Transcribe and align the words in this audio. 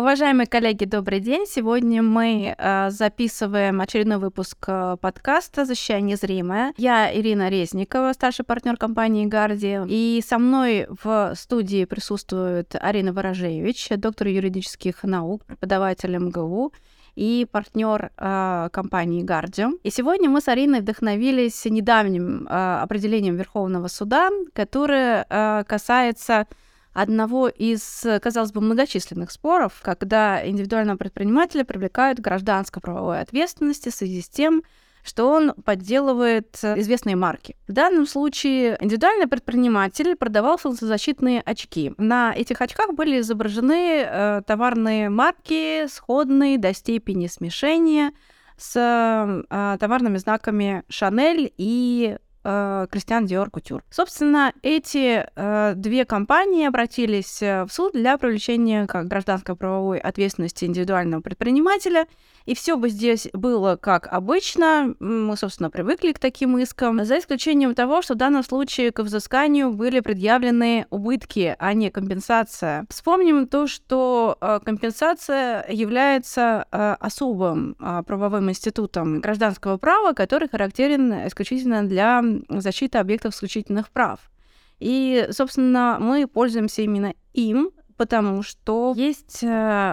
Уважаемые 0.00 0.46
коллеги, 0.46 0.86
добрый 0.86 1.20
день. 1.20 1.44
Сегодня 1.46 2.02
мы 2.02 2.54
э, 2.56 2.90
записываем 2.90 3.82
очередной 3.82 4.16
выпуск 4.16 4.56
э, 4.66 4.96
подкаста 4.98 5.66
«Защищая 5.66 6.00
незримое». 6.00 6.72
Я 6.78 7.14
Ирина 7.14 7.50
Резникова, 7.50 8.14
старший 8.14 8.46
партнер 8.46 8.78
компании 8.78 9.26
«Гарди». 9.26 9.78
И 9.88 10.22
со 10.26 10.38
мной 10.38 10.86
в 10.88 11.34
студии 11.36 11.84
присутствует 11.84 12.74
Арина 12.80 13.12
Ворожевич, 13.12 13.90
доктор 13.90 14.28
юридических 14.28 15.04
наук, 15.04 15.44
преподаватель 15.44 16.16
МГУ 16.16 16.72
и 17.14 17.46
партнер 17.52 18.10
э, 18.16 18.68
компании 18.72 19.22
Guardium. 19.22 19.72
И 19.82 19.90
сегодня 19.90 20.30
мы 20.30 20.40
с 20.40 20.48
Ариной 20.48 20.80
вдохновились 20.80 21.66
недавним 21.66 22.46
э, 22.48 22.80
определением 22.80 23.36
Верховного 23.36 23.88
суда, 23.88 24.30
которое 24.54 25.26
э, 25.28 25.64
касается 25.68 26.46
одного 26.92 27.48
из, 27.48 28.06
казалось 28.20 28.52
бы, 28.52 28.60
многочисленных 28.60 29.30
споров, 29.30 29.80
когда 29.82 30.46
индивидуального 30.46 30.96
предпринимателя 30.96 31.64
привлекают 31.64 32.18
к 32.18 32.22
гражданско-правовой 32.22 33.20
ответственности 33.20 33.90
в 33.90 33.94
связи 33.94 34.22
с 34.22 34.28
тем, 34.28 34.62
что 35.02 35.30
он 35.30 35.54
подделывает 35.64 36.56
известные 36.62 37.16
марки. 37.16 37.56
В 37.66 37.72
данном 37.72 38.06
случае 38.06 38.76
индивидуальный 38.80 39.26
предприниматель 39.26 40.14
продавал 40.16 40.58
солнцезащитные 40.58 41.40
очки. 41.40 41.94
На 41.96 42.34
этих 42.34 42.60
очках 42.60 42.92
были 42.94 43.20
изображены 43.20 44.02
э, 44.02 44.42
товарные 44.46 45.08
марки, 45.08 45.86
сходные 45.86 46.58
до 46.58 46.74
степени 46.74 47.28
смешения 47.28 48.12
с 48.58 48.76
э, 48.76 49.76
товарными 49.78 50.18
знаками 50.18 50.84
Шанель 50.88 51.52
и 51.56 52.18
Кристиан 52.42 53.26
Диор 53.26 53.50
Кутюр. 53.50 53.82
Собственно, 53.90 54.52
эти 54.62 55.26
э, 55.34 55.74
две 55.76 56.04
компании 56.04 56.66
обратились 56.66 57.42
э, 57.42 57.64
в 57.64 57.72
суд 57.72 57.92
для 57.92 58.16
привлечения 58.16 58.86
как 58.86 59.08
гражданской 59.08 59.54
правовой 59.56 59.98
ответственности 59.98 60.64
индивидуального 60.64 61.20
предпринимателя. 61.20 62.06
И 62.46 62.54
все 62.54 62.76
бы 62.76 62.88
здесь 62.88 63.28
было 63.32 63.76
как 63.76 64.08
обычно. 64.10 64.94
Мы, 64.98 65.36
собственно, 65.36 65.70
привыкли 65.70 66.12
к 66.12 66.18
таким 66.18 66.58
искам, 66.58 67.04
за 67.04 67.18
исключением 67.18 67.74
того, 67.74 68.02
что 68.02 68.14
в 68.14 68.16
данном 68.16 68.42
случае 68.42 68.90
к 68.92 69.02
взысканию 69.02 69.72
были 69.72 70.00
предъявлены 70.00 70.86
убытки, 70.90 71.54
а 71.58 71.74
не 71.74 71.90
компенсация. 71.90 72.86
Вспомним 72.88 73.46
то, 73.46 73.66
что 73.66 74.38
э, 74.40 74.60
компенсация 74.64 75.66
является 75.68 76.66
э, 76.72 76.96
особым 76.98 77.76
э, 77.78 78.02
правовым 78.06 78.50
институтом 78.50 79.20
гражданского 79.20 79.76
права, 79.76 80.12
который 80.12 80.48
характерен 80.48 81.26
исключительно 81.26 81.84
для 81.84 82.22
защиты 82.48 82.98
объектов 82.98 83.34
исключительных 83.34 83.90
прав. 83.90 84.30
И, 84.78 85.28
собственно, 85.30 85.98
мы 86.00 86.26
пользуемся 86.26 86.82
именно 86.82 87.14
им, 87.34 87.70
потому 87.96 88.42
что 88.42 88.94
есть 88.96 89.42
э, 89.42 89.46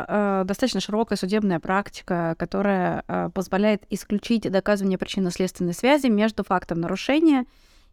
э, 0.07 0.43
достаточно 0.45 0.79
широкая 0.79 1.17
судебная 1.17 1.59
практика, 1.59 2.35
которая 2.39 3.03
э, 3.05 3.29
позволяет 3.33 3.83
исключить 3.89 4.49
доказывание 4.49 4.97
причинно-следственной 4.97 5.73
связи 5.73 6.07
между 6.07 6.45
фактом 6.45 6.79
нарушения 6.79 7.45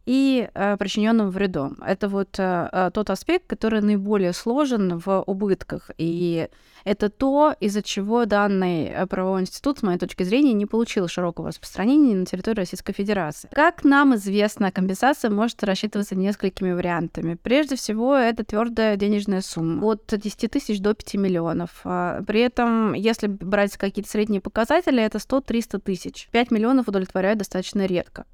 э, 0.06 0.77
причиненным 0.77 1.30
вредом. 1.30 1.78
Это 1.86 2.08
вот 2.08 2.38
э, 2.38 2.69
э, 2.70 2.91
тот 2.92 3.10
аспект, 3.10 3.47
который 3.47 3.80
наиболее 3.80 4.33
сложен 4.33 4.98
в 4.98 5.22
убытках. 5.27 5.91
И 5.98 6.48
это 6.84 7.08
то, 7.08 7.55
из-за 7.60 7.83
чего 7.83 8.27
данный 8.27 8.84
э, 8.84 9.06
правовой 9.06 9.41
институт, 9.41 9.78
с 9.78 9.82
моей 9.82 9.98
точки 9.98 10.22
зрения, 10.22 10.52
не 10.52 10.66
получил 10.66 11.08
широкого 11.08 11.48
распространения 11.48 12.14
на 12.14 12.27
территории 12.27 12.60
Российской 12.60 12.92
Федерации. 12.92 13.48
Как 13.52 13.84
нам 13.84 14.14
известно, 14.16 14.70
компенсация 14.70 15.30
может 15.30 15.62
рассчитываться 15.64 16.14
несколькими 16.14 16.72
вариантами. 16.72 17.34
Прежде 17.42 17.77
всего, 17.77 18.14
это 18.14 18.44
твердая 18.44 18.97
денежная 18.97 19.41
сумма 19.41 19.84
от 19.86 20.02
10 20.06 20.50
тысяч 20.50 20.80
до 20.80 20.94
5 20.94 21.14
миллионов. 21.14 21.80
А, 21.84 22.22
при 22.27 22.41
этом, 22.41 22.92
если 22.92 23.28
брать 23.28 23.77
какие-то 23.78 24.10
средние 24.10 24.42
показатели, 24.42 25.02
это 25.02 25.19
100-300 25.19 25.80
тысяч. 25.80 26.28
5 26.32 26.50
миллионов 26.50 26.88
удовлетворяют 26.88 27.38
достаточно 27.38 27.86
редко. 27.86 28.27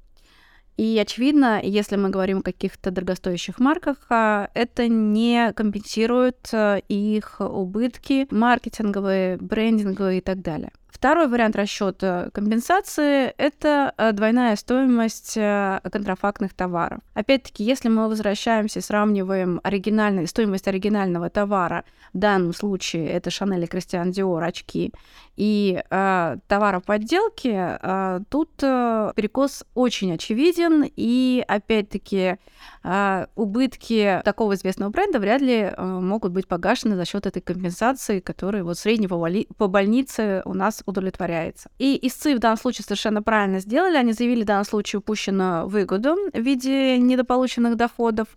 И 0.77 0.97
очевидно, 0.99 1.59
если 1.61 1.95
мы 1.95 2.09
говорим 2.09 2.39
о 2.39 2.43
каких-то 2.43 2.91
дорогостоящих 2.91 3.59
марках, 3.59 3.97
а, 4.09 4.49
это 4.53 4.87
не 4.87 5.53
компенсирует 5.53 6.49
э, 6.53 6.81
их 6.87 7.39
убытки 7.39 8.27
маркетинговые, 8.31 9.37
брендинговые 9.37 10.19
и 10.19 10.21
так 10.21 10.41
далее. 10.41 10.71
Второй 10.87 11.27
вариант 11.27 11.55
расчета 11.55 12.29
компенсации– 12.33 13.33
это 13.37 13.93
э, 13.97 14.11
двойная 14.11 14.55
стоимость 14.55 15.33
контрафактных 15.33 16.53
товаров. 16.53 16.99
Опять-таки, 17.13 17.63
если 17.63 17.89
мы 17.89 18.07
возвращаемся, 18.07 18.81
сравниваем 18.81 19.59
оригинальный, 19.63 20.27
стоимость 20.27 20.67
оригинального 20.67 21.29
товара, 21.29 21.85
в 22.13 22.17
данном 22.17 22.53
случае 22.53 23.07
это 23.09 23.29
Шанель 23.31 23.63
и 23.63 23.67
Кристиан 23.67 24.11
Диор 24.11 24.43
очки, 24.43 24.93
и 25.41 25.81
э, 25.89 26.37
товара 26.47 26.81
подделки, 26.81 27.51
э, 27.51 28.19
тут 28.29 28.51
э, 28.61 29.11
перекос 29.15 29.63
очень 29.73 30.13
очевиден, 30.13 30.85
и 30.95 31.43
опять-таки 31.47 32.37
э, 32.83 33.25
убытки 33.35 34.21
такого 34.23 34.53
известного 34.53 34.91
бренда 34.91 35.17
вряд 35.17 35.41
ли 35.41 35.71
э, 35.75 35.83
могут 35.83 36.31
быть 36.31 36.47
погашены 36.47 36.95
за 36.95 37.05
счет 37.05 37.25
этой 37.25 37.41
компенсации, 37.41 38.19
которая 38.19 38.63
вот 38.63 38.77
среднего 38.77 39.17
по 39.57 39.67
больнице 39.67 40.43
у 40.45 40.53
нас 40.53 40.83
удовлетворяется. 40.85 41.71
И 41.79 41.97
истцы 42.03 42.35
в 42.35 42.39
данном 42.39 42.59
случае 42.59 42.83
совершенно 42.83 43.23
правильно 43.23 43.61
сделали. 43.61 43.97
Они 43.97 44.13
заявили 44.13 44.43
в 44.43 44.45
данном 44.45 44.65
случае 44.65 44.99
упущенную 44.99 45.67
выгоду 45.67 46.17
в 46.33 46.39
виде 46.39 46.99
недополученных 46.99 47.77
доходов. 47.77 48.27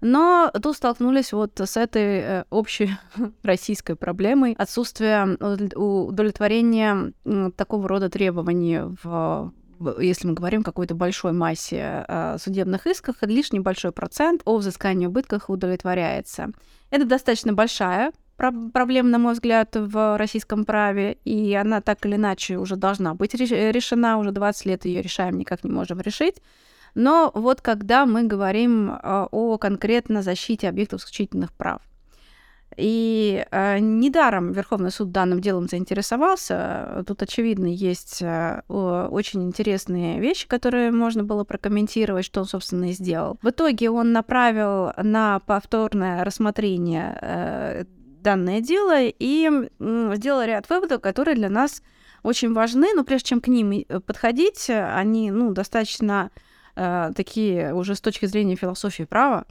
Но 0.00 0.50
тут 0.62 0.76
столкнулись 0.76 1.32
вот 1.32 1.58
с 1.58 1.76
этой 1.76 2.20
э, 2.20 2.44
общей 2.50 2.90
российской 3.42 3.96
проблемой 3.96 4.54
отсутствия 4.58 5.36
удовлетворения 5.74 7.12
такого 7.56 7.88
рода 7.88 8.08
требований 8.08 8.80
в 9.02 9.52
если 9.98 10.26
мы 10.26 10.32
говорим 10.32 10.62
о 10.62 10.64
какой-то 10.64 10.94
большой 10.94 11.32
массе 11.32 12.06
э, 12.08 12.36
судебных 12.38 12.86
исков, 12.86 13.16
лишь 13.20 13.52
небольшой 13.52 13.92
процент 13.92 14.40
о 14.44 14.56
взыскании 14.56 15.06
убытков 15.06 15.50
удовлетворяется. 15.50 16.48
Это 16.90 17.04
достаточно 17.04 17.52
большая 17.52 18.12
проблем, 18.36 19.10
на 19.10 19.18
мой 19.18 19.32
взгляд, 19.32 19.74
в 19.74 20.16
российском 20.18 20.64
праве, 20.64 21.18
и 21.24 21.54
она 21.54 21.80
так 21.80 22.04
или 22.06 22.16
иначе 22.16 22.58
уже 22.58 22.76
должна 22.76 23.14
быть 23.14 23.34
решена, 23.34 24.18
уже 24.18 24.30
20 24.30 24.66
лет 24.66 24.84
ее 24.84 25.02
решаем, 25.02 25.38
никак 25.38 25.64
не 25.64 25.70
можем 25.70 26.00
решить. 26.00 26.36
Но 26.96 27.30
вот 27.34 27.60
когда 27.60 28.06
мы 28.06 28.24
говорим 28.24 28.90
а, 28.90 29.28
о 29.30 29.58
конкретно 29.58 30.22
защите 30.22 30.66
объектов 30.66 31.00
исключительных 31.00 31.52
прав, 31.52 31.82
и 32.76 33.46
э, 33.50 33.78
недаром 33.78 34.52
Верховный 34.52 34.90
суд 34.90 35.10
данным 35.10 35.40
делом 35.40 35.68
заинтересовался. 35.68 37.04
Тут, 37.06 37.22
очевидно, 37.22 37.66
есть 37.66 38.20
э, 38.20 38.62
очень 38.68 39.44
интересные 39.44 40.20
вещи, 40.20 40.46
которые 40.48 40.90
можно 40.90 41.22
было 41.22 41.44
прокомментировать, 41.44 42.24
что 42.24 42.40
он, 42.40 42.46
собственно, 42.46 42.90
и 42.90 42.92
сделал. 42.92 43.38
В 43.40 43.50
итоге 43.50 43.88
он 43.88 44.12
направил 44.12 44.92
на 45.02 45.40
повторное 45.40 46.24
рассмотрение 46.24 47.18
э, 47.22 47.84
данное 48.20 48.60
дело 48.60 48.98
и 49.00 49.50
сделал 49.78 50.42
ряд 50.42 50.68
выводов, 50.68 51.00
которые 51.00 51.36
для 51.36 51.48
нас 51.48 51.82
очень 52.22 52.52
важны, 52.52 52.88
но 52.94 53.04
прежде 53.04 53.28
чем 53.28 53.40
к 53.40 53.48
ним 53.48 53.70
э, 53.70 54.00
подходить, 54.00 54.68
они 54.68 55.30
ну, 55.30 55.52
достаточно 55.52 56.30
э, 56.76 57.12
такие 57.16 57.74
уже 57.74 57.94
с 57.94 58.00
точки 58.00 58.26
зрения 58.26 58.56
философии 58.56 59.04
права, 59.04 59.46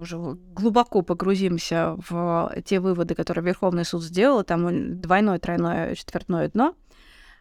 уже 0.00 0.16
глубоко 0.16 1.02
погрузимся 1.02 1.96
в 2.08 2.52
те 2.64 2.80
выводы, 2.80 3.14
которые 3.14 3.44
Верховный 3.44 3.84
суд 3.84 4.02
сделал, 4.02 4.44
там 4.44 5.00
двойное, 5.00 5.38
тройное, 5.38 5.94
четвертное 5.94 6.48
дно. 6.48 6.74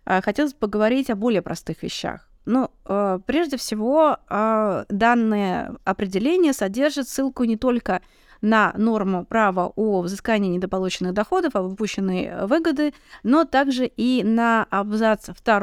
Э, 0.06 0.22
хотелось 0.22 0.54
поговорить 0.54 1.10
о 1.10 1.16
более 1.16 1.42
простых 1.42 1.84
вещах. 1.84 2.30
Ну, 2.46 2.70
э, 2.86 3.20
прежде 3.26 3.58
всего, 3.58 4.18
э, 4.30 4.86
данное 4.90 5.76
определение 5.86 6.54
содержит 6.54 7.08
ссылку 7.08 7.46
не 7.46 7.56
только 7.56 8.02
на 8.42 8.74
норму 8.76 9.26
права 9.26 9.72
о 9.76 10.02
взыскании 10.02 10.50
недополученных 10.50 11.14
доходов, 11.14 11.56
о 11.56 11.62
выпущенной 11.62 12.46
выгоды, 12.46 12.94
но 13.24 13.46
также 13.46 13.86
и 13.86 14.24
на 14.24 14.68
абзац 14.70 15.30
2 15.46 15.60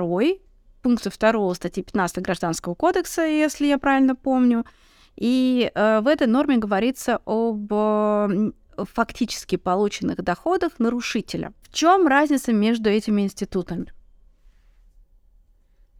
пункта 0.82 1.11
2 1.11 1.55
статьи 1.55 1.82
15 1.82 2.23
Гражданского 2.23 2.75
кодекса, 2.75 3.23
если 3.23 3.67
я 3.67 3.79
правильно 3.79 4.15
помню. 4.15 4.65
И 5.17 5.71
э, 5.75 6.00
в 6.00 6.06
этой 6.06 6.27
норме 6.27 6.56
говорится 6.56 7.21
об 7.25 7.73
э, 7.73 8.53
фактически 8.77 9.56
полученных 9.56 10.23
доходах 10.23 10.79
нарушителя. 10.79 11.53
В 11.62 11.73
чем 11.73 12.06
разница 12.06 12.53
между 12.53 12.91
этими 12.91 13.23
институтами? 13.23 13.93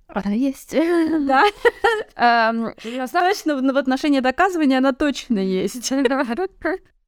Она 0.09 0.32
есть. 0.32 0.75
Да. 1.26 1.44
Достаточно 2.85 3.56
в 3.56 3.76
отношении 3.76 4.21
доказывания 4.21 4.79
она 4.79 4.93
точно 4.93 5.38
есть. 5.38 5.93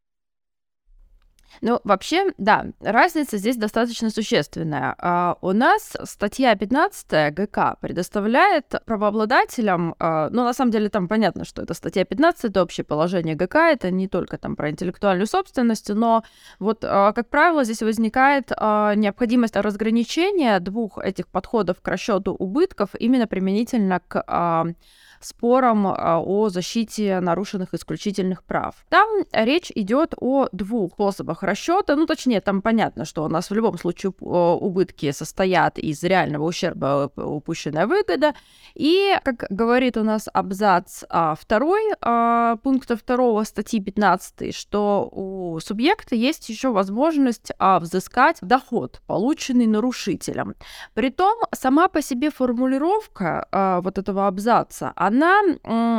Ну, 1.60 1.80
вообще, 1.84 2.32
да, 2.38 2.66
разница 2.80 3.36
здесь 3.36 3.56
достаточно 3.56 4.10
существенная. 4.10 4.94
А, 4.98 5.36
у 5.40 5.52
нас 5.52 5.96
статья 6.04 6.54
15 6.54 7.34
ГК 7.34 7.76
предоставляет 7.80 8.66
правообладателям, 8.84 9.94
а, 9.98 10.30
ну, 10.30 10.44
на 10.44 10.54
самом 10.54 10.70
деле, 10.70 10.88
там 10.88 11.08
понятно, 11.08 11.44
что 11.44 11.62
это 11.62 11.74
статья 11.74 12.04
15, 12.04 12.46
это 12.46 12.62
общее 12.62 12.84
положение 12.84 13.34
ГК, 13.34 13.70
это 13.70 13.90
не 13.90 14.08
только 14.08 14.38
там 14.38 14.56
про 14.56 14.70
интеллектуальную 14.70 15.26
собственность, 15.26 15.90
но 15.90 16.24
вот, 16.58 16.84
а, 16.84 17.12
как 17.12 17.28
правило, 17.28 17.64
здесь 17.64 17.82
возникает 17.82 18.50
необходимость 18.50 19.56
разграничения 19.56 20.58
двух 20.60 20.98
этих 20.98 21.28
подходов 21.28 21.80
к 21.80 21.88
расчету 21.88 22.32
убытков 22.34 22.90
именно 22.98 23.26
применительно 23.26 24.00
к 24.00 24.74
спором 25.24 25.86
а, 25.86 26.20
о 26.20 26.48
защите 26.48 27.20
нарушенных 27.20 27.74
исключительных 27.74 28.44
прав. 28.44 28.74
Там 28.88 29.08
речь 29.32 29.70
идет 29.74 30.14
о 30.20 30.48
двух 30.52 30.92
способах 30.92 31.42
расчета. 31.42 31.96
Ну, 31.96 32.06
точнее, 32.06 32.40
там 32.40 32.62
понятно, 32.62 33.04
что 33.04 33.24
у 33.24 33.28
нас 33.28 33.50
в 33.50 33.54
любом 33.54 33.78
случае 33.78 34.12
убытки 34.20 35.10
состоят 35.12 35.78
из 35.78 36.02
реального 36.02 36.44
ущерба 36.44 37.10
э, 37.16 37.22
упущенная 37.22 37.86
выгода. 37.86 38.34
И, 38.74 39.16
как 39.24 39.46
говорит 39.50 39.96
у 39.96 40.04
нас 40.04 40.28
абзац 40.32 41.04
а, 41.08 41.34
второй 41.34 41.82
а, 42.00 42.56
пункта 42.62 42.96
второго 42.96 43.44
статьи 43.44 43.80
15, 43.80 44.54
что 44.54 45.08
у 45.12 45.58
субъекта 45.60 46.14
есть 46.14 46.48
еще 46.48 46.70
возможность 46.70 47.52
взыскать 47.58 48.38
доход, 48.40 49.00
полученный 49.06 49.66
нарушителем. 49.66 50.54
Притом 50.94 51.38
сама 51.52 51.88
по 51.88 52.00
себе 52.00 52.30
формулировка 52.30 53.80
вот 53.82 53.98
этого 53.98 54.26
абзаца, 54.26 54.92
она 54.96 55.11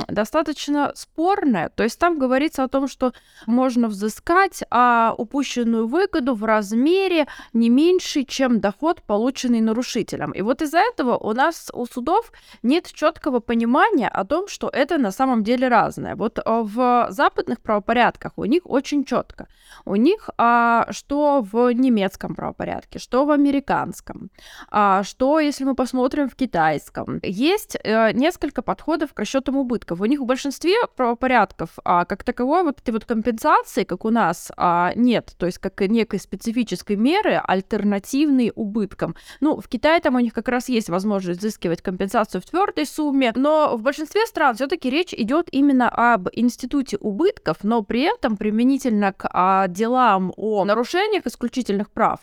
достаточно 0.07 0.91
спорная. 0.95 1.69
То 1.69 1.83
есть 1.83 1.99
там 1.99 2.17
говорится 2.17 2.63
о 2.63 2.67
том, 2.67 2.87
что 2.87 3.13
можно 3.45 3.87
взыскать 3.87 4.63
а, 4.69 5.13
упущенную 5.17 5.87
выгоду 5.87 6.35
в 6.35 6.43
размере 6.43 7.27
не 7.53 7.69
меньше, 7.69 8.23
чем 8.23 8.59
доход, 8.59 9.01
полученный 9.01 9.61
нарушителем. 9.61 10.31
И 10.31 10.41
вот 10.41 10.61
из-за 10.61 10.79
этого 10.79 11.17
у 11.17 11.33
нас 11.33 11.69
у 11.73 11.85
судов 11.85 12.31
нет 12.63 12.91
четкого 12.91 13.39
понимания 13.39 14.07
о 14.07 14.25
том, 14.25 14.47
что 14.47 14.69
это 14.69 14.97
на 14.97 15.11
самом 15.11 15.43
деле 15.43 15.67
разное. 15.67 16.15
Вот 16.15 16.39
а, 16.39 16.63
в 16.63 17.07
западных 17.09 17.61
правопорядках 17.61 18.33
у 18.37 18.45
них 18.45 18.61
очень 18.65 19.03
четко. 19.03 19.47
У 19.85 19.95
них 19.95 20.29
а, 20.37 20.87
что 20.91 21.41
в 21.41 21.71
немецком 21.71 22.35
правопорядке, 22.35 22.99
что 22.99 23.25
в 23.25 23.31
американском, 23.31 24.29
а, 24.69 25.03
что, 25.03 25.39
если 25.39 25.63
мы 25.63 25.75
посмотрим 25.75 26.29
в 26.29 26.35
китайском. 26.35 27.19
Есть 27.23 27.77
а, 27.83 28.11
несколько 28.11 28.61
подходов 28.61 29.02
подходов 29.03 29.13
к 29.13 29.19
расчетам 29.19 29.57
убытков. 29.57 30.01
У 30.01 30.05
них 30.05 30.19
в 30.19 30.25
большинстве 30.25 30.75
правопорядков 30.95 31.69
а, 31.83 32.05
как 32.05 32.23
таковой 32.23 32.63
вот 32.63 32.79
этой 32.79 32.91
вот 32.91 33.05
компенсации, 33.05 33.83
как 33.83 34.05
у 34.05 34.09
нас, 34.09 34.51
а, 34.57 34.93
нет, 34.95 35.33
то 35.37 35.45
есть 35.45 35.57
как 35.59 35.81
некой 35.81 36.19
специфической 36.19 36.95
меры, 36.95 37.41
альтернативной 37.43 38.51
убыткам. 38.55 39.15
Ну, 39.41 39.59
в 39.59 39.67
Китае 39.67 39.99
там 39.99 40.15
у 40.15 40.19
них 40.19 40.33
как 40.33 40.47
раз 40.47 40.69
есть 40.69 40.89
возможность 40.89 41.39
взыскивать 41.39 41.81
компенсацию 41.81 42.41
в 42.41 42.45
твердой 42.45 42.85
сумме, 42.85 43.33
но 43.35 43.75
в 43.77 43.81
большинстве 43.81 44.25
стран 44.27 44.55
все-таки 44.55 44.89
речь 44.89 45.13
идет 45.13 45.47
именно 45.51 45.89
об 45.89 46.29
институте 46.31 46.97
убытков, 46.97 47.57
но 47.63 47.83
при 47.83 48.01
этом 48.01 48.37
применительно 48.37 49.13
к 49.13 49.29
а, 49.31 49.67
делам 49.67 50.33
о 50.37 50.65
нарушениях 50.65 51.25
исключительных 51.25 51.89
прав, 51.89 52.19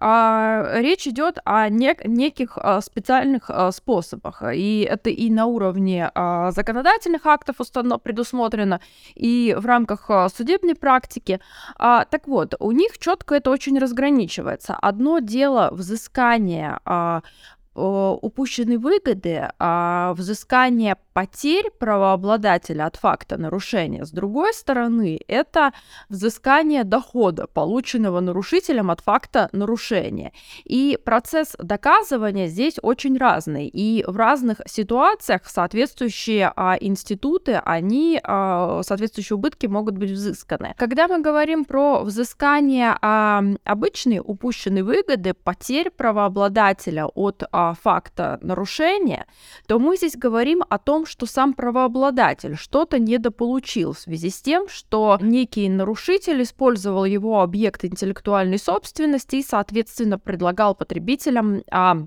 а, 0.00 0.80
речь 0.80 1.06
идет 1.06 1.38
о 1.44 1.68
нек- 1.68 2.06
неких 2.06 2.58
а, 2.58 2.80
специальных 2.80 3.44
а, 3.48 3.70
способах. 3.72 4.42
И 4.54 4.86
это 4.90 5.10
и 5.10 5.30
на 5.30 5.46
уровне 5.46 6.10
а, 6.14 6.23
а, 6.24 6.50
законодательных 6.52 7.26
актов 7.26 7.60
установ 7.60 8.02
предусмотрено 8.02 8.80
и 9.14 9.54
в 9.58 9.66
рамках 9.66 10.10
а, 10.10 10.28
судебной 10.28 10.74
практики. 10.74 11.40
А, 11.76 12.04
так 12.04 12.26
вот, 12.26 12.54
у 12.58 12.72
них 12.72 12.98
четко 12.98 13.34
это 13.34 13.50
очень 13.50 13.78
разграничивается. 13.78 14.76
Одно 14.80 15.18
дело 15.18 15.68
взыскание 15.72 16.78
упущенной 17.74 18.76
выгоды, 18.76 19.48
а 19.58 20.14
взыскание 20.14 20.96
потерь 21.12 21.70
правообладателя 21.78 22.86
от 22.86 22.96
факта 22.96 23.36
нарушения. 23.36 24.04
С 24.04 24.10
другой 24.10 24.52
стороны, 24.52 25.20
это 25.28 25.72
взыскание 26.08 26.84
дохода, 26.84 27.46
полученного 27.46 28.20
нарушителем 28.20 28.90
от 28.90 29.00
факта 29.00 29.48
нарушения. 29.52 30.32
И 30.64 30.98
процесс 31.04 31.56
доказывания 31.58 32.48
здесь 32.48 32.74
очень 32.82 33.16
разный. 33.16 33.68
И 33.68 34.04
в 34.06 34.16
разных 34.16 34.60
ситуациях 34.66 35.42
соответствующие 35.46 36.52
а, 36.54 36.76
институты, 36.80 37.60
они, 37.64 38.20
а, 38.22 38.82
соответствующие 38.82 39.36
убытки 39.36 39.66
могут 39.66 39.96
быть 39.96 40.10
взысканы. 40.10 40.74
Когда 40.76 41.06
мы 41.06 41.20
говорим 41.20 41.64
про 41.64 42.02
взыскание 42.02 42.96
а, 43.00 43.42
обычной 43.64 44.20
упущенной 44.24 44.82
выгоды, 44.82 45.32
потерь 45.34 45.90
правообладателя 45.90 47.06
от 47.06 47.44
а, 47.52 47.63
факта 47.72 48.38
нарушения, 48.42 49.26
то 49.66 49.78
мы 49.78 49.96
здесь 49.96 50.16
говорим 50.16 50.62
о 50.68 50.78
том, 50.78 51.06
что 51.06 51.24
сам 51.24 51.54
правообладатель 51.54 52.56
что-то 52.56 52.98
недополучил 52.98 53.92
в 53.94 53.98
связи 53.98 54.28
с 54.28 54.42
тем, 54.42 54.68
что 54.68 55.18
некий 55.22 55.68
нарушитель 55.70 56.42
использовал 56.42 57.06
его 57.06 57.40
объект 57.40 57.84
интеллектуальной 57.84 58.58
собственности 58.58 59.36
и, 59.36 59.42
соответственно, 59.42 60.18
предлагал 60.18 60.74
потребителям 60.74 61.62
а, 61.70 62.06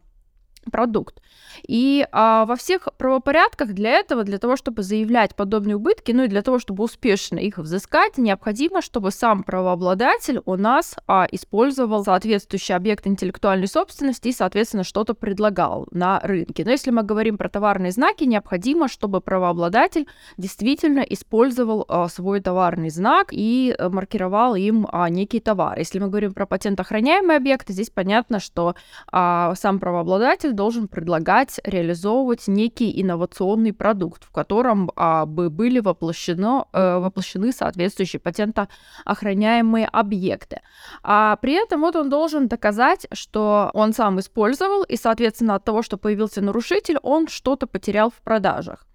продукт. 0.70 1.22
И 1.68 2.08
а, 2.12 2.46
во 2.46 2.56
всех 2.56 2.88
правопорядках 2.98 3.74
для 3.74 3.92
этого, 3.92 4.24
для 4.24 4.38
того, 4.38 4.56
чтобы 4.56 4.84
заявлять 4.84 5.36
подобные 5.36 5.76
убытки, 5.76 6.12
ну 6.12 6.24
и 6.24 6.28
для 6.28 6.42
того, 6.42 6.60
чтобы 6.60 6.84
успешно 6.84 7.40
их 7.40 7.58
взыскать, 7.58 8.18
необходимо, 8.18 8.82
чтобы 8.82 9.12
сам 9.12 9.44
правообладатель 9.44 10.42
у 10.46 10.56
нас 10.56 10.96
а, 11.08 11.28
использовал 11.32 12.04
соответствующий 12.04 12.76
объект 12.76 13.08
интеллектуальной 13.08 13.68
собственности 13.68 14.30
и, 14.30 14.34
соответственно, 14.34 14.84
что-то 14.84 15.14
предлагал 15.14 15.88
на 15.92 16.20
рынке. 16.20 16.64
Но 16.64 16.72
если 16.72 16.92
мы 16.92 17.04
говорим 17.04 17.38
про 17.38 17.50
товарные 17.50 17.92
знаки, 17.92 18.24
необходимо, 18.24 18.88
чтобы 18.88 19.22
правообладатель 19.22 20.08
действительно 20.38 21.02
использовал 21.02 21.86
а, 21.88 22.08
свой 22.08 22.42
товарный 22.42 22.90
знак 22.90 23.30
и 23.32 23.76
а, 23.78 23.90
маркировал 23.90 24.56
им 24.56 24.88
а, 24.92 25.10
некий 25.10 25.40
товар. 25.40 25.78
Если 25.78 26.00
мы 26.00 26.08
говорим 26.08 26.34
про 26.34 26.46
патентоохраняемые 26.46 27.38
объекты, 27.38 27.74
здесь 27.74 27.90
понятно, 27.90 28.40
что 28.40 28.76
а, 29.12 29.56
сам 29.56 29.80
правообладатель 29.80 30.54
должен 30.58 30.90
предлагать 30.90 31.62
реализовывать 31.64 32.48
некий 32.48 33.02
инновационный 33.02 33.72
продукт, 33.72 34.26
в 34.26 34.32
котором 34.32 34.92
а, 34.98 35.26
бы 35.26 35.50
были 35.50 35.80
воплощено, 35.80 36.68
э, 36.74 36.98
воплощены 37.00 37.54
соответствующие 37.54 38.20
патентоохраняемые 38.20 39.88
объекты. 39.88 40.60
А 41.04 41.38
при 41.38 41.54
этом 41.54 41.80
вот 41.82 41.96
он 41.96 42.10
должен 42.10 42.50
доказать, 42.50 43.08
что 43.14 43.72
он 43.74 43.94
сам 43.94 44.20
использовал, 44.20 44.84
и, 44.84 44.98
соответственно, 44.98 45.56
от 45.56 45.64
того, 45.64 45.82
что 45.82 45.98
появился 45.98 46.42
нарушитель, 46.42 46.98
он 47.02 47.30
что-то 47.30 47.68
потерял 47.68 48.10
в 48.10 48.22
продажах. 48.22 48.86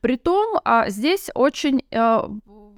Притом 0.00 0.60
а, 0.64 0.88
здесь 0.88 1.28
очень 1.34 1.84
а, 1.92 2.30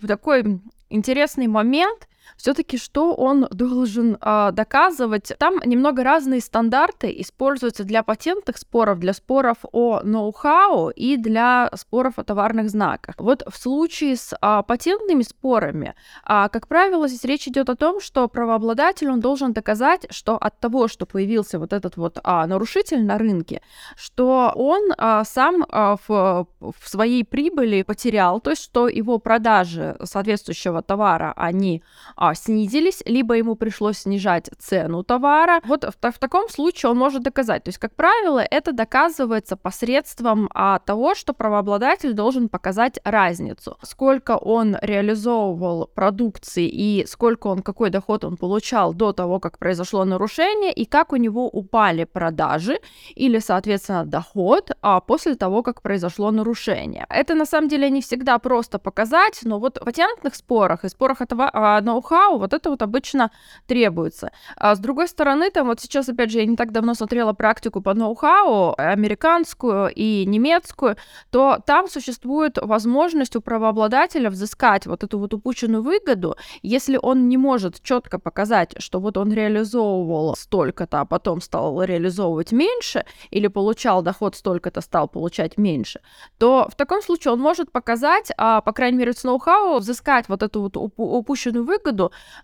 такой 0.07 0.61
интересный 0.89 1.47
момент, 1.47 2.09
все-таки 2.37 2.79
что 2.79 3.15
он 3.15 3.47
должен 3.51 4.17
а, 4.21 4.51
доказывать? 4.53 5.33
Там 5.39 5.61
немного 5.65 6.05
разные 6.05 6.41
стандарты 6.41 7.15
используются 7.21 7.85
для 7.85 8.03
патентных 8.03 8.59
споров, 8.59 8.99
для 8.99 9.13
споров 9.13 9.59
о 9.73 10.01
ноу-хау 10.03 10.91
и 10.91 11.17
для 11.17 11.71
споров 11.75 12.19
о 12.19 12.25
товарных 12.25 12.71
знаках. 12.71 13.15
Вот 13.19 13.43
в 13.51 13.57
случае 13.57 14.17
с 14.17 14.37
а, 14.41 14.63
патентными 14.63 15.23
спорами, 15.23 15.95
а, 16.25 16.49
как 16.49 16.69
правило, 16.69 17.09
здесь 17.09 17.25
речь 17.25 17.49
идет 17.49 17.71
о 17.71 17.77
том, 17.77 18.01
что 18.01 18.29
правообладатель 18.29 19.11
он 19.11 19.21
должен 19.21 19.53
доказать, 19.53 20.07
что 20.11 20.37
от 20.37 20.59
того, 20.61 20.89
что 20.89 21.07
появился 21.07 21.59
вот 21.59 21.73
этот 21.73 21.97
вот 21.97 22.19
а, 22.23 22.47
нарушитель 22.47 23.05
на 23.05 23.19
рынке, 23.19 23.63
что 23.97 24.53
он 24.55 24.93
а, 24.97 25.25
сам 25.25 25.65
а, 25.69 25.97
в, 26.07 26.47
в 26.61 26.89
своей 26.89 27.25
прибыли 27.25 27.83
потерял, 27.83 28.41
то 28.41 28.51
есть 28.51 28.63
что 28.63 28.89
его 28.89 29.19
продажи 29.19 29.97
соответствующего 30.03 30.83
товара 30.83 31.33
они 31.37 31.83
а, 32.21 32.35
снизились, 32.35 33.03
либо 33.07 33.35
ему 33.35 33.57
пришлось 33.57 33.99
снижать 33.99 34.51
цену 34.59 35.03
товара. 35.03 35.61
Вот 35.65 35.85
в, 35.85 36.11
в 36.13 36.19
таком 36.19 36.49
случае 36.51 36.91
он 36.91 36.99
может 36.99 37.23
доказать. 37.23 37.65
То 37.65 37.71
есть, 37.71 37.79
как 37.79 37.95
правило, 37.95 38.41
это 38.41 38.73
доказывается 38.73 39.57
посредством 39.57 40.49
а, 40.55 40.79
того, 40.79 41.15
что 41.15 41.33
правообладатель 41.33 42.13
должен 42.13 42.49
показать 42.49 43.01
разницу. 43.05 43.79
Сколько 43.83 44.37
он 44.37 44.77
реализовывал 44.83 45.87
продукции 45.87 46.69
и 46.69 47.07
сколько 47.07 47.47
он, 47.47 47.63
какой 47.63 47.89
доход 47.89 48.25
он 48.25 48.37
получал 48.37 48.93
до 48.93 49.13
того, 49.13 49.41
как 49.41 49.59
произошло 49.59 50.05
нарушение, 50.05 50.73
и 50.73 50.85
как 50.85 51.13
у 51.13 51.17
него 51.17 51.49
упали 51.49 52.05
продажи 52.05 52.79
или, 53.15 53.39
соответственно, 53.39 54.05
доход 54.05 54.73
а, 54.83 55.01
после 55.01 55.37
того, 55.37 55.63
как 55.63 55.81
произошло 55.81 56.31
нарушение. 56.31 57.07
Это 57.09 57.35
на 57.35 57.47
самом 57.47 57.69
деле 57.69 57.89
не 57.89 58.03
всегда 58.03 58.39
просто 58.39 58.79
показать, 58.79 59.41
но 59.43 59.59
вот 59.59 59.79
в 59.79 59.85
патентных 59.85 60.35
спорах 60.35 60.85
и 60.85 60.89
спорах 60.91 61.23
этого, 61.23 61.49
а, 61.53 61.81
ноу-хау, 62.01 62.39
вот 62.39 62.53
это 62.53 62.71
вот 62.71 62.83
обычно 62.83 63.31
требуется. 63.67 64.31
А 64.57 64.75
с 64.75 64.79
другой 64.79 65.09
стороны, 65.09 65.51
там 65.51 65.67
вот 65.67 65.81
сейчас, 65.81 66.09
опять 66.09 66.31
же, 66.31 66.39
я 66.39 66.47
не 66.47 66.57
так 66.57 66.73
давно 66.73 66.95
смотрела 66.95 67.33
практику 67.33 67.81
по 67.81 67.95
ноу-хау, 67.95 68.75
американскую 68.77 69.91
и 69.95 70.25
немецкую, 70.27 70.97
то 71.31 71.59
там 71.67 71.89
существует 71.89 72.59
возможность 72.61 73.37
у 73.37 73.41
правообладателя 73.41 74.31
взыскать 74.31 74.87
вот 74.87 75.05
эту 75.05 75.19
вот 75.19 75.35
упущенную 75.35 75.83
выгоду, 75.83 76.37
если 76.63 76.99
он 77.01 77.29
не 77.29 77.37
может 77.37 77.83
четко 77.83 78.19
показать, 78.19 78.75
что 78.79 79.01
вот 79.01 79.17
он 79.17 79.33
реализовывал 79.33 80.37
столько-то, 80.37 81.01
а 81.01 81.05
потом 81.05 81.41
стал 81.41 81.83
реализовывать 81.83 82.53
меньше, 82.53 83.05
или 83.31 83.49
получал 83.49 84.03
доход 84.03 84.37
столько-то, 84.37 84.81
стал 84.81 85.09
получать 85.09 85.59
меньше, 85.59 86.01
то 86.39 86.69
в 86.71 86.75
таком 86.75 87.03
случае 87.03 87.33
он 87.33 87.41
может 87.41 87.73
показать, 87.73 88.31
а, 88.37 88.61
по 88.61 88.73
крайней 88.73 88.99
мере, 88.99 89.13
с 89.13 89.25
ноу-хау, 89.25 89.79
взыскать 89.79 90.29
вот 90.29 90.43
эту 90.43 90.63
вот 90.63 90.77
упущенную 90.77 91.65
выгоду 91.65 91.90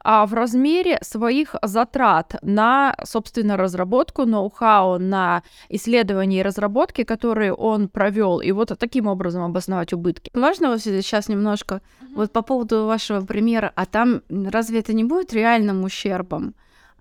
а, 0.01 0.27
в 0.27 0.35
размере 0.35 0.99
своих 1.03 1.55
затрат 1.63 2.37
на, 2.43 2.95
собственно, 3.05 3.57
разработку 3.57 4.25
ноу-хау, 4.25 4.99
на 4.99 5.43
исследования 5.69 6.41
и 6.41 6.43
разработки, 6.43 7.05
которые 7.05 7.53
он 7.53 7.89
провел, 7.89 8.41
и 8.41 8.53
вот 8.53 8.73
таким 8.79 9.07
образом 9.07 9.43
обосновать 9.43 9.93
убытки. 9.93 10.31
Можно 10.35 10.71
вот 10.71 10.81
сейчас 10.81 11.29
немножко 11.29 11.75
mm-hmm. 11.75 12.15
вот 12.17 12.33
по 12.33 12.43
поводу 12.43 12.87
вашего 12.87 13.21
примера, 13.25 13.73
а 13.75 13.87
там 13.87 14.23
разве 14.29 14.81
это 14.81 14.93
не 14.93 15.05
будет 15.05 15.33
реальным 15.33 15.85
ущербом? 15.85 16.55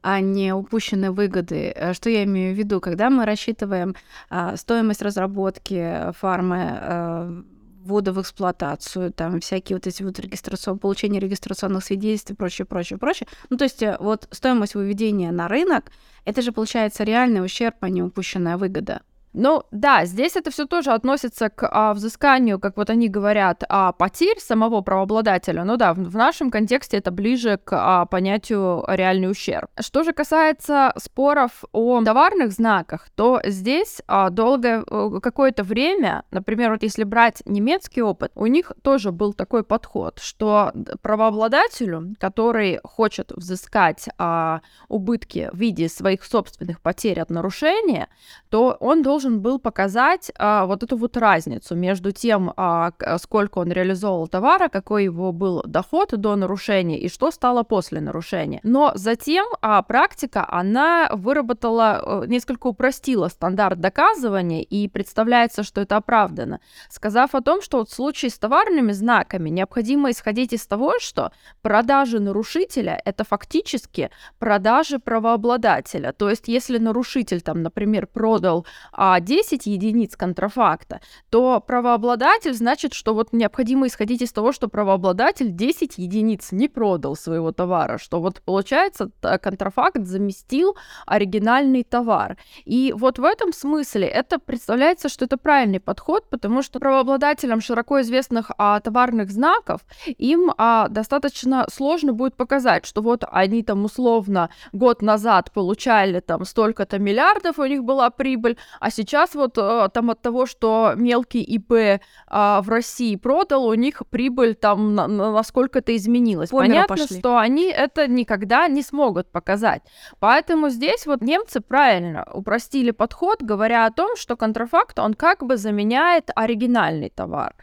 а 0.07 0.19
не 0.19 0.53
упущенные 0.53 1.09
выгоды. 1.09 1.73
Э, 1.75 1.93
что 1.93 2.11
я 2.11 2.25
имею 2.25 2.53
в 2.53 2.57
виду? 2.57 2.79
Когда 2.79 3.09
мы 3.09 3.25
рассчитываем 3.25 3.95
а, 4.29 4.55
стоимость 4.55 5.01
разработки 5.01 6.11
фармы 6.19 6.57
а, 6.59 7.43
ввода 7.85 8.11
в 8.11 8.21
эксплуатацию, 8.21 9.13
там 9.13 9.39
всякие 9.39 9.77
вот 9.77 9.87
эти 9.87 10.03
вот 10.03 10.19
регистрационные, 10.19 10.79
получение 10.79 11.21
регистрационных 11.21 11.83
свидетельств 11.83 12.31
и 12.31 12.33
прочее, 12.33 12.65
прочее, 12.65 12.97
прочее. 12.97 13.27
Ну, 13.49 13.57
то 13.57 13.63
есть 13.63 13.81
э, 13.83 13.95
вот 13.99 14.27
стоимость 14.31 14.75
выведения 14.75 15.31
на 15.31 15.47
рынок, 15.47 15.91
это 16.25 16.41
же 16.41 16.51
получается 16.51 17.03
реальный 17.03 17.43
ущерб, 17.43 17.75
а 17.81 17.89
не 17.89 18.01
упущенная 18.01 18.57
выгода. 18.57 19.01
Ну 19.37 19.63
да, 19.71 20.05
здесь 20.05 20.37
это 20.37 20.49
все 20.49 20.65
тоже 20.65 20.91
относится 20.91 21.49
к 21.49 21.67
а, 21.69 21.93
взысканию, 21.93 22.57
как 22.57 22.77
вот 22.77 22.89
они 22.89 23.09
говорят, 23.09 23.63
а, 23.67 23.91
потерь 23.91 24.39
самого 24.39 24.79
правообладателя. 24.79 25.65
Ну 25.65 25.75
да, 25.75 25.93
в, 25.93 25.97
в 25.97 26.15
нашем 26.15 26.49
контексте 26.49 26.97
это 26.97 27.11
ближе 27.11 27.59
к 27.61 27.73
а, 27.73 28.05
понятию 28.05 28.85
реальный 28.87 29.29
ущерб. 29.29 29.69
Что 29.77 30.03
же 30.03 30.13
касается 30.13 30.93
споров 30.97 31.65
о 31.73 32.01
товарных 32.01 32.53
знаках, 32.53 33.09
то 33.15 33.41
здесь 33.43 34.01
а, 34.07 34.29
долгое 34.29 34.85
э, 34.89 35.19
какое-то 35.21 35.63
время, 35.63 36.23
например, 36.31 36.71
вот 36.71 36.83
если 36.83 37.03
брать 37.03 37.41
немецкий 37.45 38.01
опыт, 38.01 38.31
у 38.35 38.45
них 38.45 38.71
тоже 38.83 39.11
был 39.11 39.33
такой 39.33 39.65
подход, 39.65 40.19
что 40.19 40.71
правообладателю, 41.01 42.15
который 42.19 42.79
хочет 42.85 43.33
взыскать 43.33 44.07
а, 44.17 44.61
убытки 44.87 45.49
в 45.51 45.57
виде 45.57 45.89
своих 45.89 46.23
собственных 46.23 46.79
потерь 46.79 47.19
от 47.19 47.29
нарушения, 47.29 48.07
то 48.49 48.77
он 48.79 49.03
должен 49.03 49.24
должен 49.25 49.41
был 49.41 49.59
показать 49.59 50.31
а, 50.37 50.65
вот 50.65 50.83
эту 50.83 50.97
вот 50.97 51.17
разницу 51.17 51.75
между 51.75 52.11
тем, 52.11 52.53
а, 52.55 52.91
сколько 53.17 53.59
он 53.59 53.71
реализовал 53.71 54.27
товара, 54.27 54.69
какой 54.69 55.05
его 55.05 55.31
был 55.31 55.63
доход 55.65 56.11
до 56.11 56.35
нарушения 56.35 56.99
и 56.99 57.09
что 57.09 57.31
стало 57.31 57.63
после 57.63 58.01
нарушения. 58.01 58.59
Но 58.63 58.91
затем 58.95 59.45
а, 59.61 59.81
практика, 59.81 60.45
она 60.47 61.09
выработала, 61.11 62.23
э, 62.23 62.27
несколько 62.27 62.67
упростила 62.67 63.29
стандарт 63.29 63.79
доказывания 63.79 64.63
и 64.63 64.87
представляется, 64.87 65.63
что 65.63 65.81
это 65.81 65.97
оправдано, 65.97 66.59
сказав 66.89 67.35
о 67.35 67.41
том, 67.41 67.61
что 67.61 67.77
вот 67.79 67.89
в 67.89 67.93
случае 67.93 68.29
с 68.29 68.37
товарными 68.37 68.91
знаками 68.93 69.49
необходимо 69.49 70.11
исходить 70.11 70.53
из 70.53 70.67
того, 70.67 70.99
что 70.99 71.31
продажи 71.61 72.19
нарушителя— 72.19 73.01
это 73.05 73.23
фактически 73.23 74.09
продажи 74.39 74.99
правообладателя. 74.99 76.11
То 76.11 76.29
есть 76.29 76.47
если 76.47 76.77
нарушитель, 76.77 77.41
там, 77.41 77.63
например, 77.63 78.07
продал 78.07 78.65
а, 78.91 79.14
10 79.19 79.65
единиц 79.65 80.15
контрафакта, 80.15 81.01
то 81.29 81.61
правообладатель 81.65 82.53
значит, 82.53 82.93
что 82.93 83.13
вот 83.13 83.33
необходимо 83.33 83.87
исходить 83.87 84.21
из 84.21 84.31
того, 84.31 84.51
что 84.51 84.67
правообладатель 84.67 85.51
10 85.51 85.97
единиц 85.97 86.51
не 86.51 86.67
продал 86.67 87.15
своего 87.15 87.51
товара, 87.51 87.97
что 87.97 88.19
вот 88.19 88.41
получается 88.41 89.11
контрафакт 89.21 90.05
заместил 90.05 90.75
оригинальный 91.05 91.83
товар. 91.83 92.37
И 92.65 92.93
вот 92.95 93.19
в 93.19 93.23
этом 93.23 93.53
смысле 93.53 94.07
это 94.07 94.39
представляется, 94.39 95.09
что 95.09 95.25
это 95.25 95.37
правильный 95.37 95.79
подход, 95.79 96.29
потому 96.29 96.61
что 96.61 96.79
правообладателям 96.79 97.61
широко 97.61 98.01
известных 98.01 98.51
а, 98.57 98.79
товарных 98.79 99.31
знаков 99.31 99.81
им 100.17 100.51
а, 100.57 100.87
достаточно 100.89 101.65
сложно 101.71 102.13
будет 102.13 102.35
показать, 102.35 102.85
что 102.85 103.01
вот 103.01 103.23
они 103.31 103.63
там 103.63 103.85
условно 103.85 104.49
год 104.73 105.01
назад 105.01 105.51
получали 105.51 106.19
там 106.19 106.45
столько-то 106.45 106.99
миллиардов, 106.99 107.59
у 107.59 107.65
них 107.65 107.83
была 107.83 108.09
прибыль, 108.09 108.57
а 108.79 108.91
сейчас 108.91 109.04
вот 109.35 109.57
э, 109.57 109.89
там 109.93 110.09
от 110.09 110.21
того, 110.21 110.45
что 110.45 110.93
мелкий 110.95 111.41
ИП 111.41 112.01
а, 112.27 112.61
в 112.61 112.69
России 112.69 113.15
продал, 113.15 113.65
у 113.65 113.73
них 113.73 114.01
прибыль 114.09 114.55
там 114.55 114.95
на, 114.95 115.07
на, 115.07 115.31
насколько-то 115.31 115.95
изменилась. 115.95 116.49
По 116.49 116.57
Понятно, 116.57 116.95
пошли. 116.95 117.19
что 117.19 117.37
они 117.37 117.65
это 117.65 118.07
никогда 118.07 118.67
не 118.67 118.81
смогут 118.81 119.31
показать. 119.31 119.81
Поэтому 120.19 120.69
здесь 120.69 121.05
вот 121.05 121.21
немцы 121.21 121.61
правильно 121.61 122.27
упростили 122.33 122.91
подход, 122.91 123.41
говоря 123.41 123.85
о 123.85 123.91
том, 123.91 124.15
что 124.17 124.35
контрафакт, 124.35 124.99
он 124.99 125.13
как 125.13 125.43
бы 125.43 125.57
заменяет 125.57 126.31
оригинальный 126.35 127.09
товар. 127.09 127.55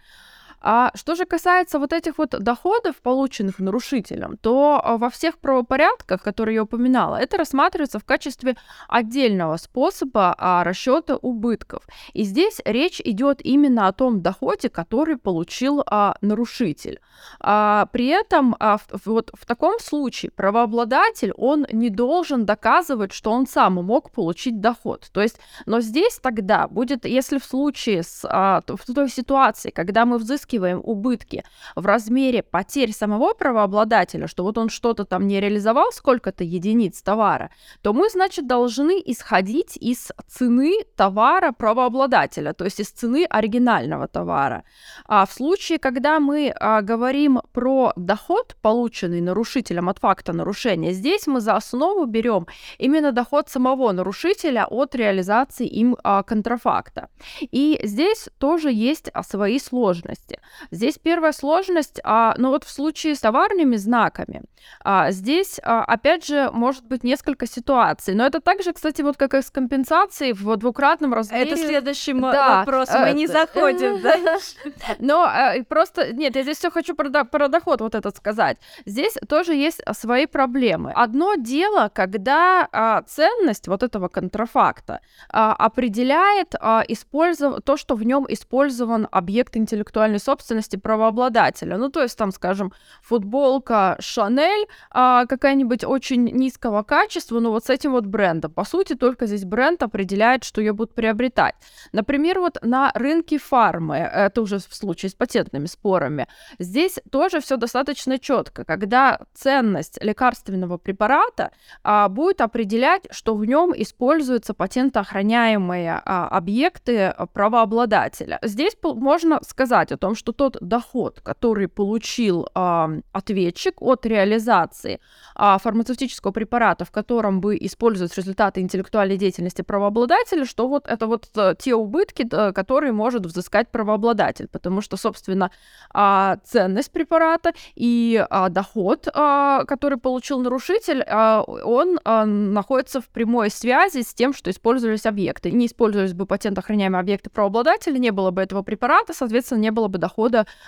А 0.64 0.92
что 0.94 1.16
же 1.16 1.26
касается 1.26 1.78
вот 1.80 1.92
этих 1.92 2.18
вот 2.18 2.30
доходов, 2.30 2.96
полученных 3.02 3.58
нарушителем, 3.58 4.36
то 4.36 4.80
а, 4.82 4.96
во 4.96 5.10
всех 5.10 5.38
правопорядках, 5.38 6.22
которые 6.22 6.54
я 6.54 6.62
упоминала, 6.62 7.16
это 7.16 7.36
рассматривается 7.36 7.98
в 7.98 8.04
качестве 8.04 8.56
отдельного 8.88 9.56
способа 9.56 10.34
а, 10.38 10.62
расчета 10.62 11.16
убытков. 11.16 11.84
И 12.12 12.22
здесь 12.22 12.60
речь 12.64 13.00
идет 13.04 13.44
именно 13.44 13.88
о 13.88 13.92
том 13.92 14.22
доходе, 14.22 14.68
который 14.68 15.16
получил 15.16 15.82
а, 15.84 16.14
нарушитель. 16.20 17.00
А, 17.40 17.86
при 17.92 18.06
этом 18.06 18.54
а, 18.60 18.78
в, 18.78 19.06
вот 19.06 19.32
в 19.34 19.46
таком 19.46 19.80
случае 19.80 20.30
правообладатель, 20.30 21.32
он 21.36 21.66
не 21.72 21.90
должен 21.90 22.46
доказывать, 22.46 23.12
что 23.12 23.32
он 23.32 23.48
сам 23.48 23.74
мог 23.74 24.12
получить 24.12 24.60
доход. 24.60 25.08
То 25.12 25.20
есть, 25.22 25.40
но 25.66 25.80
здесь 25.80 26.20
тогда 26.22 26.68
будет, 26.68 27.04
если 27.04 27.38
в 27.38 27.44
случае 27.44 28.04
с 28.04 28.24
а, 28.24 28.62
в 28.66 28.94
той 28.94 29.08
ситуации, 29.08 29.70
когда 29.70 30.06
мы 30.06 30.18
взыскиваем 30.18 30.51
взыскиваем 30.52 30.80
убытки 30.84 31.44
в 31.76 31.86
размере 31.86 32.42
потерь 32.42 32.92
самого 32.92 33.34
правообладателя, 33.34 34.26
что 34.26 34.44
вот 34.44 34.58
он 34.58 34.68
что-то 34.68 35.04
там 35.04 35.26
не 35.26 35.40
реализовал, 35.40 35.92
сколько-то 35.92 36.44
единиц 36.44 37.02
товара, 37.02 37.50
то 37.82 37.92
мы, 37.92 38.08
значит, 38.10 38.46
должны 38.46 39.02
исходить 39.06 39.76
из 39.76 40.12
цены 40.28 40.72
товара 40.96 41.52
правообладателя, 41.52 42.52
то 42.52 42.64
есть 42.64 42.80
из 42.80 42.90
цены 42.90 43.26
оригинального 43.30 44.08
товара. 44.08 44.64
А 45.06 45.24
в 45.24 45.32
случае, 45.32 45.78
когда 45.78 46.20
мы 46.20 46.52
а, 46.54 46.82
говорим 46.82 47.40
про 47.52 47.92
доход, 47.96 48.56
полученный 48.62 49.20
нарушителем 49.20 49.88
от 49.88 49.98
факта 49.98 50.32
нарушения, 50.32 50.92
здесь 50.92 51.26
мы 51.26 51.40
за 51.40 51.56
основу 51.56 52.06
берем 52.06 52.46
именно 52.78 53.12
доход 53.12 53.48
самого 53.48 53.92
нарушителя 53.92 54.66
от 54.70 54.94
реализации 54.94 55.66
им 55.66 55.96
а, 56.04 56.22
контрафакта. 56.22 57.08
И 57.40 57.80
здесь 57.84 58.28
тоже 58.38 58.70
есть 58.72 59.10
а, 59.12 59.22
свои 59.22 59.58
сложности. 59.58 60.41
Здесь 60.70 60.98
первая 60.98 61.32
сложность, 61.32 62.00
а, 62.04 62.34
ну 62.38 62.50
вот 62.50 62.64
в 62.64 62.70
случае 62.70 63.14
с 63.14 63.20
товарными 63.20 63.76
знаками, 63.76 64.42
а, 64.84 65.10
здесь, 65.10 65.60
а, 65.62 65.84
опять 65.84 66.26
же, 66.26 66.50
может 66.52 66.84
быть 66.84 67.04
несколько 67.04 67.46
ситуаций. 67.46 68.14
Но 68.14 68.26
это 68.26 68.40
также, 68.40 68.72
кстати, 68.72 69.02
вот 69.02 69.16
как 69.16 69.34
и 69.34 69.42
с 69.42 69.50
компенсацией 69.50 70.32
в 70.32 70.56
двукратном 70.56 71.14
размере. 71.14 71.50
Это 71.50 71.56
следующий 71.56 72.12
да, 72.12 72.58
вопрос, 72.58 72.88
мы 72.90 72.98
это... 72.98 73.16
не 73.16 73.26
заходим, 73.26 74.00
да? 74.00 74.16
Но 74.98 75.22
а, 75.22 75.54
просто, 75.68 76.12
нет, 76.12 76.36
я 76.36 76.42
здесь 76.42 76.58
все 76.58 76.70
хочу 76.70 76.94
про, 76.94 77.08
доход 77.48 77.80
вот 77.80 77.94
этот 77.94 78.16
сказать. 78.16 78.58
Здесь 78.86 79.14
тоже 79.28 79.54
есть 79.54 79.82
свои 79.92 80.26
проблемы. 80.26 80.92
Одно 80.92 81.34
дело, 81.34 81.90
когда 81.92 82.68
а, 82.72 83.02
ценность 83.02 83.68
вот 83.68 83.82
этого 83.82 84.08
контрафакта 84.08 85.00
а, 85.28 85.52
определяет 85.52 86.54
а, 86.60 86.84
использов... 86.88 87.62
то, 87.62 87.76
что 87.76 87.94
в 87.94 88.02
нем 88.04 88.26
использован 88.28 89.08
объект 89.10 89.56
интеллектуальной 89.56 90.18
собственности, 90.18 90.31
собственности 90.32 90.76
правообладателя. 90.76 91.76
Ну, 91.76 91.90
то 91.90 92.02
есть 92.02 92.16
там, 92.16 92.32
скажем, 92.32 92.72
футболка 93.02 93.96
Шанель 94.00 94.66
а, 94.90 95.26
какая-нибудь 95.26 95.84
очень 95.84 96.24
низкого 96.24 96.82
качества, 96.82 97.40
но 97.40 97.50
вот 97.50 97.64
с 97.66 97.70
этим 97.70 97.92
вот 97.92 98.06
брендом. 98.06 98.52
По 98.52 98.64
сути, 98.64 98.94
только 98.94 99.26
здесь 99.26 99.44
бренд 99.44 99.82
определяет, 99.82 100.44
что 100.44 100.60
ее 100.62 100.72
будут 100.72 100.94
приобретать. 100.94 101.54
Например, 101.92 102.38
вот 102.38 102.58
на 102.62 102.92
рынке 102.94 103.38
фармы, 103.38 103.96
это 103.96 104.40
уже 104.40 104.58
в 104.58 104.74
случае 104.74 105.10
с 105.10 105.14
патентными 105.14 105.66
спорами, 105.66 106.26
здесь 106.58 106.98
тоже 107.10 107.40
все 107.40 107.56
достаточно 107.56 108.18
четко, 108.18 108.64
когда 108.64 109.20
ценность 109.34 110.02
лекарственного 110.02 110.78
препарата 110.78 111.50
а, 111.84 112.08
будет 112.08 112.40
определять, 112.40 113.02
что 113.10 113.34
в 113.34 113.44
нем 113.44 113.74
используются 113.76 114.54
патентоохраняемые 114.54 116.00
а, 116.04 116.28
объекты 116.28 117.14
правообладателя. 117.34 118.38
Здесь 118.42 118.76
можно 118.82 119.40
сказать 119.42 119.92
о 119.92 119.96
том, 119.96 120.14
что 120.14 120.21
тот 120.30 120.58
доход, 120.60 121.20
который 121.20 121.66
получил 121.66 122.48
а, 122.54 122.90
ответчик 123.10 123.82
от 123.82 124.06
реализации 124.06 125.00
а, 125.34 125.58
фармацевтического 125.58 126.30
препарата, 126.30 126.84
в 126.84 126.92
котором 126.92 127.40
бы 127.40 127.56
используются 127.60 128.20
результаты 128.20 128.60
интеллектуальной 128.60 129.16
деятельности 129.16 129.62
правообладателя, 129.62 130.44
что 130.44 130.68
вот 130.68 130.86
это 130.86 131.08
вот 131.08 131.28
а, 131.34 131.54
те 131.56 131.74
убытки, 131.74 132.28
которые 132.28 132.92
может 132.92 133.26
взыскать 133.26 133.70
правообладатель, 133.70 134.48
потому 134.48 134.80
что, 134.82 134.96
собственно, 134.96 135.50
а, 135.92 136.36
ценность 136.44 136.92
препарата 136.92 137.52
и 137.74 138.24
а, 138.30 138.48
доход, 138.48 139.08
а, 139.12 139.64
который 139.64 139.98
получил 139.98 140.40
нарушитель, 140.40 141.02
а, 141.08 141.42
он 141.42 141.98
а, 142.04 142.24
находится 142.24 143.00
в 143.00 143.08
прямой 143.08 143.50
связи 143.50 144.02
с 144.02 144.14
тем, 144.14 144.34
что 144.34 144.50
использовались 144.50 145.06
объекты. 145.06 145.50
Не 145.50 145.66
использовались 145.66 146.12
бы 146.12 146.26
патент 146.26 146.58
охраняемые 146.58 147.00
объекты 147.00 147.30
правообладателя, 147.30 147.98
не 147.98 148.10
было 148.10 148.30
бы 148.30 148.42
этого 148.42 148.62
препарата, 148.62 149.14
соответственно, 149.14 149.60
не 149.60 149.70
было 149.70 149.88
бы 149.88 149.98
дохода 149.98 150.11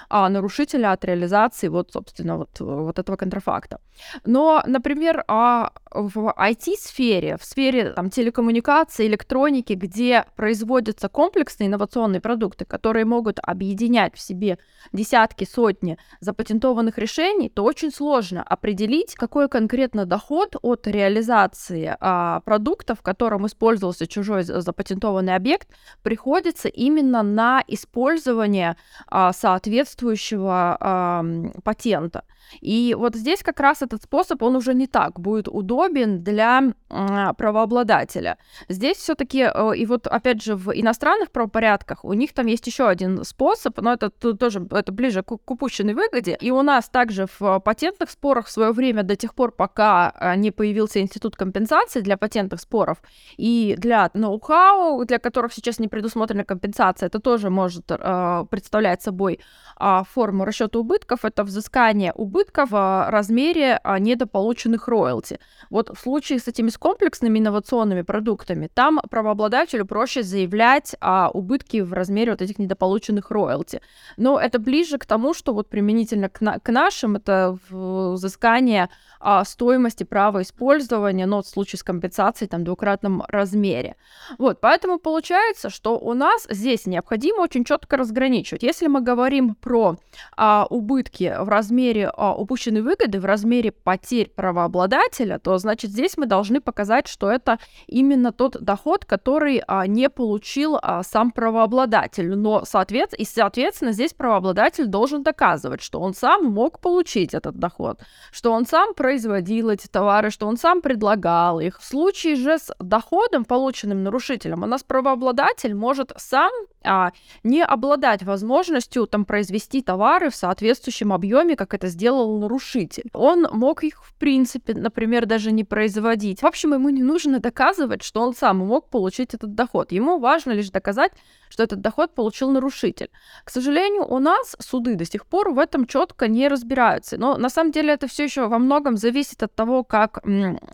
а, 0.09 0.29
нарушителя 0.29 0.93
от 0.93 1.05
реализации 1.05 1.69
вот, 1.69 1.93
собственно, 1.93 2.39
вот, 2.39 2.61
вот 2.61 2.99
этого 2.99 3.17
контрафакта. 3.17 3.81
Но, 4.25 4.63
например, 4.67 5.25
а, 5.29 5.71
в 5.91 6.35
IT-сфере, 6.37 7.37
в 7.37 7.45
сфере 7.45 7.91
там, 7.91 8.11
телекоммуникации, 8.11 9.07
электроники, 9.07 9.75
где 9.75 10.25
производятся 10.37 11.09
комплексные 11.09 11.69
инновационные 11.69 12.21
продукты, 12.21 12.65
которые 12.65 13.05
могут 13.05 13.39
объединять 13.43 14.15
в 14.15 14.21
себе 14.21 14.59
десятки, 14.93 15.45
сотни 15.45 15.99
запатентованных 16.21 16.99
решений, 16.99 17.49
то 17.49 17.65
очень 17.65 17.91
сложно 17.91 18.43
определить, 18.43 19.15
какой 19.15 19.49
конкретно 19.49 20.07
доход 20.07 20.57
от 20.63 20.87
реализации 20.87 21.97
а, 22.01 22.41
продукта, 22.41 22.95
в 22.95 23.03
котором 23.03 23.47
использовался 23.47 24.07
чужой 24.07 24.43
запатентованный 24.43 25.35
объект, 25.35 25.69
приходится 26.03 26.69
именно 26.69 27.23
на 27.23 27.63
использование 27.69 28.77
а, 29.07 29.33
соответствующего 29.35 30.77
а, 30.81 31.25
патента. 31.63 32.25
И 32.61 32.95
вот 32.99 33.15
здесь 33.15 33.43
как 33.43 33.61
раз 33.61 33.83
этот 33.83 34.03
способ, 34.03 34.43
он 34.43 34.57
уже 34.57 34.75
не 34.75 34.87
так 34.87 35.19
будет 35.21 35.49
удобен 35.49 36.23
для 36.23 36.63
э, 36.91 37.33
правообладателя. 37.37 38.39
Здесь 38.69 38.99
все-таки, 38.99 39.41
э, 39.43 39.77
и 39.77 39.87
вот 39.87 40.07
опять 40.07 40.43
же 40.43 40.55
в 40.55 40.71
иностранных 40.71 41.31
правопорядках 41.31 42.05
у 42.05 42.13
них 42.13 42.33
там 42.33 42.47
есть 42.47 42.67
еще 42.67 42.87
один 42.87 43.25
способ, 43.25 43.81
но 43.81 43.93
это 43.95 44.11
тоже 44.11 44.67
это 44.71 44.93
ближе 44.93 45.23
к, 45.23 45.37
к 45.37 45.51
упущенной 45.51 45.95
выгоде. 45.95 46.37
И 46.41 46.51
у 46.51 46.63
нас 46.63 46.89
также 46.89 47.27
в 47.39 47.61
патентных 47.61 48.11
спорах 48.11 48.47
в 48.47 48.51
свое 48.51 48.73
время 48.73 49.03
до 49.03 49.17
тех 49.17 49.35
пор, 49.35 49.53
пока 49.53 50.13
э, 50.19 50.37
не 50.37 50.51
появился 50.51 51.01
институт 51.01 51.37
компенсации 51.37 52.01
для 52.01 52.17
патентных 52.17 52.61
споров 52.61 52.99
и 53.37 53.75
для 53.79 54.11
ноу-хау, 54.15 55.05
для 55.05 55.19
которых 55.19 55.53
сейчас 55.53 55.79
не 55.79 55.89
предусмотрена 55.89 56.45
компенсация, 56.45 57.07
это 57.07 57.19
тоже 57.21 57.51
может 57.51 57.85
э, 57.89 58.45
представлять 58.51 59.03
собой 59.03 59.24
э, 59.33 60.03
форму 60.11 60.45
расчета 60.45 60.79
убытков, 60.79 61.25
это 61.25 61.45
взыскание 61.45 62.13
убытков 62.13 62.71
в 62.71 63.11
размере 63.11 63.81
а, 63.83 63.99
недополученных 63.99 64.89
роялти. 64.89 65.39
Вот 65.71 65.91
в 65.91 66.01
случае 66.01 66.39
с 66.39 66.49
этими 66.49 66.69
с 66.69 66.79
комплексными 66.79 67.39
инновационными 67.39 68.03
продуктами, 68.03 68.69
там 68.73 69.01
правообладателю 69.11 69.87
проще 69.87 70.23
заявлять 70.23 70.97
о 71.01 71.31
убытке 71.31 71.83
в 71.83 71.93
размере 71.93 72.33
вот 72.33 72.43
этих 72.43 72.59
недополученных 72.59 73.31
роялти. 73.31 73.81
Но 74.17 74.39
это 74.39 74.59
ближе 74.59 74.99
к 74.99 75.07
тому, 75.07 75.35
что 75.35 75.53
вот 75.53 75.69
применительно 75.69 76.29
к, 76.29 76.41
на- 76.41 76.59
к 76.59 76.69
нашим, 76.71 77.17
это 77.17 77.59
взыскание 77.71 78.89
а, 79.21 79.45
стоимости 79.45 80.05
права 80.05 80.43
использования, 80.43 81.27
но 81.27 81.43
в 81.43 81.47
случае 81.47 81.79
с 81.79 81.83
компенсацией 81.83 82.49
там 82.49 82.61
в 82.61 82.65
двукратном 82.65 83.25
размере. 83.29 83.97
Вот, 84.39 84.61
поэтому 84.61 84.99
получается, 84.99 85.71
что 85.71 85.99
у 85.99 86.15
нас 86.15 86.47
здесь 86.51 86.87
необходимо 86.87 87.41
очень 87.41 87.65
четко 87.65 87.97
разграничивать. 87.97 88.63
Если 88.63 88.87
мы 88.87 89.01
говорим 89.01 89.14
про 89.61 89.97
а, 90.37 90.67
убытки 90.71 91.35
в 91.39 91.49
размере 91.49 92.11
а, 92.15 92.35
упущенной 92.35 92.83
выгоды 92.83 93.21
в 93.21 93.25
размере 93.25 93.73
потерь 93.73 94.31
правообладателя, 94.31 95.39
то 95.39 95.59
значит 95.59 95.91
здесь 95.91 96.17
мы 96.17 96.27
должны 96.27 96.61
показать, 96.61 97.09
что 97.09 97.31
это 97.31 97.59
именно 97.87 98.33
тот 98.33 98.63
доход, 98.63 99.05
который 99.05 99.63
а, 99.67 99.87
не 99.87 100.09
получил 100.09 100.79
а, 100.81 101.03
сам 101.03 101.31
правообладатель. 101.31 102.35
Но 102.35 102.65
соответ... 102.65 103.15
и, 103.15 103.25
соответственно, 103.25 103.93
здесь 103.93 104.13
правообладатель 104.13 104.87
должен 104.87 105.23
доказывать, 105.23 105.83
что 105.83 106.01
он 106.01 106.15
сам 106.15 106.45
мог 106.45 106.81
получить 106.81 107.35
этот 107.35 107.57
доход, 107.57 108.01
что 108.33 108.53
он 108.53 108.67
сам 108.67 108.95
производил 108.95 109.71
эти 109.71 109.87
товары, 109.87 110.31
что 110.31 110.47
он 110.47 110.57
сам 110.57 110.83
предлагал 110.83 111.61
их. 111.61 111.81
В 111.81 111.85
случае 111.85 112.37
же 112.37 112.59
с 112.59 112.75
доходом, 112.79 113.45
полученным 113.45 114.03
нарушителем, 114.03 114.63
у 114.63 114.67
нас 114.67 114.83
правообладатель 114.83 115.75
может 115.75 116.13
сам 116.17 116.53
а, 116.85 117.13
не 117.43 117.63
обладать 117.63 118.23
возможностью 118.23 119.07
там 119.07 119.25
произвести 119.25 119.83
товары 119.83 120.31
в 120.31 120.37
соответствующем 120.37 121.13
объеме, 121.13 121.57
как 121.57 121.75
это 121.75 121.89
сделал 121.89 122.39
нарушитель. 122.39 123.11
Он 123.13 123.49
мог 123.53 123.85
их, 123.85 124.05
в 124.05 124.15
принципе, 124.15 124.75
например, 124.75 125.27
даже 125.27 125.53
не 125.53 125.65
производить. 125.65 126.43
В 126.43 126.47
общем, 126.47 126.75
ему 126.75 126.91
не 126.91 127.03
нужно 127.03 127.41
доказывать, 127.41 128.03
что 128.03 128.21
он 128.21 128.35
сам 128.35 128.59
мог 128.59 128.91
получить 128.91 129.35
этот 129.35 129.55
доход. 129.55 129.93
Ему 129.93 130.19
важно 130.19 130.53
лишь 130.53 130.71
доказать, 130.71 131.13
что 131.49 131.63
этот 131.63 131.81
доход 131.81 132.15
получил 132.15 132.51
нарушитель. 132.51 133.11
К 133.45 133.51
сожалению, 133.51 134.07
у 134.07 134.19
нас 134.19 134.57
суды 134.59 134.97
до 134.97 135.05
сих 135.05 135.27
пор 135.27 135.51
в 135.53 135.59
этом 135.59 135.87
четко 135.87 136.29
не 136.29 136.49
разбираются. 136.49 137.17
Но 137.17 137.37
на 137.37 137.49
самом 137.49 137.73
деле 137.73 137.93
это 137.93 138.07
все 138.09 138.25
еще 138.25 138.49
во 138.49 138.59
многом 138.59 138.97
зависит 138.97 139.43
от 139.43 139.55
того, 139.55 139.85
как 139.85 140.23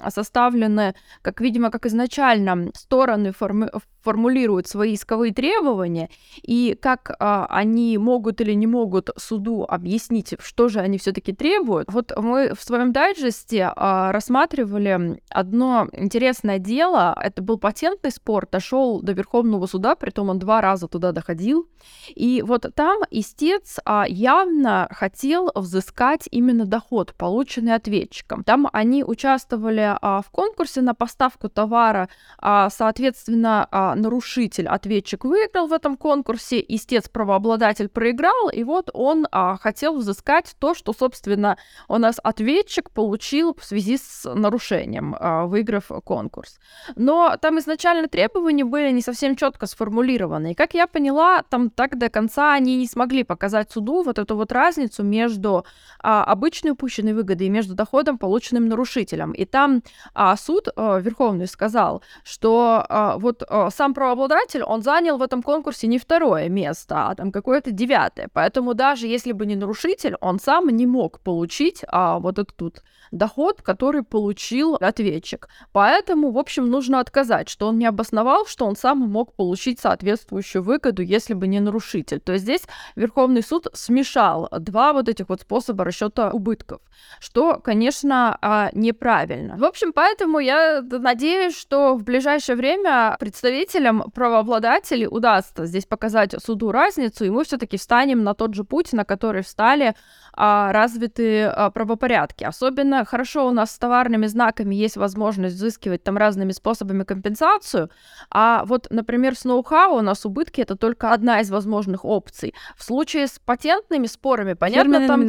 составлены, 0.08 0.94
как, 1.22 1.40
видимо, 1.40 1.70
как 1.70 1.87
изначально 1.87 2.70
стороны 2.74 3.32
форми 3.32 3.68
формулируют 4.02 4.66
свои 4.66 4.94
исковые 4.94 5.32
требования 5.32 6.10
и 6.42 6.76
как 6.80 7.14
а, 7.18 7.46
они 7.50 7.98
могут 7.98 8.40
или 8.40 8.52
не 8.52 8.66
могут 8.66 9.10
суду 9.16 9.64
объяснить, 9.68 10.34
что 10.38 10.68
же 10.68 10.80
они 10.80 10.98
все-таки 10.98 11.32
требуют. 11.32 11.88
Вот 11.90 12.12
мы 12.16 12.54
в 12.54 12.62
своем 12.62 12.92
дайджесте 12.92 13.72
а, 13.74 14.12
рассматривали 14.12 15.20
одно 15.28 15.88
интересное 15.92 16.58
дело. 16.58 17.16
Это 17.20 17.42
был 17.42 17.58
патентный 17.58 18.10
спор, 18.10 18.46
дошел 18.50 19.00
до 19.00 19.12
Верховного 19.12 19.66
суда, 19.66 19.94
притом 19.94 20.30
он 20.30 20.38
два 20.38 20.60
раза 20.60 20.88
туда 20.88 21.12
доходил. 21.12 21.68
И 22.14 22.42
вот 22.46 22.66
там 22.74 23.00
истец 23.10 23.78
а, 23.84 24.04
явно 24.08 24.88
хотел 24.90 25.50
взыскать 25.54 26.28
именно 26.30 26.64
доход, 26.64 27.14
полученный 27.16 27.74
ответчиком. 27.74 28.44
Там 28.44 28.68
они 28.72 29.04
участвовали 29.04 29.96
а, 30.00 30.22
в 30.22 30.30
конкурсе 30.30 30.80
на 30.82 30.94
поставку 30.94 31.48
товара, 31.48 32.08
а, 32.38 32.70
соответственно, 32.70 33.66
а, 33.70 33.89
нарушитель, 33.94 34.68
ответчик 34.68 35.24
выиграл 35.24 35.66
в 35.66 35.72
этом 35.72 35.96
конкурсе, 35.96 36.64
истец-правообладатель 36.66 37.88
проиграл, 37.88 38.48
и 38.50 38.64
вот 38.64 38.90
он 38.92 39.26
а, 39.31 39.57
хотел 39.57 39.96
взыскать 39.96 40.55
то, 40.59 40.74
что, 40.74 40.92
собственно, 40.92 41.57
у 41.88 41.98
нас 41.98 42.20
ответчик 42.22 42.90
получил 42.90 43.55
в 43.55 43.64
связи 43.64 43.98
с 43.98 44.29
нарушением, 44.35 45.16
а, 45.18 45.46
выиграв 45.46 45.90
конкурс. 46.05 46.59
Но 46.96 47.37
там 47.40 47.59
изначально 47.59 48.09
требования 48.09 48.64
были 48.64 48.90
не 48.90 49.03
совсем 49.03 49.37
четко 49.37 49.66
сформулированы. 49.66 50.53
И 50.53 50.55
как 50.55 50.74
я 50.74 50.87
поняла, 50.87 51.42
там 51.42 51.70
так 51.70 51.98
до 51.98 52.09
конца 52.09 52.53
они 52.55 52.76
не 52.76 52.87
смогли 52.87 53.24
показать 53.24 53.70
суду 53.70 54.03
вот 54.03 54.18
эту 54.18 54.37
вот 54.37 54.53
разницу 54.53 55.03
между 55.03 55.64
а, 56.03 56.24
обычной 56.24 56.72
упущенной 56.72 57.12
выгодой 57.12 57.46
и 57.46 57.50
между 57.50 57.74
доходом, 57.74 58.18
полученным 58.18 58.68
нарушителем. 58.68 59.33
И 59.33 59.44
там 59.44 59.83
а, 60.14 60.37
суд 60.37 60.68
а, 60.76 60.98
Верховный 60.98 61.46
сказал, 61.46 62.03
что 62.24 62.85
а, 62.88 63.18
вот 63.18 63.42
а, 63.48 63.70
сам 63.80 63.94
правообладатель, 63.94 64.62
он 64.62 64.82
занял 64.82 65.16
в 65.16 65.22
этом 65.22 65.42
конкурсе 65.42 65.86
не 65.86 65.98
второе 65.98 66.50
место, 66.50 67.08
а 67.08 67.14
там 67.14 67.32
какое-то 67.32 67.70
девятое. 67.70 68.28
Поэтому 68.34 68.74
даже 68.74 69.06
если 69.06 69.32
бы 69.32 69.46
не 69.46 69.56
нарушитель, 69.56 70.16
он 70.20 70.38
сам 70.38 70.68
не 70.68 70.86
мог 70.86 71.20
получить 71.20 71.82
а, 71.88 72.18
вот 72.18 72.38
этот 72.38 72.60
вот 72.60 72.82
доход, 73.10 73.62
который 73.62 74.02
получил 74.02 74.74
ответчик. 74.74 75.48
Поэтому, 75.72 76.30
в 76.30 76.38
общем, 76.38 76.70
нужно 76.70 77.00
отказать, 77.00 77.48
что 77.48 77.68
он 77.68 77.78
не 77.78 77.86
обосновал, 77.86 78.46
что 78.46 78.66
он 78.66 78.76
сам 78.76 78.98
мог 78.98 79.34
получить 79.34 79.80
соответствующую 79.80 80.62
выгоду, 80.62 81.02
если 81.02 81.34
бы 81.34 81.46
не 81.46 81.60
нарушитель. 81.60 82.20
То 82.20 82.32
есть 82.32 82.44
здесь 82.44 82.62
Верховный 82.96 83.42
суд 83.42 83.68
смешал 83.72 84.48
два 84.58 84.92
вот 84.92 85.08
этих 85.08 85.28
вот 85.28 85.42
способа 85.42 85.84
расчета 85.84 86.30
убытков, 86.30 86.80
что, 87.18 87.58
конечно, 87.58 88.38
а, 88.40 88.70
неправильно. 88.72 89.56
В 89.56 89.64
общем, 89.64 89.92
поэтому 89.92 90.38
я 90.38 90.82
надеюсь, 90.82 91.56
что 91.56 91.94
в 91.94 92.04
ближайшее 92.04 92.56
время 92.56 93.16
представителям 93.18 94.10
правообладателей 94.14 95.06
удастся 95.06 95.66
здесь 95.66 95.86
показать 95.86 96.34
суду 96.42 96.70
разницу, 96.72 97.24
и 97.24 97.30
мы 97.30 97.44
все-таки 97.44 97.76
встанем 97.76 98.22
на 98.22 98.34
тот 98.34 98.54
же 98.54 98.64
путь, 98.64 98.92
на 98.92 99.04
который 99.04 99.42
встали 99.42 99.94
а, 100.32 100.72
развитые 100.72 101.48
а, 101.48 101.70
правопорядки. 101.70 102.44
Особенно 102.44 103.04
хорошо 103.04 103.48
у 103.48 103.52
нас 103.52 103.72
с 103.72 103.78
товарными 103.78 104.26
знаками 104.26 104.74
есть 104.74 104.96
возможность 104.96 105.56
взыскивать 105.56 106.02
там 106.02 106.16
разными 106.16 106.52
способами 106.52 107.04
компенсацию, 107.04 107.90
а 108.30 108.64
вот, 108.64 108.86
например, 108.90 109.36
с 109.36 109.44
ноу-хау 109.44 109.98
у 109.98 110.00
нас 110.00 110.24
убытки 110.24 110.60
это 110.60 110.76
только 110.76 111.12
одна 111.12 111.40
из 111.40 111.50
возможных 111.50 112.04
опций. 112.04 112.54
В 112.76 112.84
случае 112.84 113.26
с 113.26 113.38
патентными 113.38 114.06
спорами, 114.06 114.54
понятно, 114.54 114.98
там... 115.06 115.20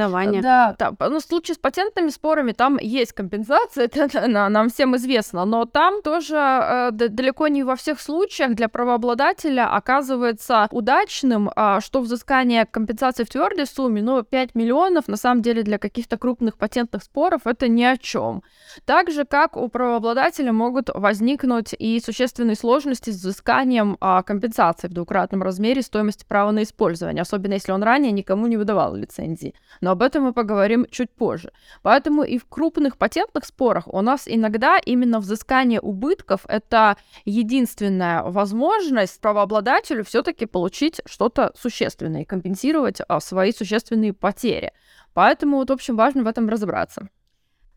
Да, 0.41 0.75
там, 0.77 0.97
ну, 0.99 1.19
в 1.19 1.23
случае 1.23 1.55
с 1.55 1.57
патентными 1.57 2.09
спорами 2.09 2.51
там 2.51 2.77
есть 2.79 3.13
компенсация, 3.13 3.85
это 3.93 4.27
нам 4.27 4.69
всем 4.69 4.95
известно, 4.95 5.45
но 5.45 5.65
там 5.65 6.01
тоже 6.01 6.35
э, 6.35 6.91
далеко 6.91 7.47
не 7.47 7.63
во 7.63 7.75
всех 7.75 7.99
случаях 7.99 8.55
для 8.55 8.69
правообладателя 8.69 9.73
оказывается 9.75 10.67
удачным, 10.71 11.49
а, 11.55 11.81
что 11.81 12.01
взыскание 12.01 12.65
компенсации 12.65 13.23
в 13.23 13.29
твердой 13.29 13.65
сумме, 13.65 14.01
ну, 14.01 14.23
5 14.23 14.55
миллионов, 14.55 14.90
на 15.08 15.17
самом 15.17 15.41
деле 15.41 15.63
для 15.63 15.77
каких-то 15.77 16.17
крупных 16.17 16.58
патентных 16.58 17.04
споров 17.04 17.41
это 17.45 17.67
ни 17.67 17.84
о 17.84 17.97
чем. 17.97 18.43
Так 18.86 19.12
же, 19.12 19.25
как 19.25 19.58
у 19.58 19.67
правообладателя 19.69 20.51
могут 20.51 20.89
возникнуть 20.93 21.73
и 21.77 21.99
существенные 21.99 22.56
сложности 22.56 23.10
с 23.10 23.15
взысканием 23.15 23.97
а, 23.99 24.23
компенсации 24.23 24.88
в 24.88 24.93
двукратном 24.93 25.43
размере 25.43 25.82
стоимости 25.82 26.25
права 26.27 26.51
на 26.51 26.63
использование, 26.63 27.21
особенно 27.21 27.54
если 27.54 27.71
он 27.71 27.84
ранее 27.84 28.12
никому 28.12 28.47
не 28.47 28.58
выдавал 28.58 28.95
лицензии. 28.95 29.54
Но 29.82 29.91
об 29.91 30.01
этом 30.01 30.23
мы 30.23 30.34
поговорим 30.34 30.86
чуть 30.89 31.12
позже. 31.12 31.51
Поэтому 31.82 32.23
и 32.23 32.38
в 32.38 32.45
крупных 32.45 32.97
патентных 32.97 33.45
спорах 33.45 33.88
у 33.88 34.01
нас 34.01 34.23
иногда 34.25 34.77
именно 34.77 35.19
взыскание 35.19 35.80
убытков— 35.80 36.41
это 36.47 36.97
единственная 37.25 38.23
возможность 38.23 39.19
правообладателю 39.21 40.04
все-таки 40.04 40.45
получить 40.45 41.01
что-то 41.06 41.51
существенное 41.56 42.21
и 42.21 42.25
компенсировать 42.25 43.01
а, 43.08 43.19
свои 43.19 43.51
существенные 43.51 44.13
потери. 44.13 44.71
Поэтому 45.13 45.57
вот, 45.57 45.69
в 45.69 45.73
общем, 45.73 45.95
важно 45.95 46.23
в 46.23 46.27
этом 46.27 46.49
разобраться. 46.49 47.09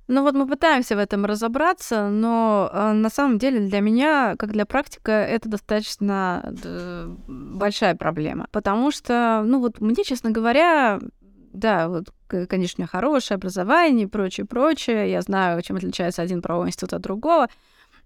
Ну 0.06 0.22
вот 0.22 0.34
мы 0.34 0.46
пытаемся 0.46 0.96
в 0.96 0.98
этом 0.98 1.24
разобраться, 1.24 2.10
но 2.10 2.70
э, 2.70 2.92
на 2.92 3.08
самом 3.08 3.38
деле 3.38 3.60
для 3.60 3.80
меня, 3.80 4.36
как 4.38 4.52
для 4.52 4.66
практика, 4.66 5.12
это 5.12 5.48
достаточно 5.48 6.54
э, 6.62 7.14
большая 7.26 7.94
проблема. 7.94 8.46
Потому 8.52 8.90
что, 8.90 9.42
ну 9.46 9.60
вот 9.60 9.80
мне, 9.80 10.04
честно 10.04 10.30
говоря, 10.30 11.00
да, 11.54 11.88
вот, 11.88 12.08
конечно, 12.48 12.86
хорошее 12.86 13.36
образование 13.36 14.04
и 14.04 14.08
прочее, 14.08 14.44
прочее. 14.44 15.10
Я 15.10 15.22
знаю, 15.22 15.62
чем 15.62 15.76
отличается 15.76 16.20
один 16.20 16.42
правовой 16.42 16.68
институт 16.68 16.92
от 16.92 17.00
другого. 17.00 17.48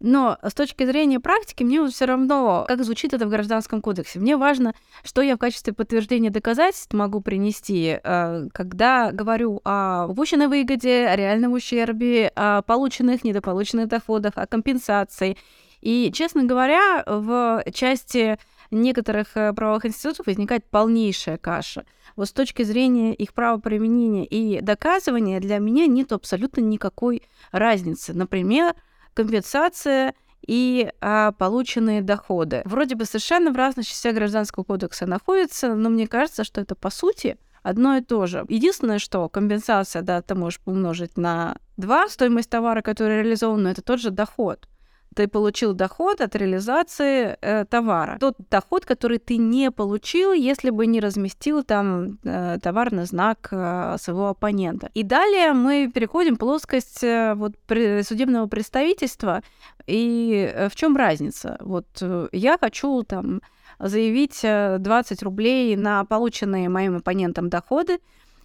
Но 0.00 0.38
с 0.42 0.54
точки 0.54 0.86
зрения 0.86 1.18
практики, 1.18 1.64
мне 1.64 1.84
все 1.88 2.04
равно, 2.04 2.64
как 2.68 2.84
звучит 2.84 3.14
это 3.14 3.26
в 3.26 3.30
Гражданском 3.30 3.82
кодексе. 3.82 4.20
Мне 4.20 4.36
важно, 4.36 4.74
что 5.02 5.22
я 5.22 5.36
в 5.36 5.38
качестве 5.38 5.72
подтверждения 5.72 6.30
доказательств 6.30 6.92
могу 6.94 7.20
принести, 7.20 7.98
э, 8.02 8.48
когда 8.52 9.10
говорю 9.10 9.60
о 9.64 10.06
упущенной 10.08 10.46
выгоде, 10.46 11.06
о 11.08 11.16
реальном 11.16 11.52
ущербе, 11.52 12.32
о 12.36 12.62
полученных, 12.62 13.24
недополученных 13.24 13.88
доходах, 13.88 14.34
о 14.36 14.46
компенсации. 14.46 15.36
И, 15.80 16.10
честно 16.12 16.44
говоря, 16.44 17.02
в 17.06 17.64
части 17.72 18.38
некоторых 18.70 19.36
э, 19.36 19.52
правовых 19.52 19.86
институтов 19.86 20.26
возникает 20.26 20.64
полнейшая 20.64 21.38
каша. 21.38 21.84
Вот 22.16 22.28
с 22.28 22.32
точки 22.32 22.62
зрения 22.62 23.14
их 23.14 23.32
правоприменения 23.32 24.24
и 24.24 24.60
доказывания 24.60 25.40
для 25.40 25.58
меня 25.58 25.86
нет 25.86 26.12
абсолютно 26.12 26.60
никакой 26.60 27.22
разницы. 27.52 28.12
Например, 28.12 28.74
компенсация 29.18 30.14
и 30.46 30.92
а, 31.00 31.32
полученные 31.32 32.02
доходы. 32.02 32.62
Вроде 32.64 32.94
бы 32.94 33.04
совершенно 33.04 33.50
в 33.50 33.56
разных 33.56 33.84
частях 33.84 34.14
Гражданского 34.14 34.62
кодекса 34.62 35.06
находятся, 35.06 35.74
но 35.74 35.90
мне 35.90 36.06
кажется, 36.06 36.44
что 36.44 36.60
это 36.60 36.76
по 36.76 36.88
сути 36.88 37.36
одно 37.64 37.96
и 37.96 38.00
то 38.00 38.26
же. 38.26 38.46
Единственное, 38.48 39.00
что 39.00 39.28
компенсация, 39.28 40.02
да, 40.02 40.22
ты 40.22 40.36
можешь 40.36 40.60
умножить 40.66 41.16
на 41.16 41.56
2 41.78 42.08
стоимость 42.10 42.48
товара, 42.48 42.80
который 42.80 43.22
реализован, 43.22 43.64
но 43.64 43.70
это 43.70 43.82
тот 43.82 43.98
же 43.98 44.10
доход 44.10 44.68
ты 45.18 45.26
получил 45.26 45.74
доход 45.74 46.20
от 46.20 46.36
реализации 46.36 47.36
э, 47.40 47.64
товара. 47.64 48.18
Тот 48.20 48.36
доход, 48.50 48.84
который 48.84 49.18
ты 49.18 49.36
не 49.36 49.72
получил, 49.72 50.32
если 50.32 50.70
бы 50.70 50.86
не 50.86 51.00
разместил 51.00 51.64
там 51.64 52.18
э, 52.24 52.58
товарный 52.62 53.04
знак 53.04 53.48
э, 53.50 53.96
своего 53.98 54.28
оппонента. 54.28 54.90
И 54.94 55.02
далее 55.02 55.54
мы 55.54 55.90
переходим 55.92 56.36
в 56.36 56.38
плоскость 56.38 57.02
э, 57.02 57.34
вот, 57.34 57.54
судебного 57.68 58.46
представительства. 58.46 59.42
И 59.88 60.52
э, 60.54 60.68
в 60.68 60.76
чем 60.76 60.96
разница? 60.96 61.56
Вот 61.60 61.86
э, 62.00 62.28
я 62.30 62.56
хочу 62.56 63.02
там 63.02 63.40
заявить 63.80 64.42
20 64.42 64.42
э, 65.22 65.24
рублей 65.24 65.76
на 65.76 66.04
полученные 66.04 66.68
моим 66.68 66.98
оппонентом 66.98 67.48
доходы, 67.48 67.98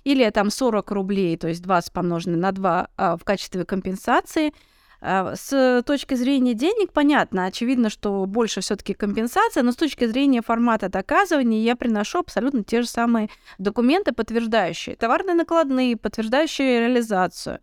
или 0.05 0.27
там 0.31 0.49
40 0.49 0.91
рублей, 0.91 1.37
то 1.37 1.47
есть 1.47 1.61
20 1.61 1.93
помноженное 1.93 2.39
на 2.39 2.51
2 2.51 2.87
а, 2.97 3.15
в 3.15 3.23
качестве 3.23 3.63
компенсации– 3.63 4.53
с 5.03 5.83
точки 5.85 6.13
зрения 6.15 6.53
денег, 6.53 6.93
понятно, 6.93 7.45
очевидно, 7.45 7.89
что 7.89 8.25
больше 8.25 8.61
все-таки 8.61 8.93
компенсация, 8.93 9.61
но 9.61 9.71
с 9.71 9.75
точки 9.75 10.05
зрения 10.05 10.41
формата 10.41 10.87
доказывания 10.87 11.61
я 11.61 11.75
приношу 11.75 12.19
абсолютно 12.19 12.63
те 12.63 12.81
же 12.81 12.87
самые 12.87 13.29
документы, 13.57 14.13
подтверждающие 14.13 14.95
товарные 14.95 15.35
накладные, 15.35 15.97
подтверждающие 15.97 16.79
реализацию 16.79 17.59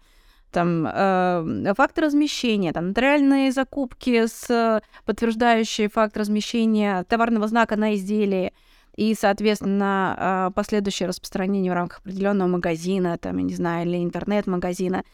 там 0.51 0.87
э, 0.87 1.75
факт 1.77 1.99
размещения, 1.99 2.73
там 2.73 2.89
нотариальные 2.89 3.53
закупки 3.53 4.27
с 4.27 4.83
подтверждающие 5.05 5.89
факт 5.89 6.17
размещения 6.17 7.05
товарного 7.05 7.47
знака 7.49 7.77
на 7.77 7.95
изделии 7.95 8.53
и, 8.97 9.15
соответственно, 9.15 10.49
э, 10.51 10.55
последующее 10.55 11.09
распространение 11.09 11.73
в 11.73 11.75
рамках 11.75 12.01
определенного 12.01 12.49
магазина, 12.49 13.17
там, 13.19 13.39
я 13.39 13.45
не 13.45 13.55
знаю, 13.55 13.89
или 13.89 14.03
интернет-магазина. 14.03 15.05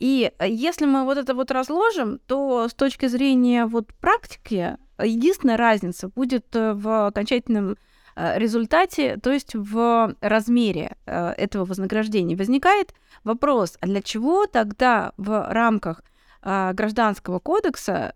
И 0.00 0.32
э, 0.38 0.48
если 0.48 0.86
мы 0.86 1.04
вот 1.04 1.18
это 1.18 1.34
вот 1.34 1.50
разложим, 1.50 2.18
то 2.26 2.68
с 2.68 2.74
точки 2.74 3.06
зрения 3.06 3.66
вот 3.66 3.92
практики 4.00 4.76
единственная 4.98 5.58
разница 5.58 6.08
будет 6.08 6.56
э, 6.56 6.72
в 6.72 7.06
окончательном 7.06 7.76
э, 8.16 8.38
результате, 8.38 9.18
то 9.18 9.30
есть 9.30 9.54
в 9.54 10.16
размере 10.20 10.96
этого 11.04 11.66
вознаграждения. 11.66 12.34
Возникает 12.34 12.94
вопрос, 13.24 13.76
а 13.80 13.86
для 13.86 14.00
чего 14.00 14.46
тогда 14.46 15.12
в 15.16 15.46
рамках 15.52 16.02
гражданского 16.42 17.38
кодекса 17.38 18.14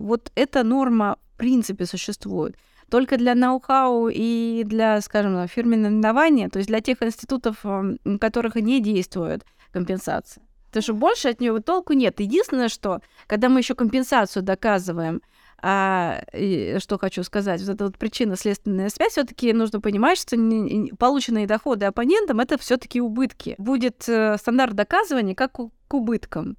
вот 0.00 0.30
эта 0.36 0.62
норма 0.62 1.18
в 1.34 1.38
принципе 1.38 1.84
существует? 1.84 2.56
Только 2.88 3.16
для 3.16 3.34
ноу-хау 3.34 4.08
и 4.08 4.62
для, 4.64 5.00
скажем, 5.00 5.48
фирменного 5.48 5.90
именования, 5.90 6.48
то 6.48 6.58
есть 6.58 6.68
для 6.68 6.80
тех 6.80 7.02
институтов, 7.02 7.64
у 7.64 8.18
которых 8.20 8.54
не 8.54 8.80
действует 8.80 9.44
компенсация. 9.72 10.45
Потому 10.68 10.82
что 10.82 10.94
больше 10.94 11.28
от 11.28 11.40
нее 11.40 11.58
толку 11.60 11.92
нет. 11.92 12.20
Единственное, 12.20 12.68
что, 12.68 13.00
когда 13.26 13.48
мы 13.48 13.60
еще 13.60 13.74
компенсацию 13.74 14.42
доказываем, 14.42 15.22
а, 15.62 16.22
и, 16.34 16.76
что 16.80 16.98
хочу 16.98 17.22
сказать, 17.22 17.60
вот 17.62 17.70
эта 17.70 17.84
вот 17.84 17.98
причинно-следственная 17.98 18.90
связь, 18.90 19.12
все-таки 19.12 19.52
нужно 19.52 19.80
понимать, 19.80 20.18
что 20.18 20.36
не, 20.36 20.92
полученные 20.92 21.46
доходы 21.46 21.86
оппонентам 21.86 22.40
это 22.40 22.58
все-таки 22.58 23.00
убытки. 23.00 23.54
Будет 23.58 24.08
э, 24.08 24.36
стандарт 24.38 24.74
доказывания 24.74 25.34
как 25.34 25.58
у, 25.58 25.72
к 25.88 25.94
убыткам. 25.94 26.56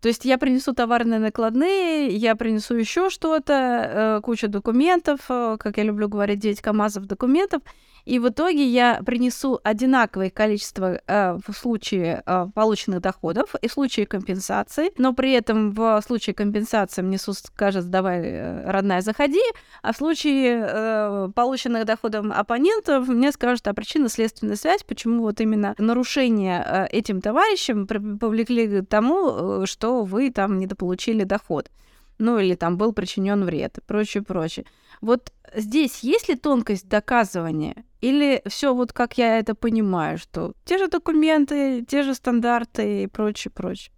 То 0.00 0.08
есть 0.08 0.24
я 0.24 0.36
принесу 0.38 0.74
товарные 0.74 1.18
накладные, 1.18 2.08
я 2.08 2.36
принесу 2.36 2.76
еще 2.76 3.08
что-то, 3.08 3.52
э, 3.52 4.20
кучу 4.22 4.48
документов, 4.48 5.20
э, 5.30 5.56
как 5.58 5.78
я 5.78 5.84
люблю 5.84 6.08
говорить, 6.08 6.38
9 6.38 6.60
КАМАЗов 6.60 7.06
документов, 7.06 7.62
и 8.06 8.20
в 8.20 8.28
итоге 8.28 8.64
я 8.64 9.02
принесу 9.04 9.58
одинаковое 9.64 10.30
количество 10.30 11.00
э, 11.06 11.38
в 11.46 11.52
случае 11.52 12.22
э, 12.24 12.46
полученных 12.54 13.00
доходов 13.00 13.56
и 13.60 13.66
в 13.68 13.72
случае 13.72 14.06
компенсации, 14.06 14.92
но 14.96 15.12
при 15.12 15.32
этом 15.32 15.72
в 15.72 16.00
случае 16.06 16.34
компенсации 16.34 17.02
мне 17.02 17.18
суд 17.18 17.36
скажет, 17.36 17.90
давай, 17.90 18.20
э, 18.22 18.70
родная, 18.70 19.00
заходи, 19.00 19.42
а 19.82 19.92
в 19.92 19.96
случае 19.96 20.64
э, 20.68 21.28
полученных 21.34 21.84
доходов 21.84 22.26
оппонентов 22.30 23.08
мне 23.08 23.32
скажут, 23.32 23.66
а 23.66 23.74
причина 23.74 24.08
следственная 24.08 24.56
связь, 24.56 24.84
почему 24.84 25.22
вот 25.22 25.40
именно 25.40 25.74
нарушение 25.76 26.64
э, 26.64 26.86
этим 26.92 27.20
товарищам 27.20 27.88
повлекли 27.88 28.82
к 28.82 28.86
тому, 28.86 29.62
э, 29.62 29.66
что 29.66 30.04
вы 30.04 30.30
там 30.30 30.60
недополучили 30.60 31.24
доход 31.24 31.70
ну 32.18 32.38
или 32.38 32.54
там 32.54 32.76
был 32.76 32.92
причинен 32.92 33.44
вред 33.44 33.78
и 33.78 33.80
прочее, 33.80 34.22
прочее. 34.22 34.66
Вот 35.00 35.32
здесь 35.54 36.00
есть 36.00 36.28
ли 36.28 36.36
тонкость 36.36 36.88
доказывания? 36.88 37.84
Или 38.00 38.42
все 38.46 38.74
вот 38.74 38.92
как 38.92 39.18
я 39.18 39.38
это 39.38 39.54
понимаю, 39.54 40.18
что 40.18 40.52
те 40.64 40.78
же 40.78 40.88
документы, 40.88 41.84
те 41.88 42.02
же 42.02 42.14
стандарты 42.14 43.04
и 43.04 43.06
прочее, 43.06 43.50
прочее? 43.54 43.92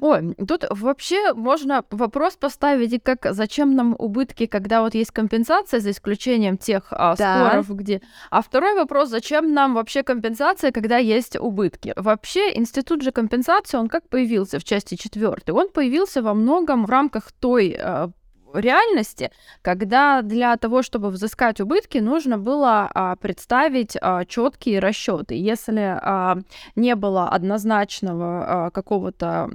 Ой, 0.00 0.34
тут 0.46 0.64
вообще 0.70 1.32
можно 1.34 1.84
вопрос 1.90 2.36
поставить, 2.36 3.02
как 3.02 3.26
зачем 3.30 3.74
нам 3.74 3.94
убытки, 3.98 4.46
когда 4.46 4.82
вот 4.82 4.94
есть 4.94 5.10
компенсация, 5.10 5.80
за 5.80 5.90
исключением 5.90 6.58
тех 6.58 6.84
а, 6.90 7.16
да. 7.16 7.48
споров, 7.48 7.70
где... 7.76 8.02
А 8.30 8.42
второй 8.42 8.74
вопрос, 8.74 9.08
зачем 9.08 9.52
нам 9.52 9.74
вообще 9.74 10.02
компенсация, 10.02 10.72
когда 10.72 10.98
есть 10.98 11.36
убытки? 11.36 11.92
Вообще 11.96 12.56
институт 12.56 13.02
же 13.02 13.12
компенсации, 13.12 13.76
он 13.76 13.88
как 13.88 14.08
появился 14.08 14.58
в 14.58 14.64
части 14.64 14.96
четвертой? 14.96 15.54
Он 15.54 15.68
появился 15.70 16.22
во 16.22 16.34
многом 16.34 16.86
в 16.86 16.90
рамках 16.90 17.32
той 17.32 17.76
а, 17.78 18.10
реальности, 18.58 19.30
когда 19.62 20.22
для 20.22 20.56
того, 20.56 20.82
чтобы 20.82 21.10
взыскать 21.10 21.60
убытки, 21.60 21.98
нужно 21.98 22.38
было 22.38 22.90
а, 22.92 23.16
представить 23.16 23.96
а, 24.00 24.24
четкие 24.24 24.78
расчеты. 24.78 25.34
Если 25.34 25.80
а, 25.80 26.38
не 26.74 26.94
было 26.94 27.28
однозначного 27.28 28.66
а, 28.66 28.70
какого-то 28.70 29.50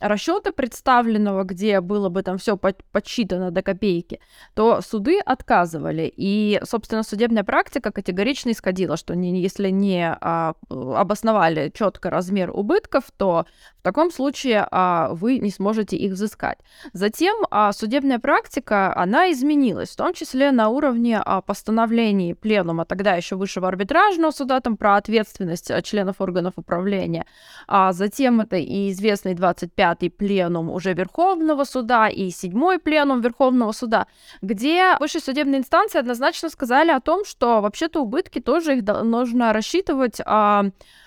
расчета 0.00 0.52
представленного, 0.52 1.44
где 1.44 1.80
было 1.80 2.08
бы 2.08 2.22
там 2.22 2.38
все 2.38 2.56
подсчитано 2.56 3.50
до 3.50 3.62
копейки, 3.62 4.20
то 4.54 4.80
суды 4.80 5.20
отказывали. 5.20 6.12
И, 6.16 6.60
собственно, 6.64 7.02
судебная 7.02 7.44
практика 7.44 7.90
категорично 7.92 8.50
исходила, 8.50 8.96
что 8.96 9.14
не, 9.14 9.40
если 9.40 9.70
не 9.70 10.16
а, 10.20 10.54
обосновали 10.68 11.70
четко 11.74 12.10
размер 12.10 12.50
убытков, 12.50 13.04
то 13.16 13.46
в 13.78 13.82
таком 13.82 14.10
случае 14.10 14.66
а, 14.70 15.10
вы 15.12 15.38
не 15.38 15.50
сможете 15.50 15.96
их 15.96 16.12
взыскать. 16.12 16.58
Затем 16.92 17.36
а, 17.50 17.72
судебная 17.72 18.18
практика 18.18 18.45
практика, 18.46 18.96
она 18.96 19.32
изменилась, 19.32 19.90
в 19.90 19.96
том 19.96 20.14
числе 20.14 20.52
на 20.52 20.68
уровне 20.68 21.20
а, 21.24 21.40
постановлений 21.40 22.34
пленума, 22.34 22.84
тогда 22.84 23.14
еще 23.14 23.36
высшего 23.36 23.66
арбитражного 23.66 24.30
суда, 24.30 24.60
там 24.60 24.76
про 24.76 24.96
ответственность 24.96 25.70
а, 25.70 25.82
членов 25.82 26.20
органов 26.20 26.52
управления. 26.56 27.24
А 27.66 27.92
затем 27.92 28.40
это 28.40 28.56
и 28.56 28.90
известный 28.90 29.34
25-й 29.34 30.10
пленум 30.10 30.70
уже 30.70 30.94
Верховного 30.94 31.64
суда 31.64 32.08
и 32.08 32.28
7-й 32.28 32.78
пленум 32.78 33.20
Верховного 33.20 33.72
суда, 33.72 34.06
где 34.42 34.96
высшие 35.00 35.22
судебные 35.22 35.58
инстанции 35.58 35.98
однозначно 35.98 36.48
сказали 36.48 36.92
о 36.92 37.00
том, 37.00 37.24
что 37.24 37.60
вообще-то 37.60 38.00
убытки 38.00 38.40
тоже 38.40 38.76
их 38.76 38.84
нужно 39.04 39.52
рассчитывать 39.52 40.20
а, 40.24 40.66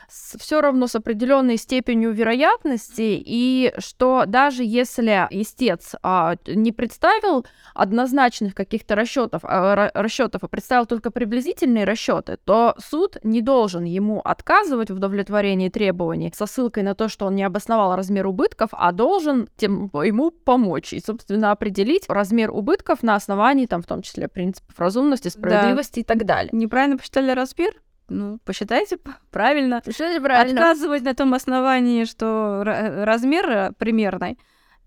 все 0.09 0.61
равно 0.61 0.87
с 0.87 0.95
определенной 0.95 1.57
степенью 1.57 2.11
вероятности, 2.11 3.21
и 3.25 3.73
что 3.77 4.23
даже 4.25 4.63
если 4.63 5.27
истец 5.31 5.95
а, 6.03 6.35
не 6.45 6.71
представил 6.71 7.45
однозначных 7.73 8.53
каких-то 8.55 8.95
расчетов, 8.95 9.41
а, 9.43 9.91
расчетов, 9.93 10.43
а 10.43 10.47
представил 10.47 10.85
только 10.85 11.11
приблизительные 11.11 11.85
расчеты, 11.85 12.37
то 12.43 12.75
суд 12.77 13.17
не 13.23 13.41
должен 13.41 13.83
ему 13.83 14.19
отказывать 14.19 14.91
в 14.91 14.95
удовлетворении 14.95 15.69
требований 15.69 16.33
со 16.35 16.45
ссылкой 16.45 16.83
на 16.83 16.95
то, 16.95 17.07
что 17.09 17.25
он 17.25 17.35
не 17.35 17.43
обосновал 17.43 17.95
размер 17.95 18.27
убытков, 18.27 18.69
а 18.73 18.91
должен 18.91 19.47
тем, 19.57 19.89
ему 19.93 20.31
помочь 20.31 20.93
и, 20.93 21.01
собственно, 21.01 21.51
определить 21.51 22.05
размер 22.07 22.51
убытков 22.51 23.03
на 23.03 23.15
основании, 23.15 23.65
там, 23.65 23.81
в 23.81 23.85
том 23.85 24.01
числе, 24.01 24.27
принципов 24.27 24.79
разумности, 24.79 25.29
справедливости 25.29 25.95
да. 25.95 26.01
и 26.01 26.03
так 26.03 26.25
далее. 26.25 26.49
Неправильно 26.51 26.97
посчитали 26.97 27.31
размер? 27.31 27.73
Ну, 28.09 28.39
посчитайте 28.43 28.97
правильно. 29.31 29.81
Посчитайте 29.83 30.21
правильно. 30.21 30.59
Отказывать 30.59 31.03
на 31.03 31.13
том 31.13 31.33
основании, 31.33 32.05
что 32.05 32.63
размер 32.63 33.49
э, 33.49 33.71
примерный, 33.77 34.37